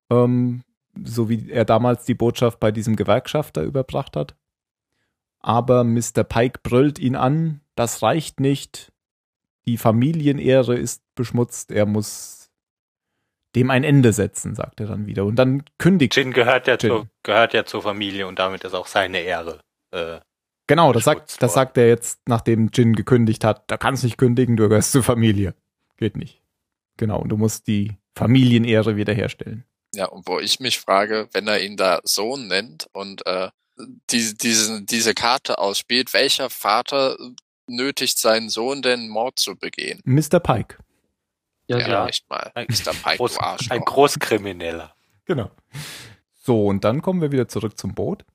Ähm, 0.10 0.64
so 1.04 1.30
wie 1.30 1.50
er 1.50 1.66
damals 1.66 2.06
die 2.06 2.16
Botschaft 2.16 2.60
bei 2.60 2.72
diesem 2.72 2.96
Gewerkschafter 2.96 3.64
überbracht 3.64 4.16
hat. 4.16 4.36
Aber 5.40 5.84
Mr. 5.84 6.24
Pike 6.24 6.60
brüllt 6.64 7.00
ihn 7.00 7.16
an, 7.16 7.62
das 7.76 8.02
reicht 8.04 8.40
nicht. 8.40 8.92
Die 9.66 9.78
Familienehre 9.78 10.76
ist 10.76 11.04
beschmutzt, 11.16 11.72
er 11.72 11.86
muss 11.86 12.41
dem 13.56 13.70
ein 13.70 13.84
Ende 13.84 14.14
setzen, 14.14 14.56
sagt 14.56 14.80
er 14.80 14.88
dann 14.88 15.08
wieder. 15.08 15.26
Und 15.26 15.36
dann 15.36 15.64
kündigt. 15.78 16.16
Jin 16.16 16.32
gehört 16.32 16.68
ja, 16.68 16.74
Jin. 16.76 16.90
Zur, 16.90 17.08
gehört 17.24 17.54
ja 17.54 17.66
zur 17.66 17.82
Familie 17.82 18.28
und 18.28 18.40
damit 18.40 18.64
ist 18.64 18.74
auch 18.74 18.88
seine 18.88 19.20
Ehre. 19.20 19.60
Äh, 19.92 20.20
Genau, 20.72 20.94
das 20.94 21.04
sagt, 21.04 21.42
das 21.42 21.54
sagt 21.54 21.78
er 21.78 21.90
jetzt, 21.90 22.22
nachdem 22.28 22.70
Jin 22.74 22.94
gekündigt 22.96 23.44
hat. 23.44 23.64
Da 23.68 23.76
kannst 23.76 24.06
nicht 24.06 24.18
kündigen, 24.18 24.56
du 24.56 24.70
gehörst 24.70 24.94
zur 24.94 25.04
Familie. 25.04 25.54
Geht 25.98 26.16
nicht. 26.16 26.42
Genau, 26.96 27.20
und 27.20 27.28
du 27.28 27.36
musst 27.36 27.68
die 27.68 27.98
Familienehre 28.16 28.96
wiederherstellen. 28.96 29.66
Ja, 29.94 30.06
und 30.06 30.28
wo 30.28 30.40
ich 30.40 30.62
mich 30.62 30.80
frage, 30.80 31.28
wenn 31.34 31.46
er 31.48 31.62
ihn 31.62 31.76
da 31.76 32.00
Sohn 32.06 32.48
nennt 32.48 32.88
und 32.94 33.26
äh, 33.26 33.50
die, 34.12 34.38
diese, 34.38 34.82
diese 34.84 35.14
Karte 35.14 35.58
ausspielt, 35.58 36.14
welcher 36.14 36.50
Vater 36.50 37.18
nötigt 37.68 38.18
seinen 38.18 38.48
Sohn 38.48 38.82
denn 38.82 39.10
Mord 39.10 39.40
zu 39.40 39.58
begehen? 39.58 40.00
Mr. 40.06 40.40
Pike. 40.40 40.78
Ja, 41.72 41.80
Ja, 41.80 41.88
ja. 41.88 42.08
echt 42.08 42.30
mal. 42.30 42.52
Ein 42.56 42.68
Mr. 42.70 42.92
Pike, 42.94 43.18
Groß, 43.18 43.38
ein 43.70 43.82
Großkrimineller. 43.82 44.94
Genau. 45.26 45.52
So, 46.34 46.68
und 46.68 46.84
dann 46.84 47.02
kommen 47.02 47.22
wir 47.22 47.32
wieder 47.32 47.48
zurück 47.48 47.78
zum 47.78 47.94
Boot. 47.94 48.26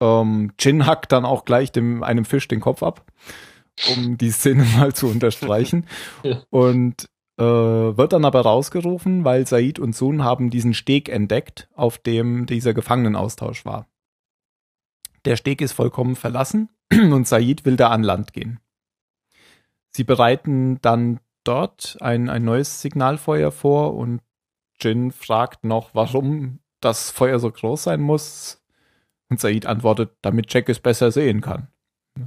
Ähm, 0.00 0.52
Jin 0.58 0.86
hackt 0.86 1.12
dann 1.12 1.24
auch 1.24 1.44
gleich 1.44 1.72
dem, 1.72 2.02
einem 2.02 2.24
Fisch 2.24 2.46
den 2.48 2.60
Kopf 2.60 2.82
ab, 2.82 3.04
um 3.94 4.16
die 4.18 4.30
Szene 4.30 4.64
mal 4.76 4.94
zu 4.94 5.08
unterstreichen. 5.08 5.86
Ja. 6.22 6.42
Und 6.50 7.08
äh, 7.38 7.42
wird 7.42 8.12
dann 8.12 8.24
aber 8.24 8.40
rausgerufen, 8.40 9.24
weil 9.24 9.46
Said 9.46 9.78
und 9.78 9.94
Sun 9.94 10.22
haben 10.24 10.50
diesen 10.50 10.74
Steg 10.74 11.08
entdeckt, 11.08 11.68
auf 11.74 11.98
dem 11.98 12.46
dieser 12.46 12.74
Gefangenenaustausch 12.74 13.64
war. 13.64 13.88
Der 15.24 15.36
Steg 15.36 15.60
ist 15.60 15.72
vollkommen 15.72 16.16
verlassen 16.16 16.68
und 16.92 17.26
Said 17.26 17.64
will 17.64 17.76
da 17.76 17.90
an 17.90 18.02
Land 18.02 18.32
gehen. 18.32 18.60
Sie 19.90 20.04
bereiten 20.04 20.80
dann 20.82 21.20
dort 21.44 21.96
ein, 22.00 22.28
ein 22.28 22.44
neues 22.44 22.80
Signalfeuer 22.82 23.50
vor 23.50 23.94
und 23.94 24.20
Jin 24.80 25.10
fragt 25.10 25.64
noch, 25.64 25.94
warum 25.94 26.60
das 26.80 27.10
Feuer 27.10 27.38
so 27.38 27.50
groß 27.50 27.84
sein 27.84 28.00
muss. 28.00 28.62
Und 29.30 29.40
Said 29.40 29.66
antwortet, 29.66 30.12
damit 30.22 30.52
Jack 30.52 30.68
es 30.68 30.80
besser 30.80 31.10
sehen 31.10 31.40
kann. 31.40 31.68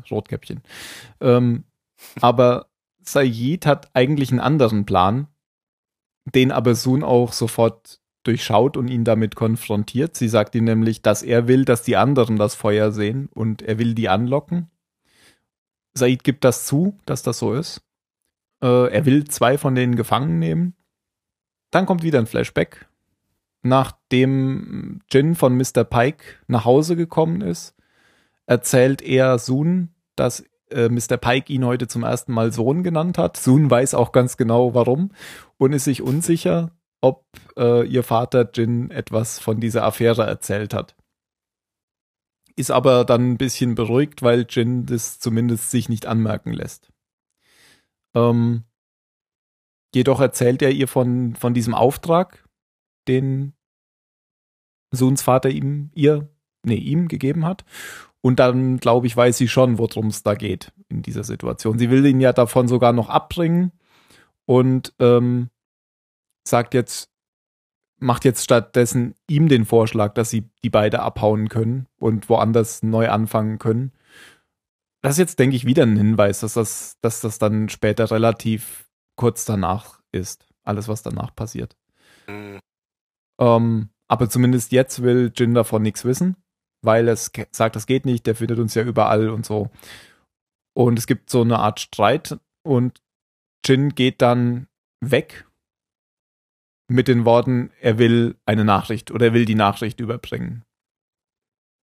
Rotkäppchen. 0.09 0.61
Ähm, 1.19 1.63
aber 2.19 2.67
Said 3.01 3.65
hat 3.65 3.89
eigentlich 3.93 4.31
einen 4.31 4.39
anderen 4.39 4.85
Plan, 4.85 5.27
den 6.25 6.51
aber 6.51 6.75
Sun 6.75 7.03
auch 7.03 7.33
sofort 7.33 7.99
durchschaut 8.23 8.77
und 8.77 8.87
ihn 8.87 9.03
damit 9.03 9.35
konfrontiert. 9.35 10.15
Sie 10.15 10.27
sagt 10.27 10.55
ihm 10.55 10.65
nämlich, 10.65 11.01
dass 11.01 11.23
er 11.23 11.47
will, 11.47 11.65
dass 11.65 11.83
die 11.83 11.97
anderen 11.97 12.37
das 12.37 12.55
Feuer 12.55 12.91
sehen 12.91 13.29
und 13.33 13.61
er 13.61 13.79
will 13.79 13.95
die 13.95 14.09
anlocken. 14.09 14.69
Said 15.93 16.23
gibt 16.23 16.43
das 16.43 16.65
zu, 16.65 16.97
dass 17.05 17.23
das 17.23 17.39
so 17.39 17.53
ist. 17.53 17.81
Äh, 18.61 18.91
er 18.91 19.05
will 19.05 19.25
zwei 19.27 19.57
von 19.57 19.75
denen 19.75 19.95
gefangen 19.95 20.39
nehmen. 20.39 20.75
Dann 21.71 21.85
kommt 21.85 22.03
wieder 22.03 22.19
ein 22.19 22.27
Flashback. 22.27 22.87
Nachdem 23.63 25.01
Jin 25.09 25.35
von 25.35 25.55
Mr. 25.55 25.83
Pike 25.83 26.23
nach 26.47 26.65
Hause 26.65 26.95
gekommen 26.95 27.41
ist, 27.41 27.75
erzählt 28.45 29.01
er 29.01 29.37
Sun, 29.37 29.89
dass 30.15 30.43
äh, 30.71 30.89
Mr. 30.89 31.17
Pike 31.17 31.51
ihn 31.51 31.65
heute 31.65 31.87
zum 31.87 32.03
ersten 32.03 32.33
Mal 32.33 32.51
Sohn 32.51 32.83
genannt 32.83 33.17
hat. 33.17 33.37
Sun 33.37 33.69
weiß 33.69 33.93
auch 33.93 34.11
ganz 34.11 34.37
genau 34.37 34.73
warum 34.73 35.11
und 35.57 35.73
ist 35.73 35.83
sich 35.83 36.01
unsicher, 36.01 36.71
ob 37.01 37.25
äh, 37.57 37.85
ihr 37.85 38.03
Vater 38.03 38.49
Jin 38.53 38.89
etwas 38.91 39.39
von 39.39 39.59
dieser 39.59 39.83
Affäre 39.83 40.25
erzählt 40.25 40.73
hat. 40.73 40.95
Ist 42.61 42.69
aber 42.69 43.05
dann 43.05 43.31
ein 43.31 43.37
bisschen 43.39 43.73
beruhigt, 43.73 44.21
weil 44.21 44.45
Jin 44.47 44.85
das 44.85 45.17
zumindest 45.17 45.71
sich 45.71 45.89
nicht 45.89 46.05
anmerken 46.05 46.53
lässt. 46.53 46.91
Ähm, 48.13 48.65
jedoch 49.95 50.21
erzählt 50.21 50.61
er 50.61 50.69
ihr 50.69 50.87
von, 50.87 51.35
von 51.35 51.55
diesem 51.55 51.73
Auftrag, 51.73 52.47
den 53.07 53.53
Suns 54.93 55.23
Vater 55.23 55.49
ihm, 55.49 55.89
ihr, 55.95 56.29
nee, 56.63 56.75
ihm 56.75 57.07
gegeben 57.07 57.45
hat. 57.45 57.65
Und 58.21 58.37
dann, 58.37 58.77
glaube 58.77 59.07
ich, 59.07 59.17
weiß 59.17 59.39
sie 59.39 59.47
schon, 59.47 59.79
worum 59.79 60.09
es 60.09 60.21
da 60.21 60.35
geht 60.35 60.71
in 60.87 61.01
dieser 61.01 61.23
Situation. 61.23 61.79
Sie 61.79 61.89
will 61.89 62.05
ihn 62.05 62.19
ja 62.19 62.31
davon 62.31 62.67
sogar 62.67 62.93
noch 62.93 63.09
abbringen 63.09 63.71
und 64.45 64.93
ähm, 64.99 65.49
sagt 66.47 66.75
jetzt, 66.75 67.09
macht 68.01 68.25
jetzt 68.25 68.43
stattdessen 68.43 69.15
ihm 69.29 69.47
den 69.47 69.65
Vorschlag, 69.65 70.13
dass 70.13 70.29
sie 70.29 70.49
die 70.63 70.69
beide 70.69 71.01
abhauen 71.01 71.47
können 71.49 71.87
und 71.97 72.27
woanders 72.29 72.83
neu 72.83 73.09
anfangen 73.09 73.59
können. 73.59 73.91
Das 75.01 75.13
ist 75.13 75.19
jetzt, 75.19 75.39
denke 75.39 75.55
ich, 75.55 75.65
wieder 75.65 75.83
ein 75.83 75.95
Hinweis, 75.95 76.41
dass 76.41 76.53
das, 76.53 76.97
dass 77.01 77.21
das 77.21 77.39
dann 77.39 77.69
später 77.69 78.11
relativ 78.11 78.89
kurz 79.15 79.45
danach 79.45 80.01
ist. 80.11 80.47
Alles, 80.63 80.87
was 80.87 81.01
danach 81.01 81.35
passiert. 81.35 81.77
Hm, 82.27 82.59
Ähm, 83.39 83.89
aber 84.07 84.29
zumindest 84.29 84.71
jetzt 84.71 85.01
will 85.01 85.31
Jin 85.35 85.53
davon 85.53 85.81
nichts 85.81 86.05
wissen, 86.05 86.35
weil 86.83 87.07
es 87.07 87.31
ke- 87.31 87.47
sagt, 87.51 87.75
das 87.75 87.87
geht 87.87 88.05
nicht, 88.05 88.27
der 88.27 88.35
findet 88.35 88.59
uns 88.59 88.75
ja 88.75 88.83
überall 88.83 89.29
und 89.29 89.45
so. 89.45 89.69
Und 90.73 90.99
es 90.99 91.07
gibt 91.07 91.29
so 91.29 91.41
eine 91.41 91.59
Art 91.59 91.79
Streit 91.79 92.37
und 92.63 93.01
Jin 93.65 93.89
geht 93.95 94.21
dann 94.21 94.67
weg 95.01 95.47
mit 96.91 97.07
den 97.07 97.25
Worten, 97.25 97.71
er 97.79 97.97
will 97.97 98.35
eine 98.45 98.65
Nachricht 98.65 99.11
oder 99.11 99.27
er 99.27 99.33
will 99.33 99.45
die 99.45 99.55
Nachricht 99.55 99.99
überbringen. 99.99 100.63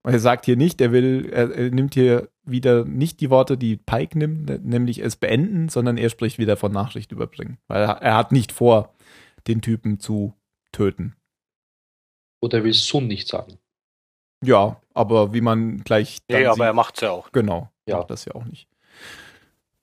Er 0.05 0.21
sagt 0.21 0.45
hier 0.45 0.57
nicht, 0.57 0.81
er 0.81 0.93
will, 0.93 1.29
er, 1.33 1.51
er 1.51 1.71
nimmt 1.71 1.95
hier 1.95 2.29
wieder 2.45 2.85
nicht 2.85 3.21
die 3.21 3.29
Worte, 3.31 3.59
die 3.59 3.77
Pike 3.77 4.17
nimmt, 4.17 4.65
nämlich 4.65 5.01
es 5.01 5.17
beenden, 5.17 5.69
sondern 5.69 5.97
er 5.97 6.11
spricht 6.11 6.39
wieder 6.39 6.57
von 6.57 6.71
Nachricht 6.73 7.11
überbringen. 7.11 7.59
Weil 7.67 7.83
er, 7.83 8.03
er 8.03 8.17
hat 8.17 8.31
nicht 8.31 8.53
vor, 8.53 8.95
den 9.49 9.63
Typen 9.63 9.99
zu 9.99 10.35
töten. 10.73 11.17
Oder 12.41 12.63
will 12.63 12.73
Sun 12.75 13.07
nicht 13.09 13.27
sagen. 13.27 13.59
Ja, 14.45 14.81
aber 14.95 15.33
wie 15.33 15.41
man 15.41 15.79
gleich. 15.79 16.19
dann 16.29 16.41
Nee, 16.41 16.47
aber 16.47 16.55
sieht- 16.57 16.65
er 16.65 16.73
macht's 16.73 17.01
ja 17.01 17.11
auch. 17.11 17.33
Genau, 17.33 17.71
Ja. 17.89 17.97
macht 17.99 18.11
das 18.11 18.25
ja 18.27 18.35
auch 18.35 18.45
nicht. 18.45 18.69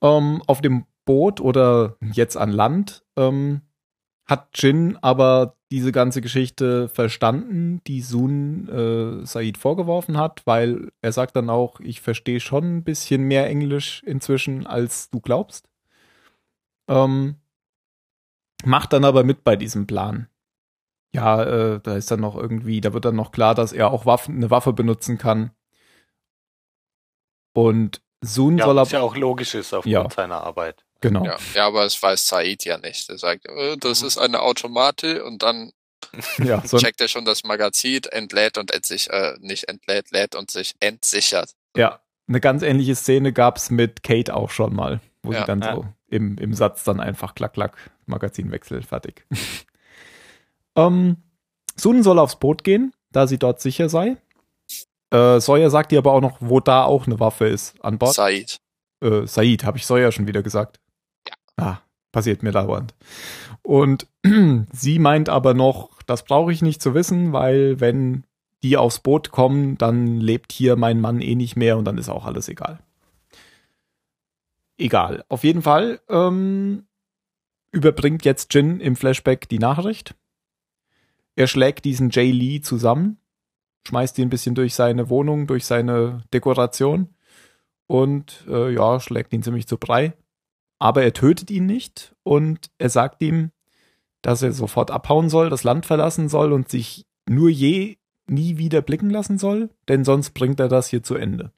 Ähm, 0.01 0.41
auf 0.47 0.61
dem 0.61 0.86
Boot 1.05 1.41
oder 1.41 1.97
jetzt 2.13 2.38
an 2.38 2.51
Land 2.51 3.03
ähm, 3.17 3.61
hat 4.26 4.49
Jin 4.55 4.97
aber 5.01 5.57
diese 5.71 5.91
ganze 5.91 6.21
Geschichte 6.21 6.88
verstanden, 6.88 7.82
die 7.88 8.01
Sun 8.01 8.69
äh, 8.69 9.26
Said 9.26 9.57
vorgeworfen 9.57 10.17
hat, 10.17 10.41
weil 10.45 10.91
er 11.01 11.11
sagt 11.11 11.36
dann 11.36 11.49
auch, 11.49 11.80
ich 11.80 11.99
verstehe 12.01 12.39
schon 12.39 12.78
ein 12.78 12.84
bisschen 12.84 13.24
mehr 13.24 13.47
Englisch 13.47 14.01
inzwischen, 14.05 14.65
als 14.67 15.09
du 15.09 15.19
glaubst. 15.19 15.67
Ähm, 16.88 17.36
macht 18.65 18.93
dann 18.93 19.03
aber 19.03 19.24
mit 19.24 19.43
bei 19.43 19.55
diesem 19.55 19.88
Plan. 19.88 20.28
Ja, 21.13 21.43
äh, 21.43 21.80
da 21.82 21.95
ist 21.95 22.09
dann 22.11 22.21
noch 22.21 22.36
irgendwie, 22.36 22.82
da 22.82 22.93
wird 22.93 23.05
dann 23.05 23.15
noch 23.15 23.32
klar, 23.32 23.55
dass 23.55 23.71
er 23.74 23.91
auch 23.91 24.05
Waffen, 24.05 24.36
eine 24.38 24.49
Waffe 24.51 24.74
benutzen 24.74 25.17
kann. 25.17 25.51
Und 27.53 28.01
Sun 28.21 28.57
Ja, 28.57 28.65
soll 28.65 28.76
was 28.78 28.89
aber. 28.93 28.99
ja 28.99 29.03
auch 29.05 29.15
logisch 29.15 29.53
ist 29.53 29.74
aufgrund 29.74 29.91
Ja. 29.91 30.09
seiner 30.09 30.41
Arbeit. 30.41 30.86
Genau. 31.03 31.25
Ja, 31.25 31.37
ja, 31.53 31.67
aber 31.67 31.83
es 31.85 32.01
weiß 32.01 32.25
Said 32.27 32.63
ja 32.65 32.77
nicht. 32.77 33.09
Er 33.09 33.17
sagt, 33.17 33.45
äh, 33.47 33.77
das 33.77 34.01
Mhm. 34.01 34.07
ist 34.07 34.17
eine 34.17 34.41
Automate 34.41 35.23
und 35.25 35.43
dann 35.43 35.71
Ja, 36.43 36.65
so, 36.65 36.77
checkt 36.77 37.01
er 37.01 37.07
schon 37.09 37.25
das 37.25 37.43
Magazin, 37.43 38.01
entlädt 38.11 38.57
und 38.57 38.71
entsich 38.73 39.09
äh, 39.09 39.33
nicht 39.39 39.67
entlädt, 39.69 40.11
lädt 40.11 40.33
und 40.35 40.49
sich 40.49 40.73
entsichert. 40.79 41.51
ja. 41.77 41.99
Eine 42.25 42.39
ganz 42.39 42.63
ähnliche 42.63 42.95
Szene 42.95 43.33
gab's 43.33 43.69
mit 43.69 44.01
Kate 44.01 44.33
auch 44.33 44.49
schon 44.49 44.73
mal, 44.73 45.01
wo 45.23 45.33
Ja, 45.33 45.41
sie 45.41 45.45
dann 45.45 45.61
ja. 45.61 45.75
so 45.75 45.85
im, 46.07 46.37
im 46.37 46.53
Satz 46.53 46.85
dann 46.85 47.01
einfach 47.01 47.35
klack, 47.35 47.51
klack, 47.53 47.75
Magazinwechsel, 48.05 48.81
fertig. 48.81 49.25
ähm, 50.77 51.17
Sun 51.75 52.01
soll 52.03 52.19
aufs 52.19 52.37
Boot 52.37 52.63
gehen, 52.63 52.93
da 53.11 53.27
sie 53.27 53.37
dort 53.37 53.59
sicher 53.59 53.89
sei. 53.89 54.15
Äh, 55.11 55.39
Sawyer 55.41 55.69
sagt 55.69 55.91
ihr 55.91 55.97
aber 55.99 56.13
auch 56.13 56.21
noch, 56.21 56.37
wo 56.39 56.61
da 56.61 56.85
auch 56.85 57.07
eine 57.07 57.19
Waffe 57.19 57.47
ist 57.47 57.75
an 57.83 57.97
Bord. 57.97 58.13
Said. 58.15 58.57
Äh, 59.03 59.27
Said, 59.27 59.65
habe 59.65 59.77
ich 59.77 59.85
Sawyer 59.85 60.11
schon 60.13 60.25
wieder 60.25 60.43
gesagt. 60.43 60.79
Ah, 61.57 61.79
passiert 62.11 62.43
mir 62.43 62.51
dauernd. 62.51 62.95
Und 63.61 64.07
sie 64.71 64.99
meint 64.99 65.29
aber 65.29 65.53
noch, 65.53 66.01
das 66.05 66.23
brauche 66.23 66.51
ich 66.51 66.61
nicht 66.61 66.81
zu 66.81 66.93
wissen, 66.93 67.33
weil 67.33 67.79
wenn 67.79 68.23
die 68.63 68.77
aufs 68.77 68.99
Boot 68.99 69.31
kommen, 69.31 69.77
dann 69.77 70.19
lebt 70.19 70.51
hier 70.51 70.75
mein 70.77 71.01
Mann 71.01 71.21
eh 71.21 71.35
nicht 71.35 71.55
mehr 71.55 71.77
und 71.77 71.85
dann 71.85 71.97
ist 71.97 72.09
auch 72.09 72.25
alles 72.25 72.47
egal. 72.47 72.79
Egal. 74.77 75.23
Auf 75.29 75.43
jeden 75.43 75.61
Fall 75.61 75.99
ähm, 76.09 76.87
überbringt 77.71 78.25
jetzt 78.25 78.53
Jin 78.53 78.79
im 78.79 78.95
Flashback 78.95 79.49
die 79.49 79.59
Nachricht. 79.59 80.15
Er 81.35 81.47
schlägt 81.47 81.85
diesen 81.85 82.09
Jay 82.09 82.31
Lee 82.31 82.61
zusammen, 82.61 83.17
schmeißt 83.87 84.17
ihn 84.17 84.27
ein 84.27 84.29
bisschen 84.29 84.55
durch 84.55 84.75
seine 84.75 85.09
Wohnung, 85.09 85.47
durch 85.47 85.65
seine 85.65 86.23
Dekoration 86.33 87.09
und 87.87 88.45
äh, 88.47 88.73
ja, 88.73 88.99
schlägt 88.99 89.33
ihn 89.33 89.43
ziemlich 89.43 89.67
zu 89.67 89.77
Brei. 89.77 90.13
Aber 90.84 91.01
er 91.01 91.13
tötet 91.13 91.49
ihn 91.49 91.65
nicht 91.65 92.13
und 92.23 92.69
er 92.77 92.89
sagt 92.89 93.21
ihm, 93.21 93.51
dass 94.21 94.41
er 94.41 94.51
sofort 94.51 94.91
abhauen 94.91 95.29
soll, 95.29 95.49
das 95.49 95.63
Land 95.63 95.86
verlassen 95.86 96.27
soll 96.27 96.51
und 96.51 96.67
sich 96.67 97.05
nur 97.25 97.49
je 97.49 97.95
nie 98.27 98.57
wieder 98.57 98.81
blicken 98.81 99.09
lassen 99.09 99.38
soll, 99.38 99.69
denn 99.88 100.03
sonst 100.03 100.31
bringt 100.31 100.59
er 100.59 100.67
das 100.67 100.89
hier 100.89 101.01
zu 101.01 101.15
Ende. 101.15 101.53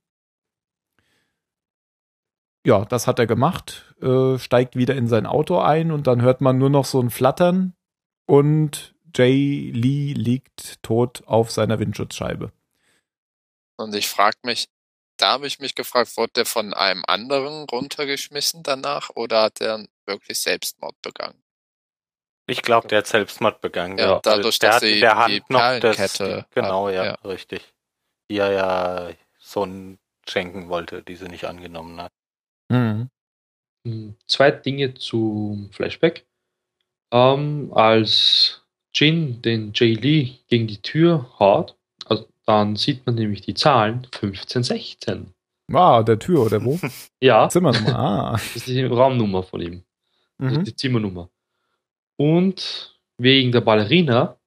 ja, 2.65 2.85
das 2.85 3.07
hat 3.07 3.17
er 3.17 3.25
gemacht, 3.25 3.95
äh, 3.99 4.37
steigt 4.37 4.75
wieder 4.75 4.95
in 4.95 5.07
sein 5.07 5.25
Auto 5.25 5.57
ein 5.57 5.91
und 5.91 6.05
dann 6.05 6.21
hört 6.21 6.41
man 6.41 6.59
nur 6.59 6.69
noch 6.69 6.85
so 6.85 6.99
ein 6.99 7.09
Flattern 7.09 7.73
und 8.27 8.93
Jay 9.15 9.71
Lee 9.73 10.13
liegt 10.13 10.83
tot 10.83 11.23
auf 11.25 11.49
seiner 11.49 11.79
Windschutzscheibe. 11.79 12.51
Und 13.77 13.95
ich 13.95 14.07
frage 14.07 14.37
mich, 14.43 14.67
da 15.17 15.31
habe 15.33 15.47
ich 15.47 15.59
mich 15.59 15.75
gefragt, 15.75 16.15
wurde 16.17 16.33
der 16.33 16.45
von 16.45 16.73
einem 16.73 17.03
anderen 17.07 17.65
runtergeschmissen 17.69 18.63
danach 18.63 19.09
oder 19.15 19.43
hat 19.43 19.61
er 19.61 19.85
wirklich 20.05 20.39
Selbstmord 20.39 21.01
begangen? 21.01 21.41
Ich 22.47 22.61
glaube, 22.61 22.87
der 22.87 22.99
hat 22.99 23.07
Selbstmord 23.07 23.61
begangen. 23.61 23.97
Ja, 23.97 24.19
dadurch, 24.21 24.59
der 24.59 24.69
dass 24.69 24.75
hat 24.77 24.83
die- 24.83 24.93
in 24.93 24.99
der 24.99 25.13
die 25.27 25.41
Hand 25.41 25.49
noch 25.49 25.79
das, 25.79 26.17
genau, 26.51 26.89
ja, 26.89 27.05
ja. 27.05 27.11
richtig. 27.23 27.73
Die 28.29 28.37
er 28.37 28.51
ja 28.51 29.11
Sohn 29.39 29.97
schenken 30.27 30.69
wollte, 30.69 31.01
die 31.03 31.15
sie 31.15 31.27
nicht 31.27 31.45
angenommen 31.45 32.01
hat. 32.01 32.11
Mhm. 32.69 33.09
Hm, 33.87 34.15
Zwei 34.27 34.51
Dinge 34.51 34.93
zum 34.95 35.71
Flashback. 35.71 36.25
Ähm, 37.11 37.71
als 37.73 38.63
Jin 38.93 39.41
den 39.41 39.71
Jay 39.73 39.93
Lee 39.93 40.37
gegen 40.47 40.67
die 40.67 40.81
Tür 40.81 41.29
haut, 41.39 41.71
also 41.71 41.75
dann 42.45 42.75
sieht 42.75 43.05
man 43.05 43.15
nämlich 43.15 43.41
die 43.41 43.53
Zahlen 43.53 44.07
15, 44.11 44.63
16. 44.63 45.33
Ah, 45.73 46.03
der 46.03 46.19
Tür 46.19 46.41
oder 46.45 46.63
wo? 46.63 46.79
Ja, 47.21 47.49
Zimmernummer. 47.49 47.97
Ah. 47.99 48.31
das 48.33 48.55
ist 48.55 48.67
die 48.67 48.83
Raumnummer 48.83 49.43
von 49.43 49.61
ihm. 49.61 49.83
Also 50.37 50.59
Mhm. 50.59 50.63
die 50.65 50.75
Zimmernummer. 50.75 51.29
Und 52.17 52.99
wegen 53.17 53.51
der 53.51 53.61
Ballerina, 53.61 54.37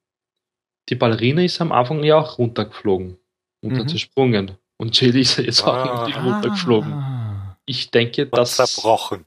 die 0.89 0.95
Ballerina 0.95 1.43
ist 1.43 1.61
am 1.61 1.73
Anfang 1.73 2.03
ja 2.05 2.19
auch 2.19 2.39
runtergeflogen 2.39 3.19
und 3.63 3.71
dann 3.75 3.83
Mhm. 3.83 3.89
zersprungen. 3.89 4.53
Und 4.79 5.01
Lee 5.01 5.21
ist 5.21 5.39
jetzt 5.39 5.63
auch 5.65 5.75
Ah. 5.75 6.07
irgendwie 6.07 6.19
runtergeflogen. 6.29 6.93
Ah. 6.93 7.59
Ich 7.67 7.91
denke, 7.91 8.25
Und 8.27 8.37
dass. 8.37 8.57
zerbrochen. 8.57 9.25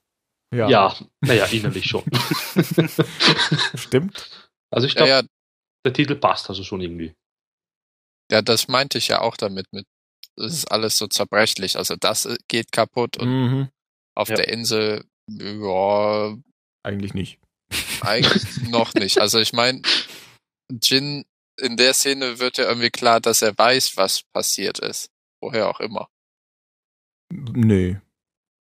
Ja, 0.53 0.67
Ja, 0.69 0.95
naja, 1.21 1.45
innerlich 1.45 1.85
schon. 1.85 2.03
stimmt. 3.75 4.29
Also 4.69 4.87
ich 4.87 4.93
Ja, 4.93 4.97
glaube, 5.05 5.09
ja, 5.09 5.21
der 5.85 5.93
Titel 5.93 6.15
passt 6.15 6.49
also 6.49 6.63
schon 6.63 6.81
irgendwie. 6.81 7.13
Ja, 8.31 8.41
das 8.41 8.67
meinte 8.67 8.97
ich 8.97 9.09
ja 9.09 9.21
auch 9.21 9.37
damit. 9.37 9.71
Mit, 9.71 9.85
das 10.35 10.53
ist 10.53 10.71
alles 10.71 10.97
so 10.97 11.07
zerbrechlich. 11.07 11.77
Also 11.77 11.95
das 11.95 12.25
äh, 12.25 12.37
geht 12.47 12.71
kaputt 12.71 13.17
und 13.17 13.29
Mhm. 13.29 13.69
auf 14.15 14.29
Ja. 14.29 14.35
der 14.37 14.47
Insel, 14.49 15.05
ja, 15.29 16.35
Eigentlich 16.83 17.13
nicht. 17.13 17.39
eigentlich 18.01 18.43
noch 18.69 18.93
nicht. 18.95 19.19
Also 19.19 19.39
ich 19.39 19.53
meine, 19.53 19.81
Jin, 20.81 21.25
in 21.59 21.77
der 21.77 21.93
Szene 21.93 22.39
wird 22.39 22.57
ja 22.57 22.63
irgendwie 22.67 22.89
klar, 22.89 23.19
dass 23.21 23.41
er 23.41 23.55
weiß, 23.57 23.97
was 23.97 24.23
passiert 24.33 24.79
ist. 24.79 25.09
Woher 25.41 25.69
auch 25.69 25.79
immer. 25.79 26.09
Nee. 27.31 27.99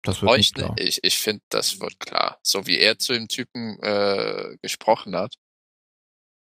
Das 0.04 0.22
wird 0.22 0.32
Euch, 0.32 0.38
nicht 0.40 0.56
klar. 0.56 0.76
ich, 0.80 1.00
ich 1.04 1.18
finde, 1.20 1.44
das 1.50 1.80
wird 1.80 2.00
klar. 2.00 2.40
So 2.44 2.66
wie 2.66 2.80
er 2.80 2.98
zu 2.98 3.14
dem 3.14 3.28
Typen 3.28 3.78
äh, 3.84 4.58
gesprochen 4.62 5.16
hat. 5.16 5.36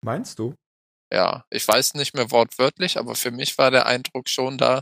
Meinst 0.03 0.39
du? 0.39 0.55
Ja, 1.11 1.45
ich 1.49 1.67
weiß 1.67 1.93
nicht 1.95 2.15
mehr 2.15 2.31
wortwörtlich, 2.31 2.97
aber 2.97 3.15
für 3.15 3.31
mich 3.31 3.57
war 3.57 3.71
der 3.71 3.85
Eindruck 3.85 4.27
schon 4.29 4.57
da, 4.57 4.81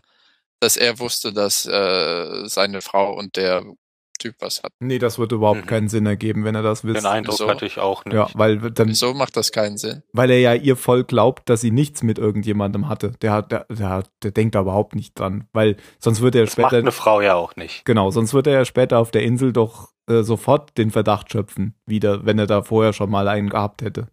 dass 0.59 0.77
er 0.77 0.99
wusste, 0.99 1.33
dass 1.33 1.65
äh, 1.65 2.47
seine 2.47 2.81
Frau 2.81 3.13
und 3.13 3.35
der 3.35 3.63
Typ 4.19 4.35
was 4.39 4.63
hatten. 4.63 4.75
Nee, 4.79 4.99
das 4.99 5.19
wird 5.19 5.33
überhaupt 5.33 5.61
Mhm. 5.61 5.65
keinen 5.65 5.89
Sinn 5.89 6.05
ergeben, 6.05 6.45
wenn 6.45 6.55
er 6.55 6.61
das 6.61 6.81
Den 6.83 6.93
wisst. 6.93 7.05
Eindruck 7.05 7.35
so. 7.37 7.49
hatte 7.49 7.65
ich 7.65 7.79
auch 7.79 8.05
nicht. 8.05 8.13
Ja, 8.13 8.29
weil 8.35 8.57
dann, 8.71 8.87
Wieso 8.87 9.13
macht 9.13 9.35
das 9.35 9.51
keinen 9.51 9.75
Sinn? 9.77 10.03
weil 10.13 10.29
er 10.31 10.39
ja 10.39 10.53
ihr 10.53 10.77
voll 10.77 11.03
glaubt, 11.03 11.49
dass 11.49 11.59
sie 11.59 11.71
nichts 11.71 12.03
mit 12.03 12.19
irgendjemandem 12.19 12.87
hatte. 12.87 13.11
Der 13.21 13.33
hat, 13.33 13.51
der, 13.51 13.65
der, 13.69 13.89
hat- 13.89 14.11
der 14.21 14.31
denkt 14.31 14.55
da 14.55 14.61
überhaupt 14.61 14.95
nicht 14.95 15.19
dran, 15.19 15.49
weil 15.51 15.75
sonst 15.99 16.21
wird 16.21 16.35
er 16.35 16.45
das 16.45 16.55
macht 16.55 16.67
später, 16.69 16.77
eine 16.81 16.91
Frau 16.93 17.19
ja 17.19 17.33
auch 17.35 17.55
nicht. 17.57 17.83
genau, 17.83 18.11
sonst 18.11 18.33
wird 18.33 18.47
er 18.47 18.53
ja 18.53 18.65
später 18.65 18.99
auf 18.99 19.11
der 19.11 19.23
Insel 19.23 19.51
doch 19.51 19.89
äh, 20.07 20.21
sofort 20.23 20.77
den 20.77 20.91
Verdacht 20.91 21.31
schöpfen, 21.31 21.75
wieder, 21.85 22.25
wenn 22.25 22.39
er 22.39 22.47
da 22.47 22.61
vorher 22.61 22.93
schon 22.93 23.09
mal 23.09 23.27
einen 23.27 23.49
gehabt 23.49 23.81
hätte. 23.81 24.07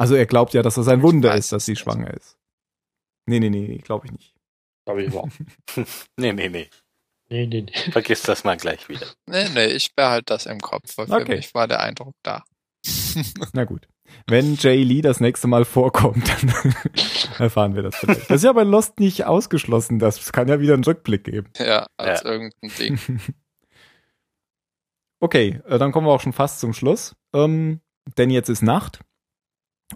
Also 0.00 0.14
er 0.14 0.24
glaubt 0.24 0.54
ja, 0.54 0.62
dass 0.62 0.76
das 0.76 0.88
ein 0.88 1.02
Wunder 1.02 1.34
ist, 1.34 1.52
dass 1.52 1.66
sie 1.66 1.76
schwanger 1.76 2.14
ist. 2.14 2.38
Nee, 3.26 3.38
nee, 3.38 3.50
nee, 3.50 3.76
glaube 3.84 4.06
ich 4.06 4.12
nicht. 4.12 4.34
Glaube 4.86 5.02
ich 5.02 5.08
überhaupt. 5.08 5.32
Nee, 6.16 6.32
nee, 6.32 6.48
nee. 6.48 6.70
Nee, 7.28 7.46
nee, 7.46 7.60
nee. 7.62 7.92
Vergiss 7.92 8.22
das 8.22 8.42
mal 8.42 8.56
gleich 8.56 8.88
wieder. 8.88 9.06
Nee, 9.26 9.48
nee, 9.50 9.66
ich 9.66 9.94
behalte 9.94 10.24
das 10.32 10.46
im 10.46 10.58
Kopf, 10.58 10.96
weil 10.96 11.06
für 11.06 11.14
Okay. 11.16 11.36
mich 11.36 11.52
war 11.54 11.68
der 11.68 11.80
Eindruck 11.80 12.14
da. 12.22 12.44
Na 13.52 13.64
gut. 13.64 13.86
Wenn 14.26 14.56
Jay 14.56 14.82
Lee 14.82 15.02
das 15.02 15.20
nächste 15.20 15.46
Mal 15.48 15.64
vorkommt, 15.66 16.26
dann 16.28 16.48
erfahren 17.38 17.74
wir 17.74 17.82
das 17.82 17.94
vielleicht. 17.96 18.22
Das 18.30 18.36
ist 18.38 18.44
ja 18.44 18.52
bei 18.54 18.64
Lost 18.64 18.98
nicht 19.00 19.26
ausgeschlossen. 19.26 19.98
Das 19.98 20.32
kann 20.32 20.48
ja 20.48 20.60
wieder 20.60 20.74
einen 20.74 20.82
Rückblick 20.84 21.24
geben. 21.24 21.52
Ja, 21.58 21.86
als 21.98 22.22
Ja. 22.22 22.30
irgendein 22.30 22.70
Ding. 22.78 22.98
Okay, 25.20 25.60
äh, 25.66 25.78
dann 25.78 25.92
kommen 25.92 26.06
wir 26.06 26.12
auch 26.12 26.20
schon 26.22 26.32
fast 26.32 26.58
zum 26.60 26.72
Schluss. 26.72 27.14
Ähm, 27.34 27.80
denn 28.16 28.30
jetzt 28.30 28.48
ist 28.48 28.62
Nacht 28.62 29.00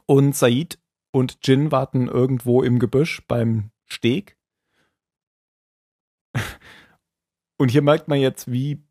und 0.07 0.35
Said 0.35 0.79
und 1.13 1.39
Jin 1.45 1.71
warten 1.73 2.09
irgendwo 2.09 2.63
im 2.63 2.79
Gebüsch 2.79 3.23
beim 3.29 3.71
Steg. 3.87 4.37
Und 7.57 7.69
hier 7.71 7.83
merkt 7.83 8.09
man 8.09 8.19
jetzt, 8.19 8.51
wie 8.51 8.83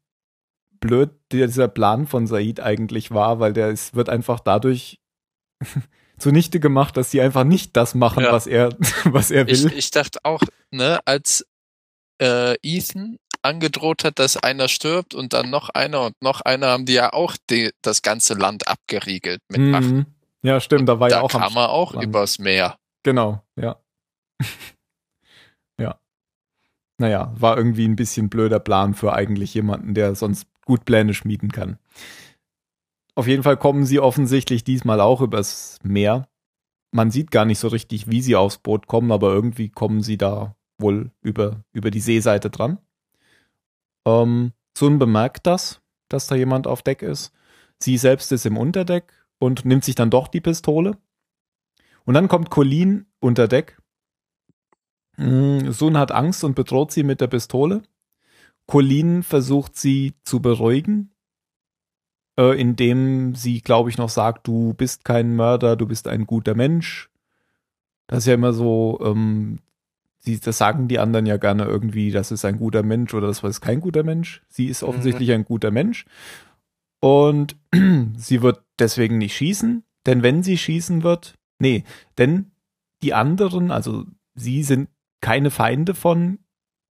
blöd 0.79 1.11
dieser 1.31 1.67
Plan 1.67 2.07
von 2.07 2.27
Said 2.27 2.59
eigentlich 2.61 3.11
war, 3.11 3.39
weil 3.39 3.53
der 3.53 3.69
ist, 3.69 3.95
wird 3.95 4.09
einfach 4.09 4.39
dadurch 4.39 5.01
zunichte 6.17 6.59
gemacht, 6.59 6.95
dass 6.97 7.11
sie 7.11 7.21
einfach 7.21 7.43
nicht 7.43 7.75
das 7.75 7.95
machen, 7.95 8.23
Ja. 8.23 8.31
was 8.31 8.47
er, 8.47 8.69
was 9.05 9.31
er 9.31 9.47
Ich, 9.47 9.63
will. 9.63 9.73
ich 9.73 9.91
dachte 9.91 10.19
auch, 10.23 10.41
ne, 10.71 10.99
als 11.05 11.45
äh, 12.21 12.55
Ethan 12.61 13.17
angedroht 13.41 14.05
hat, 14.05 14.19
dass 14.19 14.37
einer 14.37 14.69
stirbt 14.69 15.13
und 15.13 15.33
dann 15.33 15.49
noch 15.49 15.69
einer 15.69 16.01
und 16.05 16.15
noch 16.21 16.39
einer, 16.41 16.67
haben 16.67 16.85
die 16.85 16.93
ja 16.93 17.11
auch 17.11 17.35
die, 17.49 17.71
das 17.81 18.01
ganze 18.01 18.33
Land 18.35 18.67
abgeriegelt 18.69 19.41
mit 19.49 19.73
Waffen. 19.73 20.05
Ja, 20.43 20.59
stimmt, 20.59 20.89
da 20.89 20.99
war 20.99 21.09
ja 21.09 21.17
Da 21.17 21.21
auch 21.21 21.33
am 21.33 21.41
kam 21.41 21.55
er 21.55 21.69
auch 21.69 21.95
übers 21.95 22.37
Meer. 22.37 22.77
Genau, 23.03 23.41
ja. 23.55 23.77
ja. 25.79 25.99
Naja, 26.97 27.33
war 27.37 27.57
irgendwie 27.57 27.87
ein 27.87 27.95
bisschen 27.95 28.29
blöder 28.29 28.59
Plan 28.59 28.93
für 28.93 29.13
eigentlich 29.13 29.53
jemanden, 29.53 29.93
der 29.93 30.15
sonst 30.15 30.47
gut 30.65 30.85
Pläne 30.85 31.13
schmieden 31.13 31.51
kann. 31.51 31.77
Auf 33.15 33.27
jeden 33.27 33.43
Fall 33.43 33.57
kommen 33.57 33.85
sie 33.85 33.99
offensichtlich 33.99 34.63
diesmal 34.63 34.99
auch 34.99 35.21
übers 35.21 35.77
Meer. 35.83 36.27
Man 36.91 37.09
sieht 37.09 37.31
gar 37.31 37.45
nicht 37.45 37.59
so 37.59 37.69
richtig, 37.69 38.09
wie 38.09 38.21
sie 38.21 38.35
aufs 38.35 38.57
Boot 38.57 38.87
kommen, 38.87 39.11
aber 39.11 39.31
irgendwie 39.33 39.69
kommen 39.69 40.01
sie 40.01 40.17
da 40.17 40.55
wohl 40.77 41.11
über, 41.21 41.63
über 41.71 41.89
die 41.89 41.99
Seeseite 41.99 42.49
dran. 42.49 42.79
Ähm, 44.05 44.51
Sun 44.77 44.99
bemerkt 44.99 45.47
das, 45.47 45.81
dass 46.09 46.27
da 46.27 46.35
jemand 46.35 46.67
auf 46.67 46.81
Deck 46.81 47.01
ist. 47.01 47.31
Sie 47.79 47.97
selbst 47.97 48.31
ist 48.31 48.45
im 48.45 48.57
Unterdeck 48.57 49.22
und 49.39 49.65
nimmt 49.65 49.83
sich 49.83 49.95
dann 49.95 50.09
doch 50.09 50.27
die 50.27 50.41
Pistole. 50.41 50.97
Und 52.05 52.13
dann 52.13 52.27
kommt 52.27 52.49
Colleen 52.49 53.05
unter 53.19 53.47
Deck. 53.47 53.77
Mm, 55.17 55.71
Sun 55.71 55.97
hat 55.97 56.11
Angst 56.11 56.43
und 56.43 56.55
bedroht 56.55 56.91
sie 56.91 57.03
mit 57.03 57.21
der 57.21 57.27
Pistole. 57.27 57.83
Colleen 58.65 59.23
versucht 59.23 59.75
sie 59.77 60.13
zu 60.23 60.41
beruhigen, 60.41 61.11
äh, 62.37 62.59
indem 62.59 63.35
sie, 63.35 63.61
glaube 63.61 63.89
ich, 63.89 63.97
noch 63.97 64.09
sagt, 64.09 64.47
du 64.47 64.73
bist 64.73 65.05
kein 65.05 65.35
Mörder, 65.35 65.75
du 65.75 65.85
bist 65.85 66.07
ein 66.07 66.25
guter 66.25 66.55
Mensch. 66.55 67.09
Das 68.07 68.19
ist 68.19 68.27
ja 68.27 68.33
immer 68.33 68.53
so, 68.53 68.99
ähm, 69.03 69.59
sie, 70.19 70.39
das 70.39 70.57
sagen 70.57 70.87
die 70.87 70.99
anderen 70.99 71.25
ja 71.25 71.37
gerne 71.37 71.65
irgendwie, 71.65 72.11
das 72.11 72.31
ist 72.31 72.45
ein 72.45 72.57
guter 72.57 72.83
Mensch 72.83 73.13
oder 73.13 73.27
das 73.27 73.43
ist 73.43 73.61
kein 73.61 73.81
guter 73.81 74.03
Mensch. 74.03 74.41
Sie 74.49 74.67
ist 74.67 74.83
offensichtlich 74.83 75.31
ein 75.31 75.45
guter 75.45 75.71
Mensch. 75.71 76.05
Und 77.03 77.57
sie 78.15 78.41
wird 78.41 78.63
deswegen 78.79 79.17
nicht 79.17 79.35
schießen, 79.35 79.83
denn 80.05 80.23
wenn 80.23 80.41
sie 80.41 80.57
schießen 80.57 81.03
wird, 81.03 81.33
nee, 81.59 81.83
denn 82.17 82.53
die 83.01 83.13
anderen, 83.13 83.71
also 83.71 84.05
sie 84.35 84.63
sind 84.63 84.87
keine 85.19 85.51
Feinde 85.51 85.95
von 85.95 86.39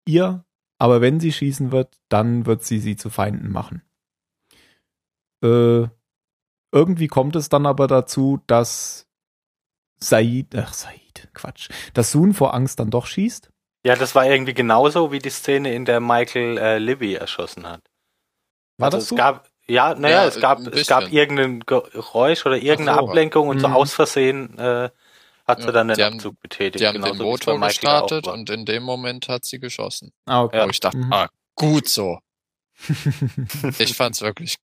ihr, 0.06 0.44
aber 0.80 1.00
wenn 1.00 1.22
sie 1.22 1.32
schießen 1.32 1.72
wird, 1.72 1.98
dann 2.10 2.46
wird 2.46 2.66
sie 2.66 2.80
sie 2.80 2.98
zu 2.98 3.10
Feinden 3.10 3.54
machen. 3.54 3.84
Äh, 5.46 5.88
irgendwie 6.74 7.08
kommt 7.08 7.38
es 7.38 7.48
dann 7.48 7.66
aber 7.66 7.88
dazu, 7.88 8.42
dass 8.48 9.08
Said, 9.98 10.54
ach 10.58 10.74
Said, 10.74 11.30
Quatsch, 11.34 11.70
dass 11.94 12.12
Sun 12.12 12.34
vor 12.34 12.54
Angst 12.54 12.82
dann 12.82 12.90
doch 12.90 13.06
schießt. 13.06 13.50
Ja, 13.86 13.96
das 13.96 14.14
war 14.14 14.26
irgendwie 14.26 14.54
genauso 14.54 15.14
wie 15.14 15.20
die 15.20 15.30
Szene, 15.30 15.74
in 15.74 15.86
der 15.86 16.02
Michael 16.02 16.58
äh, 16.58 16.80
Libby 16.80 17.14
erschossen 17.14 17.66
hat. 17.66 17.90
War 18.78 18.88
also 18.88 18.98
das 18.98 19.04
es 19.04 19.10
so? 19.10 19.16
gab, 19.16 19.51
ja, 19.72 19.96
naja, 19.96 20.22
Ja, 20.24 20.28
es 20.28 20.40
gab, 20.40 20.60
es 20.68 20.88
gab 20.88 21.12
irgendein 21.12 21.62
Geräusch 21.62 22.46
oder 22.46 22.58
irgendeine 22.58 23.00
so. 23.00 23.08
Ablenkung 23.08 23.48
und 23.50 23.60
so 23.60 23.68
Mhm. 23.70 23.74
aus 23.76 23.94
Versehen 23.94 24.58
äh, 24.58 24.90
hat 25.48 25.62
sie 25.62 25.68
Ja, 25.68 25.72
dann 25.72 25.88
den 25.88 25.98
die 25.98 26.04
haben- 26.04 26.16
Abzug 26.16 26.40
betätigt. 26.42 26.82
Die 26.82 26.88
haben 26.88 26.96
den 27.02 27.14
wie 27.14 27.18
es 27.18 27.18
Motor 27.20 27.60
gestartet 27.60 28.28
und 28.28 28.50
in 28.50 28.66
dem 28.66 28.84
Moment 28.84 29.28
hat 29.30 29.46
sie 29.46 29.60
geschossen. 29.60 30.12
Ah, 30.26 30.44
okay. 30.44 30.58
Ja. 30.58 30.68
Ich 30.70 30.80
dachte, 30.80 30.98
Mhm. 30.98 31.14
ah, 31.14 31.30
gut 31.56 31.88
so. 31.90 32.20
Ich 33.80 33.94
fand's 33.96 34.22
wirklich 34.22 34.56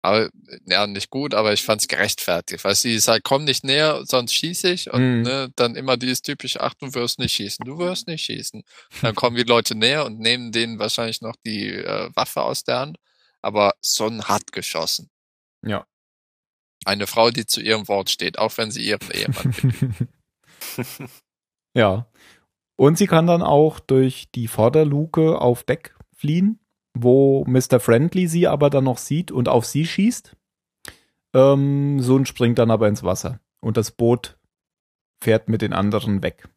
Aber, 0.00 0.28
ja, 0.64 0.86
nicht 0.86 1.10
gut, 1.10 1.34
aber 1.34 1.52
ich 1.52 1.64
fand's 1.64 1.88
gerechtfertigt, 1.88 2.62
weil 2.64 2.76
sie 2.76 3.00
sagt, 3.00 3.24
komm 3.24 3.42
nicht 3.44 3.64
näher, 3.64 4.02
sonst 4.04 4.32
schieße 4.32 4.70
ich. 4.70 4.92
Und 4.92 5.02
Mhm. 5.18 5.22
ne, 5.22 5.48
dann 5.56 5.74
immer 5.74 5.96
dieses 5.96 6.22
typische, 6.22 6.60
ach, 6.60 6.72
du 6.74 6.94
wirst 6.94 7.18
nicht 7.18 7.34
schießen, 7.34 7.64
du 7.66 7.78
wirst 7.78 8.06
nicht 8.06 8.24
schießen. 8.24 8.62
Dann 9.02 9.16
kommen 9.16 9.34
die 9.36 9.42
Leute 9.42 9.74
näher 9.74 10.06
und 10.06 10.20
nehmen 10.20 10.52
denen 10.52 10.78
wahrscheinlich 10.78 11.20
noch 11.20 11.34
die 11.44 11.70
äh, 11.72 12.10
Waffe 12.14 12.42
aus 12.42 12.62
der 12.62 12.78
Hand. 12.78 12.96
Aber 13.42 13.74
Son 13.80 14.24
hat 14.24 14.52
geschossen. 14.52 15.10
Ja. 15.64 15.86
Eine 16.84 17.06
Frau, 17.06 17.30
die 17.30 17.46
zu 17.46 17.60
ihrem 17.60 17.88
Wort 17.88 18.10
steht, 18.10 18.38
auch 18.38 18.56
wenn 18.56 18.70
sie 18.70 18.82
ihren 18.82 19.10
Ehemann 19.10 19.52
belügt. 19.52 20.06
ja. 21.74 22.06
Und 22.76 22.96
sie 22.96 23.06
kann 23.06 23.26
dann 23.26 23.42
auch 23.42 23.80
durch 23.80 24.30
die 24.30 24.48
Vorderluke 24.48 25.40
auf 25.40 25.64
Deck 25.64 25.96
fliehen, 26.14 26.60
wo 26.94 27.44
Mr. 27.46 27.80
Friendly 27.80 28.28
sie 28.28 28.46
aber 28.46 28.70
dann 28.70 28.84
noch 28.84 28.98
sieht 28.98 29.30
und 29.30 29.48
auf 29.48 29.66
sie 29.66 29.86
schießt. 29.86 30.36
Ähm, 31.34 32.00
Sun 32.00 32.26
springt 32.26 32.58
dann 32.58 32.70
aber 32.70 32.88
ins 32.88 33.02
Wasser 33.02 33.40
und 33.60 33.76
das 33.76 33.90
Boot 33.90 34.38
fährt 35.20 35.48
mit 35.48 35.62
den 35.62 35.72
anderen 35.72 36.22
weg. 36.22 36.48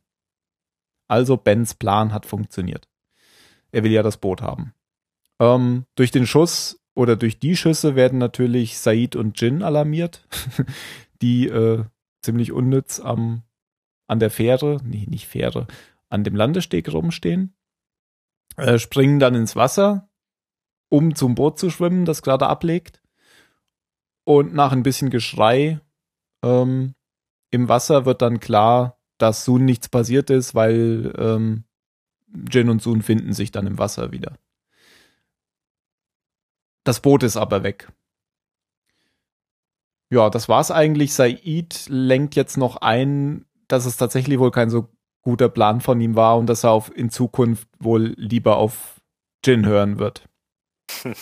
Also 1.07 1.35
Bens 1.37 1.73
Plan 1.73 2.13
hat 2.13 2.25
funktioniert. 2.25 2.87
Er 3.71 3.83
will 3.83 3.91
ja 3.91 4.03
das 4.03 4.17
Boot 4.17 4.41
haben. 4.41 4.73
Ähm, 5.41 5.85
durch 5.95 6.11
den 6.11 6.27
Schuss 6.27 6.79
oder 6.93 7.15
durch 7.15 7.39
die 7.39 7.57
Schüsse 7.57 7.95
werden 7.95 8.19
natürlich 8.19 8.77
Said 8.77 9.15
und 9.15 9.41
Jin 9.41 9.63
alarmiert, 9.63 10.27
die 11.23 11.47
äh, 11.47 11.83
ziemlich 12.21 12.51
unnütz 12.51 12.99
am 12.99 13.41
an 14.07 14.19
der 14.19 14.29
Fähre, 14.29 14.77
nee, 14.83 15.07
nicht 15.09 15.27
Fähre, 15.27 15.67
an 16.09 16.23
dem 16.23 16.35
Landesteg 16.35 16.91
rumstehen, 16.93 17.55
äh, 18.57 18.77
springen 18.77 19.19
dann 19.19 19.33
ins 19.33 19.55
Wasser, 19.55 20.09
um 20.89 21.15
zum 21.15 21.33
Boot 21.33 21.57
zu 21.57 21.69
schwimmen, 21.69 22.05
das 22.05 22.21
gerade 22.21 22.47
ablegt. 22.47 23.01
Und 24.25 24.53
nach 24.53 24.73
ein 24.73 24.83
bisschen 24.83 25.09
Geschrei 25.09 25.79
ähm, 26.43 26.93
im 27.49 27.69
Wasser 27.69 28.05
wird 28.05 28.21
dann 28.21 28.41
klar, 28.41 28.99
dass 29.17 29.45
Sun 29.45 29.65
nichts 29.65 29.89
passiert 29.89 30.29
ist, 30.29 30.53
weil 30.53 31.13
ähm, 31.17 31.63
Jin 32.49 32.69
und 32.69 32.81
Sun 32.81 33.01
finden 33.01 33.33
sich 33.33 33.51
dann 33.51 33.65
im 33.65 33.79
Wasser 33.79 34.11
wieder. 34.11 34.37
Das 36.83 36.99
Boot 36.99 37.23
ist 37.23 37.37
aber 37.37 37.63
weg. 37.63 37.91
Ja, 40.09 40.29
das 40.29 40.49
war's 40.49 40.71
eigentlich. 40.71 41.13
Said 41.13 41.85
lenkt 41.87 42.35
jetzt 42.35 42.57
noch 42.57 42.77
ein, 42.77 43.45
dass 43.67 43.85
es 43.85 43.97
tatsächlich 43.97 44.39
wohl 44.39 44.51
kein 44.51 44.69
so 44.69 44.89
guter 45.21 45.49
Plan 45.49 45.81
von 45.81 46.01
ihm 46.01 46.15
war 46.15 46.37
und 46.37 46.47
dass 46.47 46.63
er 46.63 46.71
auf, 46.71 46.95
in 46.95 47.09
Zukunft 47.09 47.67
wohl 47.79 48.13
lieber 48.17 48.57
auf 48.57 48.99
Jin 49.45 49.65
hören 49.65 49.99
wird. 49.99 50.27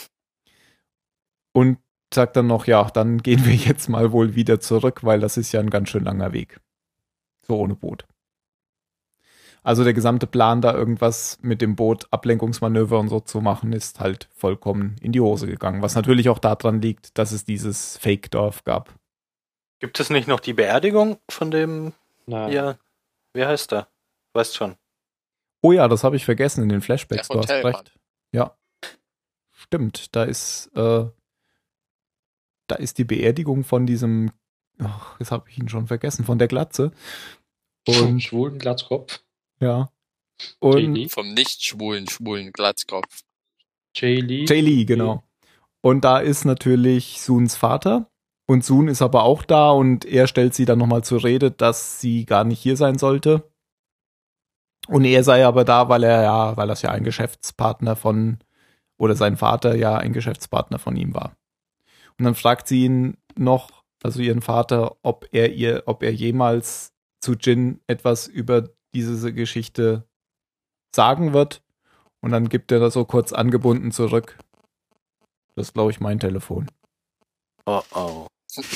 und 1.54 1.78
sagt 2.14 2.36
dann 2.36 2.48
noch, 2.48 2.66
ja, 2.66 2.90
dann 2.90 3.20
gehen 3.20 3.46
wir 3.46 3.54
jetzt 3.54 3.90
mal 3.90 4.12
wohl 4.12 4.36
wieder 4.36 4.60
zurück, 4.60 5.04
weil 5.04 5.20
das 5.20 5.38
ist 5.38 5.52
ja 5.52 5.60
ein 5.60 5.70
ganz 5.70 5.90
schön 5.90 6.04
langer 6.04 6.34
Weg. 6.34 6.60
So 7.46 7.58
ohne 7.58 7.76
Boot. 7.76 8.06
Also 9.64 9.84
der 9.84 9.94
gesamte 9.94 10.26
Plan, 10.28 10.62
da 10.62 10.74
irgendwas 10.74 11.38
mit 11.42 11.62
dem 11.62 11.76
Boot, 11.76 12.08
Ablenkungsmanöver 12.12 12.98
und 13.00 13.10
so 13.10 13.20
zu 13.20 13.42
machen, 13.42 13.74
ist 13.74 14.00
halt 14.00 14.30
vollkommen 14.34 14.96
in 15.02 15.12
die 15.12 15.20
Hose 15.20 15.48
gegangen. 15.48 15.82
Was 15.82 15.96
natürlich 15.96 16.30
auch 16.30 16.40
daran 16.40 16.82
liegt, 16.82 17.18
dass 17.18 17.32
es 17.32 17.44
dieses 17.46 17.98
Fake-Dorf 17.98 18.64
gab. 18.64 18.94
Gibt 19.80 20.00
es 20.00 20.10
nicht 20.10 20.28
noch 20.28 20.40
die 20.40 20.54
Beerdigung 20.54 21.18
von 21.30 21.52
dem, 21.52 21.94
Nein. 22.26 22.52
ja, 22.52 22.78
wie 23.34 23.46
heißt 23.46 23.72
der? 23.72 23.88
Weißt 24.34 24.56
schon. 24.56 24.76
Oh 25.62 25.72
ja, 25.72 25.88
das 25.88 26.04
habe 26.04 26.16
ich 26.16 26.26
vergessen 26.26 26.64
in 26.64 26.70
den 26.70 26.82
Flashbacks. 26.82 27.28
Der 27.28 27.36
Du 27.36 27.42
hast 27.42 27.50
Hotelmann. 27.50 27.76
recht. 27.76 27.94
Ja. 28.32 28.56
Stimmt, 29.52 30.16
da 30.16 30.24
ist, 30.24 30.68
äh, 30.76 31.06
da 32.68 32.76
ist 32.76 32.98
die 32.98 33.04
Beerdigung 33.04 33.64
von 33.64 33.86
diesem, 33.86 34.32
ach, 34.82 35.20
jetzt 35.20 35.32
habe 35.32 35.50
ich 35.50 35.58
ihn 35.58 35.68
schon 35.70 35.88
vergessen, 35.88 36.24
von 36.24 36.40
der 36.40 36.48
Glatze. 36.48 36.92
Und 37.88 38.02
Und 38.02 38.20
schwulen 38.22 38.58
Glatzkopf. 38.60 39.22
Ja. 39.60 39.90
Und 40.60 40.80
J.Lee. 40.80 41.10
Vom 41.10 41.34
nicht 41.34 41.64
schwulen, 41.64 42.08
schwulen 42.08 42.52
Glatzkopf. 42.52 43.22
J.Lee. 43.96 44.46
Jay 44.48 44.62
Lee, 44.62 44.86
genau. 44.86 45.24
Und 45.82 46.04
da 46.04 46.20
ist 46.20 46.46
natürlich 46.46 47.22
Suns 47.22 47.56
Vater. 47.56 48.10
Und 48.46 48.66
Sun 48.66 48.88
ist 48.88 49.02
aber 49.02 49.24
auch 49.24 49.44
da 49.44 49.70
und 49.70 50.06
er 50.06 50.28
stellt 50.28 50.56
sie 50.56 50.66
dann 50.66 50.80
nochmal 50.80 51.04
zur 51.04 51.24
Rede, 51.24 51.52
dass 51.52 52.02
sie 52.02 52.26
gar 52.26 52.44
nicht 52.44 52.60
hier 52.60 52.78
sein 52.78 52.98
sollte. 52.98 53.44
Und 54.88 55.06
er 55.06 55.24
sei 55.24 55.46
aber 55.46 55.66
da, 55.66 55.88
weil 55.88 56.04
er 56.04 56.24
ja, 56.24 56.58
weil 56.58 56.68
das 56.68 56.82
ja 56.82 56.90
ein 56.90 57.04
Geschäftspartner 57.04 57.96
von, 57.96 58.40
oder 58.98 59.16
sein 59.16 59.38
Vater 59.38 59.76
ja 59.76 59.98
ein 59.98 60.14
Geschäftspartner 60.14 60.80
von 60.80 60.96
ihm 60.96 61.14
war. 61.14 61.36
Und 62.18 62.26
dann 62.26 62.34
fragt 62.34 62.68
sie 62.68 62.86
ihn 62.86 63.18
noch, 63.36 63.84
also 64.02 64.20
ihren 64.20 64.42
Vater, 64.42 64.98
ob 65.04 65.28
er 65.32 65.54
ihr, 65.54 65.84
ob 65.86 66.02
er 66.02 66.12
jemals 66.12 66.92
zu 67.20 67.34
Jin 67.34 67.82
etwas 67.86 68.28
über 68.28 68.70
diese 68.94 69.34
Geschichte 69.34 70.08
sagen 70.96 71.34
wird. 71.34 71.62
Und 72.22 72.32
dann 72.32 72.50
gibt 72.50 72.72
er 72.72 72.80
das 72.80 72.94
so 72.94 73.06
kurz 73.06 73.32
angebunden 73.32 73.92
zurück. 73.92 74.38
Das 75.56 75.68
ist, 75.68 75.74
glaube 75.74 75.92
ich, 75.92 76.00
mein 76.00 76.20
Telefon. 76.20 76.70
Oh 77.66 77.82
oh. 77.94 78.28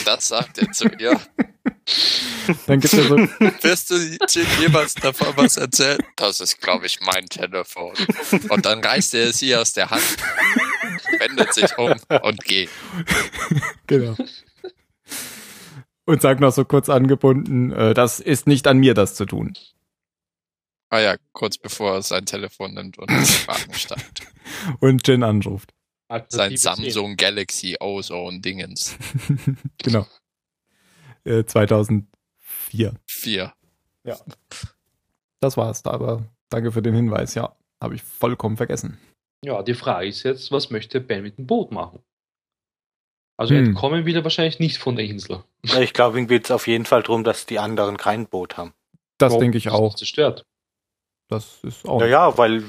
Das 0.06 0.28
sagt 0.28 0.60
er 0.60 0.72
zu 0.72 0.88
ihr. 0.88 1.20
Dann 2.68 2.80
gibt 2.80 2.94
er 2.94 3.04
so, 3.04 3.18
Wirst 3.62 3.90
du 3.90 3.96
jemals 4.60 4.96
davon 4.96 5.34
was 5.36 5.58
erzählen? 5.58 6.00
Das 6.16 6.42
ist, 6.42 6.60
glaube 6.60 6.86
ich, 6.86 7.00
mein 7.02 7.26
Telefon. 7.28 7.94
Und 8.50 8.66
dann 8.66 8.84
reißt 8.84 9.14
er 9.14 9.30
es 9.30 9.42
ihr 9.42 9.62
aus 9.62 9.74
der 9.74 9.90
Hand, 9.90 10.18
wendet 11.20 11.54
sich 11.54 11.78
um 11.78 11.96
und 12.22 12.44
geht. 12.44 12.70
genau. 13.88 14.16
Und 16.06 16.22
sagt 16.22 16.42
noch 16.42 16.52
so 16.52 16.66
kurz 16.66 16.90
angebunden, 16.90 17.72
äh, 17.72 17.94
das 17.94 18.20
ist 18.20 18.46
nicht 18.46 18.68
an 18.68 18.78
mir, 18.78 18.94
das 18.94 19.16
zu 19.16 19.26
tun. 19.26 19.54
Ah 20.94 21.00
ja, 21.00 21.16
kurz 21.32 21.58
bevor 21.58 21.96
er 21.96 22.02
sein 22.04 22.24
Telefon 22.28 22.76
nimmt 22.76 23.00
und 23.00 23.10
Wagen 23.10 23.74
steigt. 23.74 24.28
Und 24.80 25.08
Jin 25.08 25.24
anruft. 25.24 25.74
Sein 26.28 26.56
Samsung 26.56 27.18
Galaxy 27.18 27.78
Ozone 27.80 28.42
Dingens. 28.42 28.96
genau. 29.80 30.06
Äh, 31.24 31.46
2004. 31.46 32.94
4. 33.08 33.54
Das 35.40 35.58
war's 35.58 35.82
da, 35.82 35.90
aber 35.90 36.28
danke 36.50 36.72
für 36.72 36.84
den 36.84 36.94
Hinweis, 36.94 37.34
ja. 37.34 37.56
Habe 37.82 37.96
ich 37.96 38.04
vollkommen 38.04 38.58
vergessen. 38.58 39.00
Ja, 39.44 39.64
die 39.64 39.74
Frage 39.74 40.08
ist 40.08 40.22
jetzt, 40.22 40.52
was 40.52 40.70
möchte 40.70 41.02
Ben 41.02 41.24
mit 41.24 41.40
dem 41.40 41.48
Boot 41.48 41.72
machen? 41.72 42.04
Also 43.36 43.56
Hm. 43.56 43.66
entkommen 43.70 44.06
will 44.06 44.16
er 44.16 44.24
wahrscheinlich 44.24 44.60
nicht 44.60 44.78
von 44.78 44.96
der 44.96 45.06
Insel. 45.06 45.44
Ja, 45.66 45.80
Ich 45.80 45.94
glaube, 45.94 46.20
ihm 46.20 46.28
geht 46.28 46.46
es 46.46 46.52
auf 46.52 46.68
jeden 46.68 46.86
Fall 46.86 47.02
darum, 47.02 47.24
dass 47.24 47.48
die 47.48 47.58
anderen 47.58 47.98
kein 47.98 48.28
Boot 48.28 48.58
haben. 48.58 48.76
Das 49.18 49.32
Warum 49.32 49.42
denke 49.42 49.58
ich 49.58 49.70
auch. 49.70 49.96
Zerstört. 49.96 50.46
Das 51.28 51.64
ist 51.64 51.88
auch. 51.88 52.00
Naja, 52.00 52.38
weil, 52.38 52.64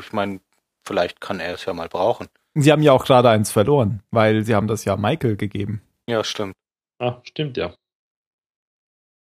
ich 0.00 0.12
meine, 0.12 0.40
vielleicht 0.84 1.20
kann 1.20 1.40
er 1.40 1.54
es 1.54 1.64
ja 1.64 1.72
mal 1.72 1.88
brauchen. 1.88 2.28
Sie 2.54 2.70
haben 2.70 2.82
ja 2.82 2.92
auch 2.92 3.04
gerade 3.04 3.30
eins 3.30 3.50
verloren, 3.50 4.02
weil 4.10 4.44
sie 4.44 4.54
haben 4.54 4.68
das 4.68 4.84
ja 4.84 4.96
Michael 4.96 5.36
gegeben. 5.36 5.82
Ja, 6.08 6.22
stimmt. 6.22 6.54
Ah, 6.98 7.20
stimmt 7.24 7.56
ja. 7.56 7.74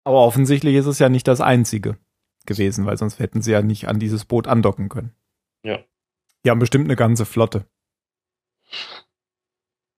Aber 0.03 0.25
offensichtlich 0.25 0.75
ist 0.75 0.87
es 0.87 0.99
ja 0.99 1.09
nicht 1.09 1.27
das 1.27 1.41
einzige 1.41 1.97
gewesen, 2.45 2.85
weil 2.85 2.97
sonst 2.97 3.19
hätten 3.19 3.41
sie 3.41 3.51
ja 3.51 3.61
nicht 3.61 3.87
an 3.87 3.99
dieses 3.99 4.25
Boot 4.25 4.47
andocken 4.47 4.89
können. 4.89 5.15
Ja. 5.63 5.79
Die 6.43 6.49
haben 6.49 6.59
bestimmt 6.59 6.85
eine 6.85 6.95
ganze 6.95 7.25
Flotte. 7.25 7.65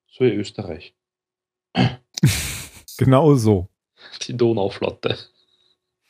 So 0.07 0.25
wie 0.25 0.33
Österreich. 0.33 0.95
Genau 2.97 3.33
so. 3.33 3.69
Die 4.21 4.37
Donauflotte. 4.37 5.17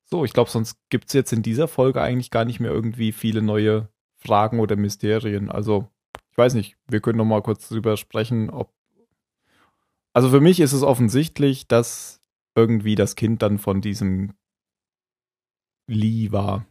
So, 0.05 0.23
ich 0.23 0.33
glaube, 0.33 0.49
sonst 0.49 0.77
gibt's 0.89 1.13
jetzt 1.13 1.33
in 1.33 1.41
dieser 1.41 1.67
Folge 1.67 2.01
eigentlich 2.01 2.31
gar 2.31 2.45
nicht 2.45 2.59
mehr 2.59 2.71
irgendwie 2.71 3.11
viele 3.11 3.41
neue 3.41 3.89
Fragen 4.17 4.59
oder 4.59 4.75
Mysterien. 4.75 5.49
Also, 5.49 5.89
ich 6.31 6.37
weiß 6.37 6.53
nicht, 6.53 6.77
wir 6.87 7.01
können 7.01 7.17
noch 7.17 7.25
mal 7.25 7.41
kurz 7.41 7.67
drüber 7.67 7.97
sprechen, 7.97 8.49
ob. 8.49 8.73
Also 10.13 10.29
für 10.29 10.41
mich 10.41 10.59
ist 10.59 10.73
es 10.73 10.83
offensichtlich, 10.83 11.67
dass 11.67 12.21
irgendwie 12.55 12.95
das 12.95 13.15
Kind 13.15 13.41
dann 13.41 13.57
von 13.59 13.81
diesem 13.81 14.33
Lee 15.87 16.31
war. 16.31 16.65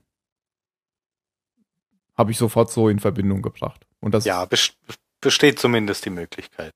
Habe 2.17 2.31
ich 2.31 2.39
sofort 2.39 2.71
so 2.71 2.89
in 2.89 3.01
Verbindung 3.01 3.43
gebracht. 3.43 3.87
Und 4.01 4.15
das 4.15 4.25
Ja, 4.25 4.45
bes 4.45 4.77
besteht 5.21 5.59
zumindest 5.59 6.05
die 6.05 6.11
Möglichkeit. 6.11 6.73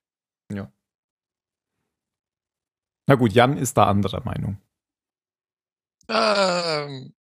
Na 3.09 3.15
gut, 3.15 3.33
Jan 3.33 3.57
ist 3.57 3.79
da 3.79 3.85
anderer 3.85 4.23
Meinung. 4.23 4.59
Ähm, 6.09 7.15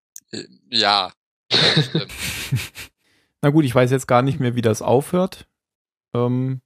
ja. 0.71 1.13
Stimmt. 1.53 2.09
Na 3.43 3.51
gut, 3.51 3.65
ich 3.65 3.75
weiß 3.75 3.91
jetzt 3.91 4.09
gar 4.09 4.23
nicht 4.23 4.41
mehr, 4.41 4.55
wie 4.57 4.63
das 4.63 4.83
aufhört, 4.83 5.47
ähm, 6.15 6.61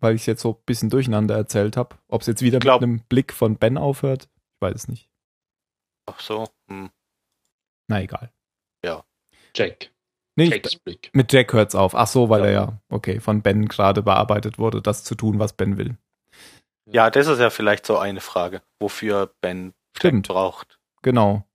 weil 0.00 0.14
ich 0.14 0.22
es 0.22 0.26
jetzt 0.26 0.42
so 0.42 0.52
ein 0.54 0.62
bisschen 0.66 0.90
durcheinander 0.90 1.34
erzählt 1.36 1.76
habe. 1.76 1.96
Ob 2.08 2.20
es 2.20 2.26
jetzt 2.26 2.42
wieder 2.42 2.58
Glaub- 2.58 2.80
mit 2.80 2.88
einem 2.88 3.00
Blick 3.08 3.32
von 3.32 3.56
Ben 3.56 3.78
aufhört, 3.78 4.28
ich 4.54 4.60
weiß 4.60 4.74
es 4.74 4.88
nicht. 4.88 5.08
Ach 6.06 6.20
so. 6.20 6.48
Hm. 6.68 6.90
Na 7.88 8.00
egal. 8.02 8.32
Jack. 9.56 9.90
Nee, 10.36 10.44
ich, 10.44 10.50
Jacks 10.50 10.76
Blick. 10.76 11.10
mit 11.14 11.32
Jack 11.32 11.52
hört's 11.52 11.74
auf. 11.74 11.96
Ach 11.96 12.06
so, 12.06 12.28
weil 12.28 12.40
Ja. 12.42 12.46
er 12.46 12.52
ja, 12.52 12.80
okay, 12.90 13.18
von 13.18 13.42
Ben 13.42 13.66
gerade 13.66 14.02
bearbeitet 14.02 14.58
wurde, 14.58 14.80
das 14.82 15.02
zu 15.02 15.16
tun, 15.16 15.40
was 15.40 15.54
Ben 15.54 15.78
will. 15.78 15.96
Ja, 16.88 17.10
das 17.10 17.26
ist 17.26 17.40
ja 17.40 17.50
vielleicht 17.50 17.86
so 17.86 17.98
eine 17.98 18.20
Frage, 18.20 18.62
wofür 18.78 19.34
Ben 19.40 19.74
Stimmt. 19.96 20.28
braucht. 20.28 20.78
Genau. 21.02 21.47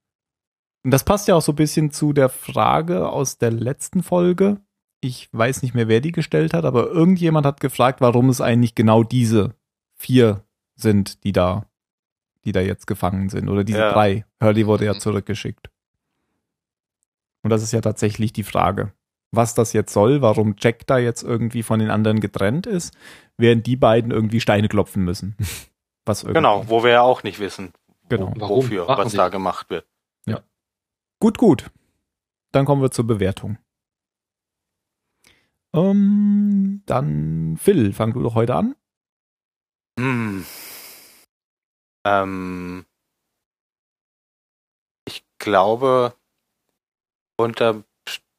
Und 0.84 0.92
das 0.92 1.04
passt 1.04 1.28
ja 1.28 1.36
auch 1.36 1.42
so 1.42 1.54
ein 1.54 1.56
bisschen 1.58 1.92
zu 1.92 2.12
der 2.14 2.30
Frage 2.30 3.10
aus 3.10 3.38
der 3.38 3.52
letzten 3.52 4.04
Folge. 4.04 4.58
Ich 5.02 5.30
weiß 5.32 5.62
nicht 5.62 5.74
mehr, 5.74 5.88
wer 5.88 6.02
die 6.02 6.12
gestellt 6.12 6.54
hat, 6.54 6.66
aber 6.66 6.88
irgendjemand 6.88 7.46
hat 7.46 7.60
gefragt, 7.60 8.02
warum 8.02 8.30
es 8.30 8.42
eigentlich 8.42 8.76
genau 8.76 9.04
diese 9.04 9.56
vier 9.96 10.44
sind, 10.76 11.24
die 11.24 11.32
da, 11.32 11.66
die 12.46 12.52
da 12.52 12.62
jetzt 12.62 12.88
gefangen 12.88 13.30
sind. 13.30 13.50
Oder 13.50 13.64
diese 13.64 13.80
Ja. 13.80 13.94
drei. 13.94 14.26
Hurley 14.42 14.66
wurde 14.68 14.86
ja 14.86 14.94
Mhm. 14.94 15.00
zurückgeschickt. 15.00 15.70
Und 17.44 17.50
das 17.50 17.64
ist 17.64 17.74
ja 17.74 17.82
tatsächlich 17.82 18.32
die 18.34 18.44
Frage, 18.44 18.94
was 19.32 19.54
das 19.56 19.74
jetzt 19.74 19.94
soll, 19.94 20.22
warum 20.22 20.56
Jack 20.58 20.88
da 20.88 20.98
jetzt 20.98 21.24
irgendwie 21.24 21.64
von 21.64 21.80
den 21.80 21.90
anderen 21.90 22.20
getrennt 22.20 22.66
ist, 22.68 22.94
während 23.38 23.68
die 23.68 23.76
beiden 23.76 24.12
irgendwie 24.12 24.40
Steine 24.40 24.68
klopfen 24.70 25.04
müssen. 25.04 25.36
Was 26.06 26.24
irgendwie, 26.24 26.34
Genau, 26.40 26.66
wo 26.68 26.84
wir 26.84 26.92
ja 26.92 27.02
auch 27.02 27.24
nicht 27.24 27.40
wissen, 27.40 27.72
Genau. 28.10 28.34
wo, 28.36 28.42
Warum 28.42 28.58
wofür, 28.58 28.86
machen 28.88 29.06
was 29.06 29.14
da 29.14 29.30
gemacht 29.30 29.70
wird. 29.70 29.86
Gut, 31.24 31.38
gut. 31.38 31.72
Dann 32.52 32.66
kommen 32.66 32.82
wir 32.82 32.92
zur 32.92 33.08
Bewertung. 33.08 33.58
Ähm, 35.74 36.84
dann 36.86 37.56
Phil, 37.56 37.94
fang 37.94 38.12
du 38.12 38.22
doch 38.22 38.36
heute 38.36 38.56
an. 38.56 38.76
Hm. 39.98 40.46
Ähm, 42.06 42.86
ich 45.08 45.24
glaube, 45.38 46.14
unter, 47.38 47.86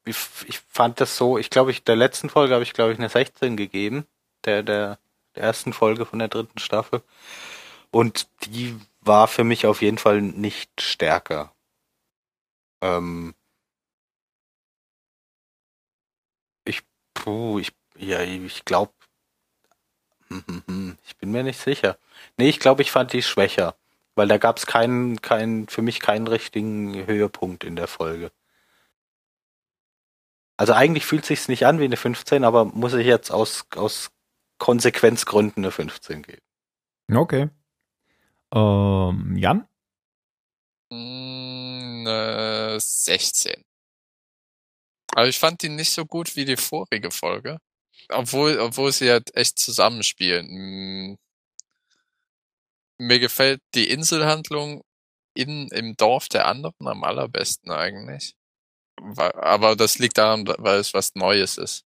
ich, 0.05 0.17
ich 0.45 0.59
fand 0.59 1.01
das 1.01 1.17
so, 1.17 1.39
ich 1.39 1.49
glaube, 1.49 1.71
ich, 1.71 1.85
der 1.85 1.95
letzten 1.95 2.29
Folge 2.29 2.53
habe 2.53 2.63
ich, 2.63 2.73
glaube 2.73 2.93
ich, 2.93 2.99
eine 2.99 3.09
16 3.09 3.57
gegeben, 3.57 4.05
der, 4.45 4.61
der, 4.61 4.99
der 5.33 5.43
ersten 5.43 5.73
Folge 5.73 6.05
von 6.05 6.19
der 6.19 6.27
dritten 6.27 6.59
Staffel. 6.59 7.01
Und 7.89 8.29
die 8.45 8.79
war 9.01 9.27
für 9.27 9.43
mich 9.43 9.65
auf 9.65 9.81
jeden 9.81 9.97
Fall 9.97 10.21
nicht 10.21 10.81
stärker. 10.81 11.54
Ähm, 12.81 13.33
ich, 16.65 16.81
puh, 17.13 17.59
ich, 17.59 17.71
ja, 17.97 18.21
ich 18.21 18.65
glaube, 18.65 18.93
ich 21.05 21.17
bin 21.17 21.31
mir 21.31 21.43
nicht 21.43 21.59
sicher. 21.59 21.97
Nee, 22.37 22.49
ich 22.49 22.59
glaube, 22.59 22.81
ich 22.81 22.91
fand 22.91 23.13
die 23.13 23.21
schwächer, 23.21 23.75
weil 24.15 24.27
da 24.27 24.37
gab 24.37 24.57
es 24.57 24.65
keinen, 24.65 25.21
keinen, 25.21 25.67
für 25.67 25.81
mich 25.81 25.99
keinen 25.99 26.27
richtigen 26.27 27.05
Höhepunkt 27.05 27.63
in 27.63 27.75
der 27.75 27.87
Folge. 27.87 28.31
Also 30.57 30.73
eigentlich 30.73 31.05
fühlt 31.05 31.25
sich's 31.25 31.47
nicht 31.47 31.65
an 31.65 31.79
wie 31.79 31.85
eine 31.85 31.97
15, 31.97 32.43
aber 32.43 32.65
muss 32.65 32.93
ich 32.93 33.05
jetzt 33.05 33.29
aus, 33.29 33.67
aus 33.75 34.11
Konsequenzgründen 34.57 35.63
eine 35.63 35.71
15 35.71 36.23
geben. 36.23 36.41
Okay. 37.13 37.49
Ähm, 38.53 39.35
Jan? 39.35 39.67
Äh, 40.91 42.79
16. 42.79 43.63
Aber 45.15 45.27
ich 45.27 45.39
fand 45.39 45.61
die 45.61 45.69
nicht 45.69 45.91
so 45.91 46.05
gut 46.05 46.35
wie 46.35 46.45
die 46.45 46.57
vorige 46.57 47.11
Folge. 47.11 47.59
Obwohl, 48.09 48.59
obwohl 48.59 48.91
sie 48.91 49.09
halt 49.09 49.35
echt 49.35 49.57
zusammenspielen. 49.59 50.47
Mm. 51.11 51.17
Mir 52.97 53.19
gefällt 53.19 53.61
die 53.73 53.89
Inselhandlung 53.89 54.83
in, 55.33 55.67
im 55.69 55.95
Dorf 55.97 56.29
der 56.29 56.47
anderen 56.47 56.87
am 56.87 57.03
allerbesten 57.03 57.71
eigentlich. 57.71 58.35
Aber 59.17 59.75
das 59.75 59.99
liegt 59.99 60.17
daran, 60.17 60.47
weil 60.57 60.79
es 60.79 60.93
was 60.93 61.15
Neues 61.15 61.57
ist. 61.57 61.85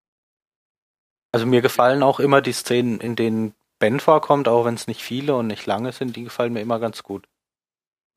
Also 1.31 1.45
mir 1.45 1.61
gefallen 1.61 2.03
auch 2.03 2.19
immer 2.19 2.41
die 2.41 2.53
Szenen, 2.53 2.99
in 2.99 3.15
denen 3.15 3.55
Ben 3.79 3.99
vorkommt, 3.99 4.47
auch 4.47 4.65
wenn 4.65 4.75
es 4.75 4.87
nicht 4.87 5.01
viele 5.01 5.35
und 5.35 5.47
nicht 5.47 5.65
lange 5.65 5.91
sind, 5.91 6.15
die 6.15 6.25
gefallen 6.25 6.53
mir 6.53 6.61
immer 6.61 6.79
ganz 6.79 7.03
gut. 7.03 7.27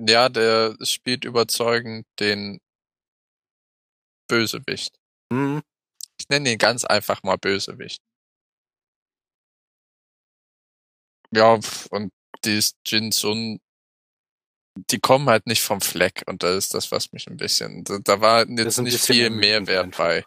Ja, 0.00 0.28
der 0.28 0.76
spielt 0.82 1.24
überzeugend 1.24 2.06
den 2.18 2.60
Bösewicht. 4.28 4.98
Hm, 5.32 5.62
Ich 6.18 6.28
nenne 6.28 6.52
ihn 6.52 6.58
ganz 6.58 6.84
einfach 6.84 7.22
mal 7.22 7.36
Bösewicht. 7.36 8.02
Ja, 11.32 11.58
und 11.90 12.12
die 12.44 12.58
ist 12.58 12.76
Jin 12.86 13.10
Sun, 13.10 13.60
die 14.90 15.00
kommen 15.00 15.28
halt 15.28 15.46
nicht 15.46 15.62
vom 15.62 15.80
Fleck 15.80 16.22
und 16.26 16.42
das 16.42 16.56
ist 16.56 16.74
das, 16.74 16.90
was 16.90 17.12
mich 17.12 17.26
ein 17.28 17.36
bisschen, 17.36 17.84
da, 17.84 17.98
da 18.02 18.20
war 18.20 18.48
jetzt 18.48 18.78
nicht 18.78 19.00
viel 19.00 19.30
Mehrwert 19.30 19.84
einfach. 19.84 19.98
bei. 19.98 20.24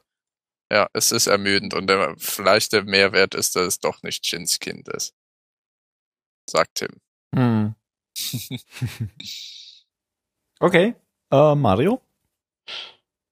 Ja, 0.72 0.90
es 0.94 1.12
ist 1.14 1.28
ermüdend 1.28 1.74
und 1.74 1.88
der, 1.88 2.16
vielleicht 2.18 2.74
der 2.74 2.84
Mehrwert 2.84 3.36
ist, 3.36 3.56
dass 3.56 3.68
es 3.68 3.80
doch 3.80 4.02
nicht 4.04 4.26
Jins 4.30 4.60
Kind 4.60 4.88
ist. 4.90 5.14
Sagt 6.50 6.76
Tim. 6.76 7.00
Hm. 7.34 7.76
Okay. 10.60 10.96
Äh, 11.32 11.56
Mario? 11.56 12.02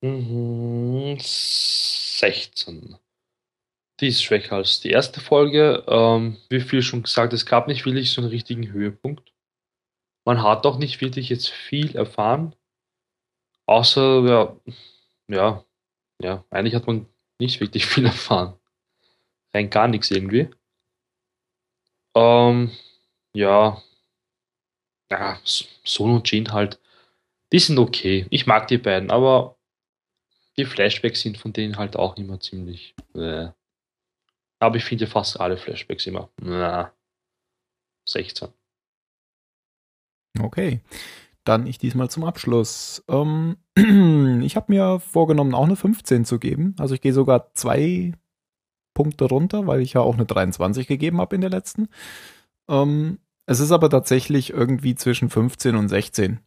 Mhm, 0.02 1.18
16. 1.20 2.98
Die 4.00 4.08
ist 4.08 4.22
schwächer 4.22 4.58
als 4.58 4.82
die 4.82 4.92
erste 4.92 5.22
Folge. 5.22 5.84
Ähm, 5.88 6.38
wie 6.50 6.60
viel 6.62 6.82
schon 6.82 7.04
gesagt, 7.04 7.34
es 7.34 7.46
gab 7.46 7.68
nicht 7.68 7.86
wirklich 7.86 8.12
so 8.12 8.22
einen 8.22 8.30
richtigen 8.30 8.72
Höhepunkt. 8.72 9.34
Man 10.26 10.44
hat 10.44 10.66
auch 10.66 10.78
nicht 10.78 11.02
wirklich 11.02 11.30
jetzt 11.30 11.50
viel 11.50 11.96
erfahren. 11.96 12.56
Außer, 13.68 14.24
ja, 14.28 14.56
ja, 15.28 15.66
ja, 16.22 16.46
eigentlich 16.52 16.76
hat 16.76 16.88
man 16.88 17.08
nicht 17.40 17.60
wirklich 17.60 17.86
viel 17.88 18.06
erfahren. 18.06 18.60
Rein 19.54 19.70
gar 19.70 19.88
nichts 19.88 20.12
irgendwie. 20.12 20.50
Ähm, 22.16 22.72
ja, 23.34 23.82
ja, 25.12 25.40
Son 25.44 26.12
und 26.12 26.32
Jin 26.32 26.52
halt, 26.52 26.80
die 27.52 27.60
sind 27.60 27.78
okay. 27.78 28.26
Ich 28.30 28.48
mag 28.48 28.68
die 28.68 28.78
beiden, 28.78 29.12
aber 29.12 29.58
die 30.58 30.66
Flashbacks 30.66 31.22
sind 31.22 31.38
von 31.38 31.54
denen 31.54 31.78
halt 31.78 31.96
auch 31.96 32.18
immer 32.18 32.40
ziemlich. 32.40 32.96
Äh. 33.14 33.50
Aber 34.60 34.78
ich 34.78 34.86
finde 34.86 35.08
fast 35.08 35.40
alle 35.40 35.58
Flashbacks 35.58 36.08
immer. 36.08 36.30
Äh. 36.42 36.86
16. 38.08 38.50
Okay. 40.40 40.82
Dann 41.44 41.68
ich 41.68 41.78
diesmal 41.78 42.10
zum 42.10 42.24
Abschluss. 42.24 43.04
Ähm, 43.08 43.58
ich 44.44 44.56
habe 44.56 44.72
mir 44.72 45.00
vorgenommen, 45.00 45.54
auch 45.54 45.66
eine 45.66 45.76
15 45.76 46.26
zu 46.26 46.40
geben. 46.40 46.76
Also 46.80 46.96
ich 46.96 47.02
gehe 47.02 47.14
sogar 47.14 47.54
zwei 47.54 48.14
Punkte 48.94 49.26
runter, 49.26 49.68
weil 49.68 49.82
ich 49.82 49.94
ja 49.94 50.02
auch 50.02 50.16
eine 50.16 50.26
23 50.26 50.88
gegeben 50.88 51.20
habe 51.20 51.36
in 51.36 51.42
der 51.42 51.50
letzten. 51.50 51.90
Ähm, 52.68 53.20
es 53.46 53.60
ist 53.60 53.72
aber 53.72 53.90
tatsächlich 53.90 54.52
irgendwie 54.52 54.96
zwischen 54.96 55.30
15 55.30 55.76
und 55.76 55.90
16. 55.90 56.40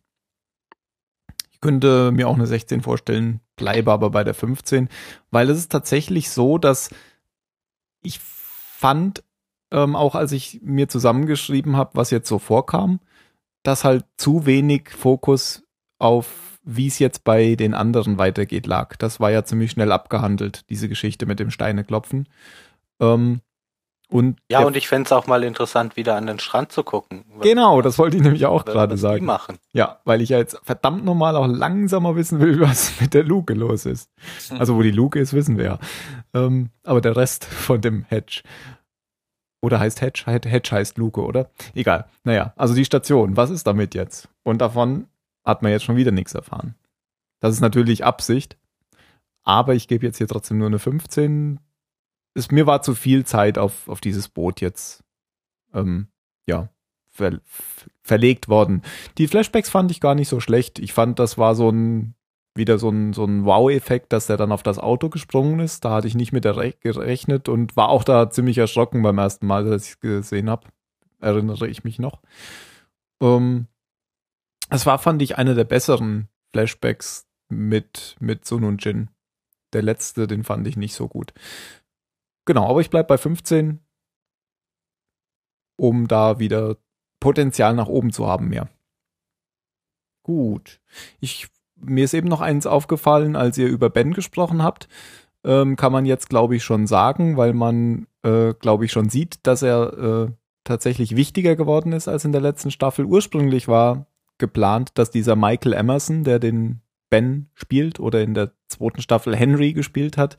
Ich 1.50 1.60
könnte 1.60 2.12
mir 2.12 2.28
auch 2.28 2.36
eine 2.36 2.46
16 2.46 2.82
vorstellen, 2.82 3.40
bleibe 3.56 3.92
aber 3.92 4.10
bei 4.10 4.24
der 4.24 4.34
15, 4.34 4.88
weil 5.30 5.50
es 5.50 5.58
ist 5.58 5.72
tatsächlich 5.72 6.30
so, 6.30 6.58
dass 6.58 6.90
ich 8.00 8.20
fand, 8.20 9.24
ähm, 9.72 9.96
auch 9.96 10.14
als 10.14 10.32
ich 10.32 10.60
mir 10.62 10.88
zusammengeschrieben 10.88 11.76
habe, 11.76 11.90
was 11.94 12.10
jetzt 12.10 12.28
so 12.28 12.38
vorkam, 12.38 13.00
dass 13.62 13.84
halt 13.84 14.04
zu 14.16 14.46
wenig 14.46 14.90
Fokus 14.90 15.64
auf, 15.98 16.60
wie 16.62 16.86
es 16.86 16.98
jetzt 16.98 17.24
bei 17.24 17.54
den 17.56 17.74
anderen 17.74 18.18
weitergeht, 18.18 18.66
lag. 18.66 18.96
Das 18.96 19.20
war 19.20 19.30
ja 19.30 19.44
ziemlich 19.44 19.72
schnell 19.72 19.90
abgehandelt, 19.90 20.68
diese 20.70 20.88
Geschichte 20.88 21.26
mit 21.26 21.40
dem 21.40 21.50
Steineklopfen. 21.50 22.28
Ähm, 23.00 23.40
und 24.10 24.38
Ja, 24.50 24.64
und 24.64 24.76
ich 24.76 24.88
fände 24.88 25.06
es 25.06 25.12
auch 25.12 25.26
mal 25.26 25.44
interessant, 25.44 25.96
wieder 25.96 26.16
an 26.16 26.26
den 26.26 26.38
Strand 26.38 26.72
zu 26.72 26.82
gucken. 26.82 27.24
Genau, 27.42 27.82
das 27.82 27.98
wollte 27.98 28.16
ich 28.16 28.22
nämlich 28.22 28.46
auch 28.46 28.64
gerade 28.64 28.96
sagen. 28.96 29.26
machen. 29.26 29.58
Ja, 29.72 30.00
weil 30.04 30.22
ich 30.22 30.30
ja 30.30 30.38
jetzt 30.38 30.58
verdammt 30.64 31.04
nochmal 31.04 31.36
auch 31.36 31.46
langsamer 31.46 32.16
wissen 32.16 32.40
will, 32.40 32.58
was 32.60 33.00
mit 33.00 33.12
der 33.12 33.24
Luke 33.24 33.52
los 33.52 33.84
ist. 33.84 34.10
Hm. 34.48 34.58
Also 34.60 34.76
wo 34.76 34.82
die 34.82 34.90
Luke 34.90 35.18
ist, 35.18 35.34
wissen 35.34 35.58
wir 35.58 35.64
ja. 35.64 35.78
Ähm, 36.32 36.70
aber 36.84 37.00
der 37.02 37.16
Rest 37.16 37.44
von 37.44 37.80
dem 37.80 38.04
Hedge. 38.04 38.42
Oder 39.60 39.80
heißt 39.80 40.00
Hedge? 40.00 40.22
Hedge 40.26 40.70
heißt 40.70 40.96
Luke, 40.98 41.20
oder? 41.20 41.50
Egal. 41.74 42.06
Naja, 42.24 42.54
also 42.56 42.74
die 42.74 42.84
Station, 42.84 43.36
was 43.36 43.50
ist 43.50 43.66
damit 43.66 43.94
jetzt? 43.94 44.28
Und 44.42 44.60
davon 44.60 45.08
hat 45.44 45.62
man 45.62 45.72
jetzt 45.72 45.84
schon 45.84 45.96
wieder 45.96 46.12
nichts 46.12 46.34
erfahren. 46.34 46.76
Das 47.40 47.54
ist 47.54 47.60
natürlich 47.60 48.04
Absicht. 48.04 48.56
Aber 49.44 49.74
ich 49.74 49.88
gebe 49.88 50.06
jetzt 50.06 50.18
hier 50.18 50.28
trotzdem 50.28 50.58
nur 50.58 50.66
eine 50.66 50.78
15. 50.78 51.58
Es, 52.38 52.50
mir 52.50 52.66
war 52.66 52.82
zu 52.82 52.94
viel 52.94 53.26
Zeit 53.26 53.58
auf, 53.58 53.88
auf 53.88 54.00
dieses 54.00 54.28
Boot 54.28 54.60
jetzt, 54.60 55.04
ähm, 55.74 56.08
ja, 56.46 56.70
ver, 57.10 57.40
verlegt 58.02 58.48
worden. 58.48 58.82
Die 59.18 59.28
Flashbacks 59.28 59.68
fand 59.68 59.90
ich 59.90 60.00
gar 60.00 60.14
nicht 60.14 60.28
so 60.28 60.40
schlecht. 60.40 60.78
Ich 60.78 60.92
fand, 60.92 61.18
das 61.18 61.36
war 61.36 61.54
so 61.54 61.70
ein, 61.70 62.14
wieder 62.54 62.78
so 62.78 62.88
ein, 62.90 63.12
so 63.12 63.24
ein 63.24 63.44
Wow-Effekt, 63.44 64.12
dass 64.12 64.28
er 64.28 64.36
dann 64.36 64.52
auf 64.52 64.62
das 64.62 64.78
Auto 64.78 65.08
gesprungen 65.08 65.60
ist. 65.60 65.84
Da 65.84 65.90
hatte 65.90 66.08
ich 66.08 66.14
nicht 66.14 66.32
mit 66.32 66.44
gerechnet 66.44 67.48
und 67.48 67.76
war 67.76 67.88
auch 67.88 68.04
da 68.04 68.30
ziemlich 68.30 68.58
erschrocken 68.58 69.02
beim 69.02 69.18
ersten 69.18 69.46
Mal, 69.46 69.64
dass 69.64 69.84
ich 69.84 69.90
es 69.92 70.00
gesehen 70.00 70.48
habe. 70.48 70.68
Erinnere 71.20 71.68
ich 71.68 71.84
mich 71.84 71.98
noch. 71.98 72.22
Ähm, 73.20 73.66
es 74.70 74.86
war, 74.86 74.98
fand 74.98 75.22
ich, 75.22 75.38
eine 75.38 75.54
der 75.54 75.64
besseren 75.64 76.28
Flashbacks 76.52 77.26
mit, 77.48 78.16
mit 78.20 78.44
Sun 78.44 78.64
und 78.64 78.84
Jin. 78.84 79.10
der 79.72 79.82
letzte, 79.82 80.26
den 80.26 80.44
fand 80.44 80.66
ich 80.66 80.76
nicht 80.76 80.94
so 80.94 81.08
gut. 81.08 81.32
Genau, 82.48 82.66
aber 82.66 82.80
ich 82.80 82.88
bleib 82.88 83.08
bei 83.08 83.18
15, 83.18 83.80
um 85.76 86.08
da 86.08 86.38
wieder 86.38 86.78
Potenzial 87.20 87.74
nach 87.74 87.88
oben 87.88 88.10
zu 88.10 88.26
haben 88.26 88.48
mehr. 88.48 88.70
Gut. 90.22 90.80
Ich, 91.20 91.48
mir 91.76 92.04
ist 92.04 92.14
eben 92.14 92.28
noch 92.28 92.40
eins 92.40 92.66
aufgefallen, 92.66 93.36
als 93.36 93.58
ihr 93.58 93.68
über 93.68 93.90
Ben 93.90 94.14
gesprochen 94.14 94.62
habt. 94.62 94.88
Ähm, 95.44 95.76
kann 95.76 95.92
man 95.92 96.06
jetzt, 96.06 96.30
glaube 96.30 96.56
ich, 96.56 96.64
schon 96.64 96.86
sagen, 96.86 97.36
weil 97.36 97.52
man, 97.52 98.06
äh, 98.22 98.54
glaube 98.54 98.86
ich, 98.86 98.92
schon 98.92 99.10
sieht, 99.10 99.46
dass 99.46 99.60
er 99.60 99.98
äh, 99.98 100.32
tatsächlich 100.64 101.16
wichtiger 101.16 101.54
geworden 101.54 101.92
ist 101.92 102.08
als 102.08 102.24
in 102.24 102.32
der 102.32 102.40
letzten 102.40 102.70
Staffel. 102.70 103.04
Ursprünglich 103.04 103.68
war 103.68 104.06
geplant, 104.38 104.92
dass 104.94 105.10
dieser 105.10 105.36
Michael 105.36 105.74
Emerson, 105.74 106.24
der 106.24 106.38
den 106.38 106.80
Ben 107.10 107.50
spielt 107.52 108.00
oder 108.00 108.22
in 108.22 108.32
der 108.32 108.52
zweiten 108.68 109.00
Staffel 109.02 109.34
Henry 109.36 109.72
gespielt 109.72 110.16
hat, 110.16 110.36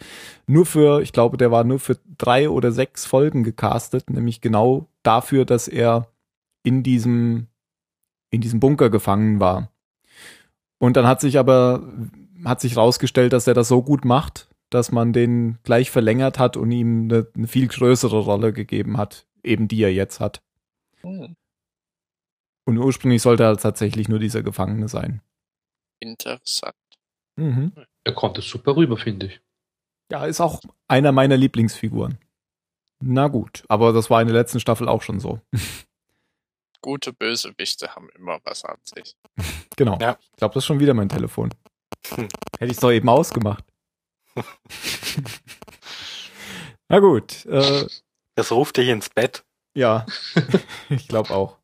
nur 0.48 0.66
für, 0.66 1.02
ich 1.02 1.14
glaube, 1.14 1.38
der 1.38 1.52
war 1.52 1.64
nur 1.64 1.80
für 1.80 1.98
drei 2.18 2.50
oder 2.50 2.72
sechs 2.72 3.06
Folgen 3.06 3.44
gecastet, 3.44 4.10
nämlich 4.10 4.42
genau 4.42 4.88
dafür, 5.04 5.46
dass 5.46 5.68
er 5.68 6.08
in 6.64 6.84
diesem, 6.84 7.48
in 8.32 8.42
diesem 8.42 8.60
Bunker 8.60 8.90
gefangen 8.90 9.40
war. 9.40 9.72
Und 10.78 10.96
dann 10.98 11.08
hat 11.08 11.22
sich 11.22 11.38
aber, 11.38 11.84
hat 12.46 12.62
sich 12.62 12.78
rausgestellt, 12.78 13.34
dass 13.34 13.48
er 13.48 13.54
das 13.54 13.68
so 13.68 13.82
gut 13.84 14.06
macht, 14.06 14.50
dass 14.70 14.92
man 14.92 15.14
den 15.14 15.58
gleich 15.64 15.92
verlängert 15.92 16.40
hat 16.40 16.56
und 16.58 16.72
ihm 16.72 17.04
eine, 17.06 17.28
eine 17.36 17.48
viel 17.48 17.68
größere 17.68 18.20
Rolle 18.20 18.54
gegeben 18.54 18.98
hat, 18.98 19.28
eben 19.44 19.68
die 19.68 19.82
er 19.82 19.94
jetzt 19.94 20.20
hat. 20.20 20.42
Hm, 21.04 21.36
Und 22.66 22.78
ursprünglich 22.78 23.22
sollte 23.22 23.44
er 23.44 23.58
tatsächlich 23.58 24.08
nur 24.08 24.20
dieser 24.20 24.44
Gefangene 24.44 24.88
sein. 24.88 25.22
interessant. 26.00 26.76
Mhm. 27.38 27.74
Er 28.06 28.14
konnte 28.14 28.42
super 28.42 28.76
rüber, 28.76 28.98
finde 28.98 29.28
ich. 29.28 29.42
Ja, 30.12 30.26
ist 30.26 30.42
auch 30.42 30.60
einer 30.88 31.12
meiner 31.12 31.38
Lieblingsfiguren. 31.38 32.18
Na 33.02 33.28
gut, 33.28 33.64
aber 33.70 33.94
das 33.94 34.10
war 34.10 34.22
in 34.22 34.28
der 34.28 34.36
letzten 34.36 34.60
Staffel 34.60 34.90
auch 34.90 35.02
schon 35.02 35.20
so. 35.20 35.40
Gute 36.82 37.12
Bösewichte 37.14 37.94
haben 37.96 38.10
immer 38.16 38.40
was 38.44 38.64
an 38.66 38.78
sich. 38.84 39.16
Genau. 39.78 39.98
Ja. 40.02 40.18
Ich 40.32 40.38
glaube, 40.38 40.54
das 40.56 40.64
ist 40.64 40.66
schon 40.68 40.80
wieder 40.82 40.94
mein 40.94 41.08
Telefon. 41.08 41.54
Hm. 42.10 42.28
Hätte 42.58 42.66
ich 42.66 42.72
es 42.72 42.80
doch 42.82 42.92
eben 42.92 43.08
ausgemacht. 43.08 43.64
Na 46.90 47.00
gut, 47.00 47.46
äh, 47.46 47.86
Das 48.36 48.52
ruft 48.52 48.76
dich 48.76 48.90
ins 48.90 49.10
Bett. 49.10 49.46
ja, 49.78 50.06
ich 50.90 51.08
glaube 51.08 51.34
auch. 51.34 51.59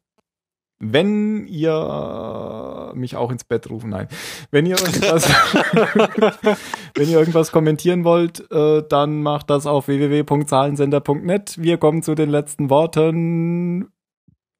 Wenn 0.79 1.47
ihr 1.47 2.91
mich 2.95 3.15
auch 3.15 3.31
ins 3.31 3.45
Bett 3.45 3.69
rufen, 3.69 3.91
nein. 3.91 4.09
Wenn 4.51 4.65
ihr 4.65 4.77
irgendwas, 4.77 5.29
wenn 6.95 7.09
ihr 7.09 7.17
irgendwas 7.17 7.51
kommentieren 7.51 8.03
wollt, 8.03 8.51
äh, 8.51 8.83
dann 8.87 9.21
macht 9.21 9.49
das 9.49 9.67
auf 9.67 9.87
www.zahlensender.net. 9.87 11.61
Wir 11.61 11.77
kommen 11.77 12.03
zu 12.03 12.13
den 12.13 12.29
letzten 12.29 12.69
Worten. 12.69 13.91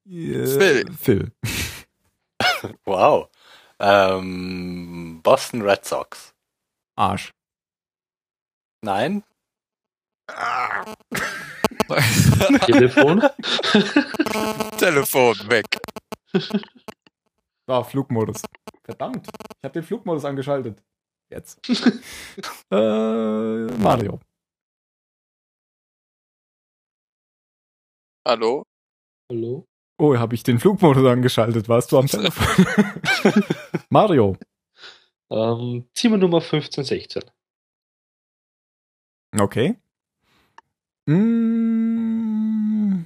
Äh, 0.07 0.45
Phil. 0.45 0.85
Phil. 0.99 1.31
Wow. 2.85 3.27
Ähm, 3.79 5.19
Boston 5.21 5.61
Red 5.61 5.85
Sox. 5.85 6.33
Arsch. 6.95 7.31
Nein? 8.81 9.23
Telefon? 12.65 13.21
Telefon 14.77 15.35
weg. 15.49 15.65
Ah, 17.67 17.83
Flugmodus. 17.83 18.41
Verdammt. 18.83 19.27
Ich 19.27 19.63
habe 19.63 19.73
den 19.73 19.83
Flugmodus 19.83 20.25
angeschaltet. 20.25 20.83
Jetzt. 21.29 21.59
äh, 22.71 23.65
Mario. 23.77 24.19
Hallo? 28.27 28.63
Hallo? 29.31 29.65
Oh, 29.97 30.17
habe 30.17 30.35
ich 30.35 30.43
den 30.43 30.59
Flugmodus 30.59 31.05
angeschaltet? 31.05 31.69
Warst 31.69 31.91
du 31.91 31.99
am 31.99 32.07
Telefon? 32.07 33.43
Mario. 33.89 34.37
Ähm, 35.31 35.87
Zimmernummer 35.93 36.41
1516. 36.41 37.23
Okay. 39.39 39.77
Mm. 41.75 43.05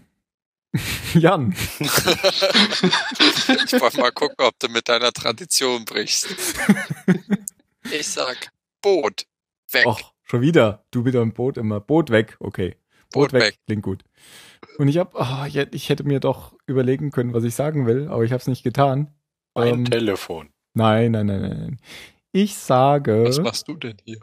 Jan. 1.16 1.52
ich 1.80 1.89
wollte 3.82 4.00
mal 4.00 4.12
gucken, 4.12 4.36
ob 4.45 4.58
du 4.60 4.70
mit 4.70 4.88
deiner 4.89 5.12
Tradition 5.12 5.86
brichst. 5.86 6.28
Ich 7.91 8.08
sag 8.10 8.52
Boot 8.84 9.26
weg. 9.72 9.86
Och, 9.88 10.14
schon 10.24 10.41
wieder. 10.41 10.86
Du 10.91 11.06
wieder 11.06 11.22
im 11.24 11.34
Boot 11.34 11.58
immer. 11.58 11.80
Boot 11.80 12.12
weg. 12.12 12.36
Okay. 12.39 12.76
Boot, 13.12 13.32
Boot 13.32 13.34
weg. 13.34 13.41
weg. 13.41 13.56
Klingt 13.66 13.82
gut. 13.84 14.04
Und 14.78 14.89
ich 14.89 14.97
hab, 15.00 15.16
oh, 15.16 15.45
ich 15.47 15.56
hätt- 15.56 15.74
ich 15.74 15.89
hätte 15.89 16.04
mir 16.04 16.20
doch 16.20 16.56
überlegen 16.68 17.10
können, 17.10 17.34
was 17.34 17.43
ich 17.45 17.56
sagen 17.56 17.88
will, 17.88 18.08
aber 18.10 18.24
ich 18.26 18.32
habe 18.32 18.41
es 18.41 18.47
nicht 18.47 18.62
getan. 18.64 19.16
Mein 19.56 19.68
Ähm, 19.80 19.86
Telefon. 19.86 20.50
nein, 20.76 21.14
nein, 21.14 21.26
nein. 21.28 21.41
nein. 21.41 21.80
Ich 22.32 22.56
sage. 22.58 23.24
Was 23.24 23.39
machst 23.39 23.68
du 23.68 23.76
denn 23.76 23.97
hier? 24.04 24.20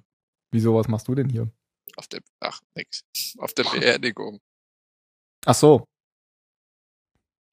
Wieso, 0.53 0.77
was 0.77 0.87
machst 0.87 1.09
du 1.09 1.14
denn 1.16 1.29
hier? 1.31 1.51
Auf 1.97 2.09
der, 2.09 2.20
ach, 2.40 2.61
nix. 2.74 3.03
Auf 3.38 3.55
der 3.55 3.64
Beerdigung. 3.64 4.40
Ach 5.44 5.55
so. 5.55 5.84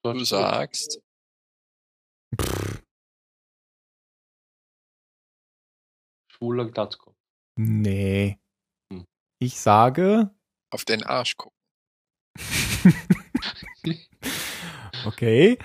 Du 0.02 0.22
sagst, 0.24 1.00
Schwuler 6.44 6.70
Glatzkopf. 6.70 7.16
Nee. 7.56 8.38
Hm. 8.92 9.06
Ich 9.40 9.60
sage. 9.60 10.30
auf 10.70 10.84
den 10.84 11.02
Arsch 11.04 11.36
gucken. 11.36 11.56
okay. 15.06 15.58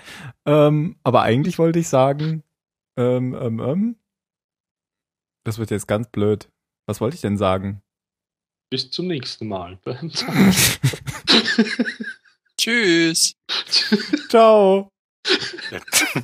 Ähm, 0.45 0.99
aber 1.03 1.23
eigentlich 1.23 1.57
wollte 1.57 1.79
ich 1.79 1.89
sagen, 1.89 2.43
ähm, 2.97 3.33
ähm, 3.33 3.59
ähm. 3.59 3.99
Das 5.45 5.57
wird 5.57 5.71
jetzt 5.71 5.87
ganz 5.87 6.07
blöd. 6.09 6.51
Was 6.85 7.01
wollte 7.01 7.15
ich 7.15 7.21
denn 7.21 7.37
sagen? 7.37 7.81
Bis 8.69 8.91
zum 8.91 9.07
nächsten 9.07 9.47
Mal. 9.47 9.79
Tschüss. 12.57 13.33
Ciao. 14.29 14.91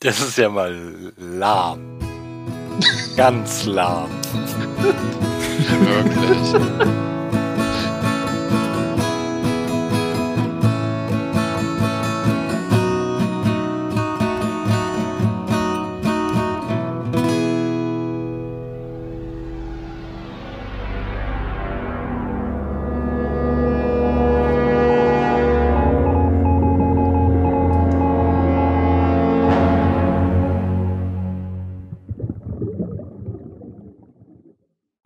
Das 0.00 0.20
ist 0.20 0.36
ja 0.38 0.48
mal 0.50 1.12
lahm. 1.16 1.98
Ganz 3.16 3.64
lahm. 3.64 4.10
Wirklich. 5.80 7.17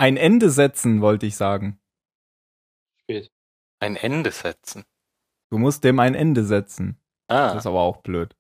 Ein 0.03 0.17
Ende 0.17 0.51
setzen, 0.51 1.01
wollte 1.01 1.27
ich 1.27 1.37
sagen. 1.37 1.79
Spät. 3.03 3.31
Ein 3.79 3.95
Ende 3.95 4.33
setzen. 4.33 4.83
Du 5.49 5.59
musst 5.59 5.85
dem 5.85 6.01
ein 6.01 6.17
Ende 6.17 6.45
setzen. 6.45 7.01
Das 7.29 7.53
Ah, 7.53 7.59
ist 7.59 7.67
aber 7.67 7.83
auch 7.83 7.99
blöd. 7.99 8.35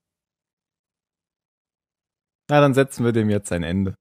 Na, 2.50 2.60
dann 2.60 2.74
setzen 2.74 3.04
wir 3.04 3.12
dem 3.12 3.30
jetzt 3.30 3.52
ein 3.52 3.62
Ende. 3.62 3.94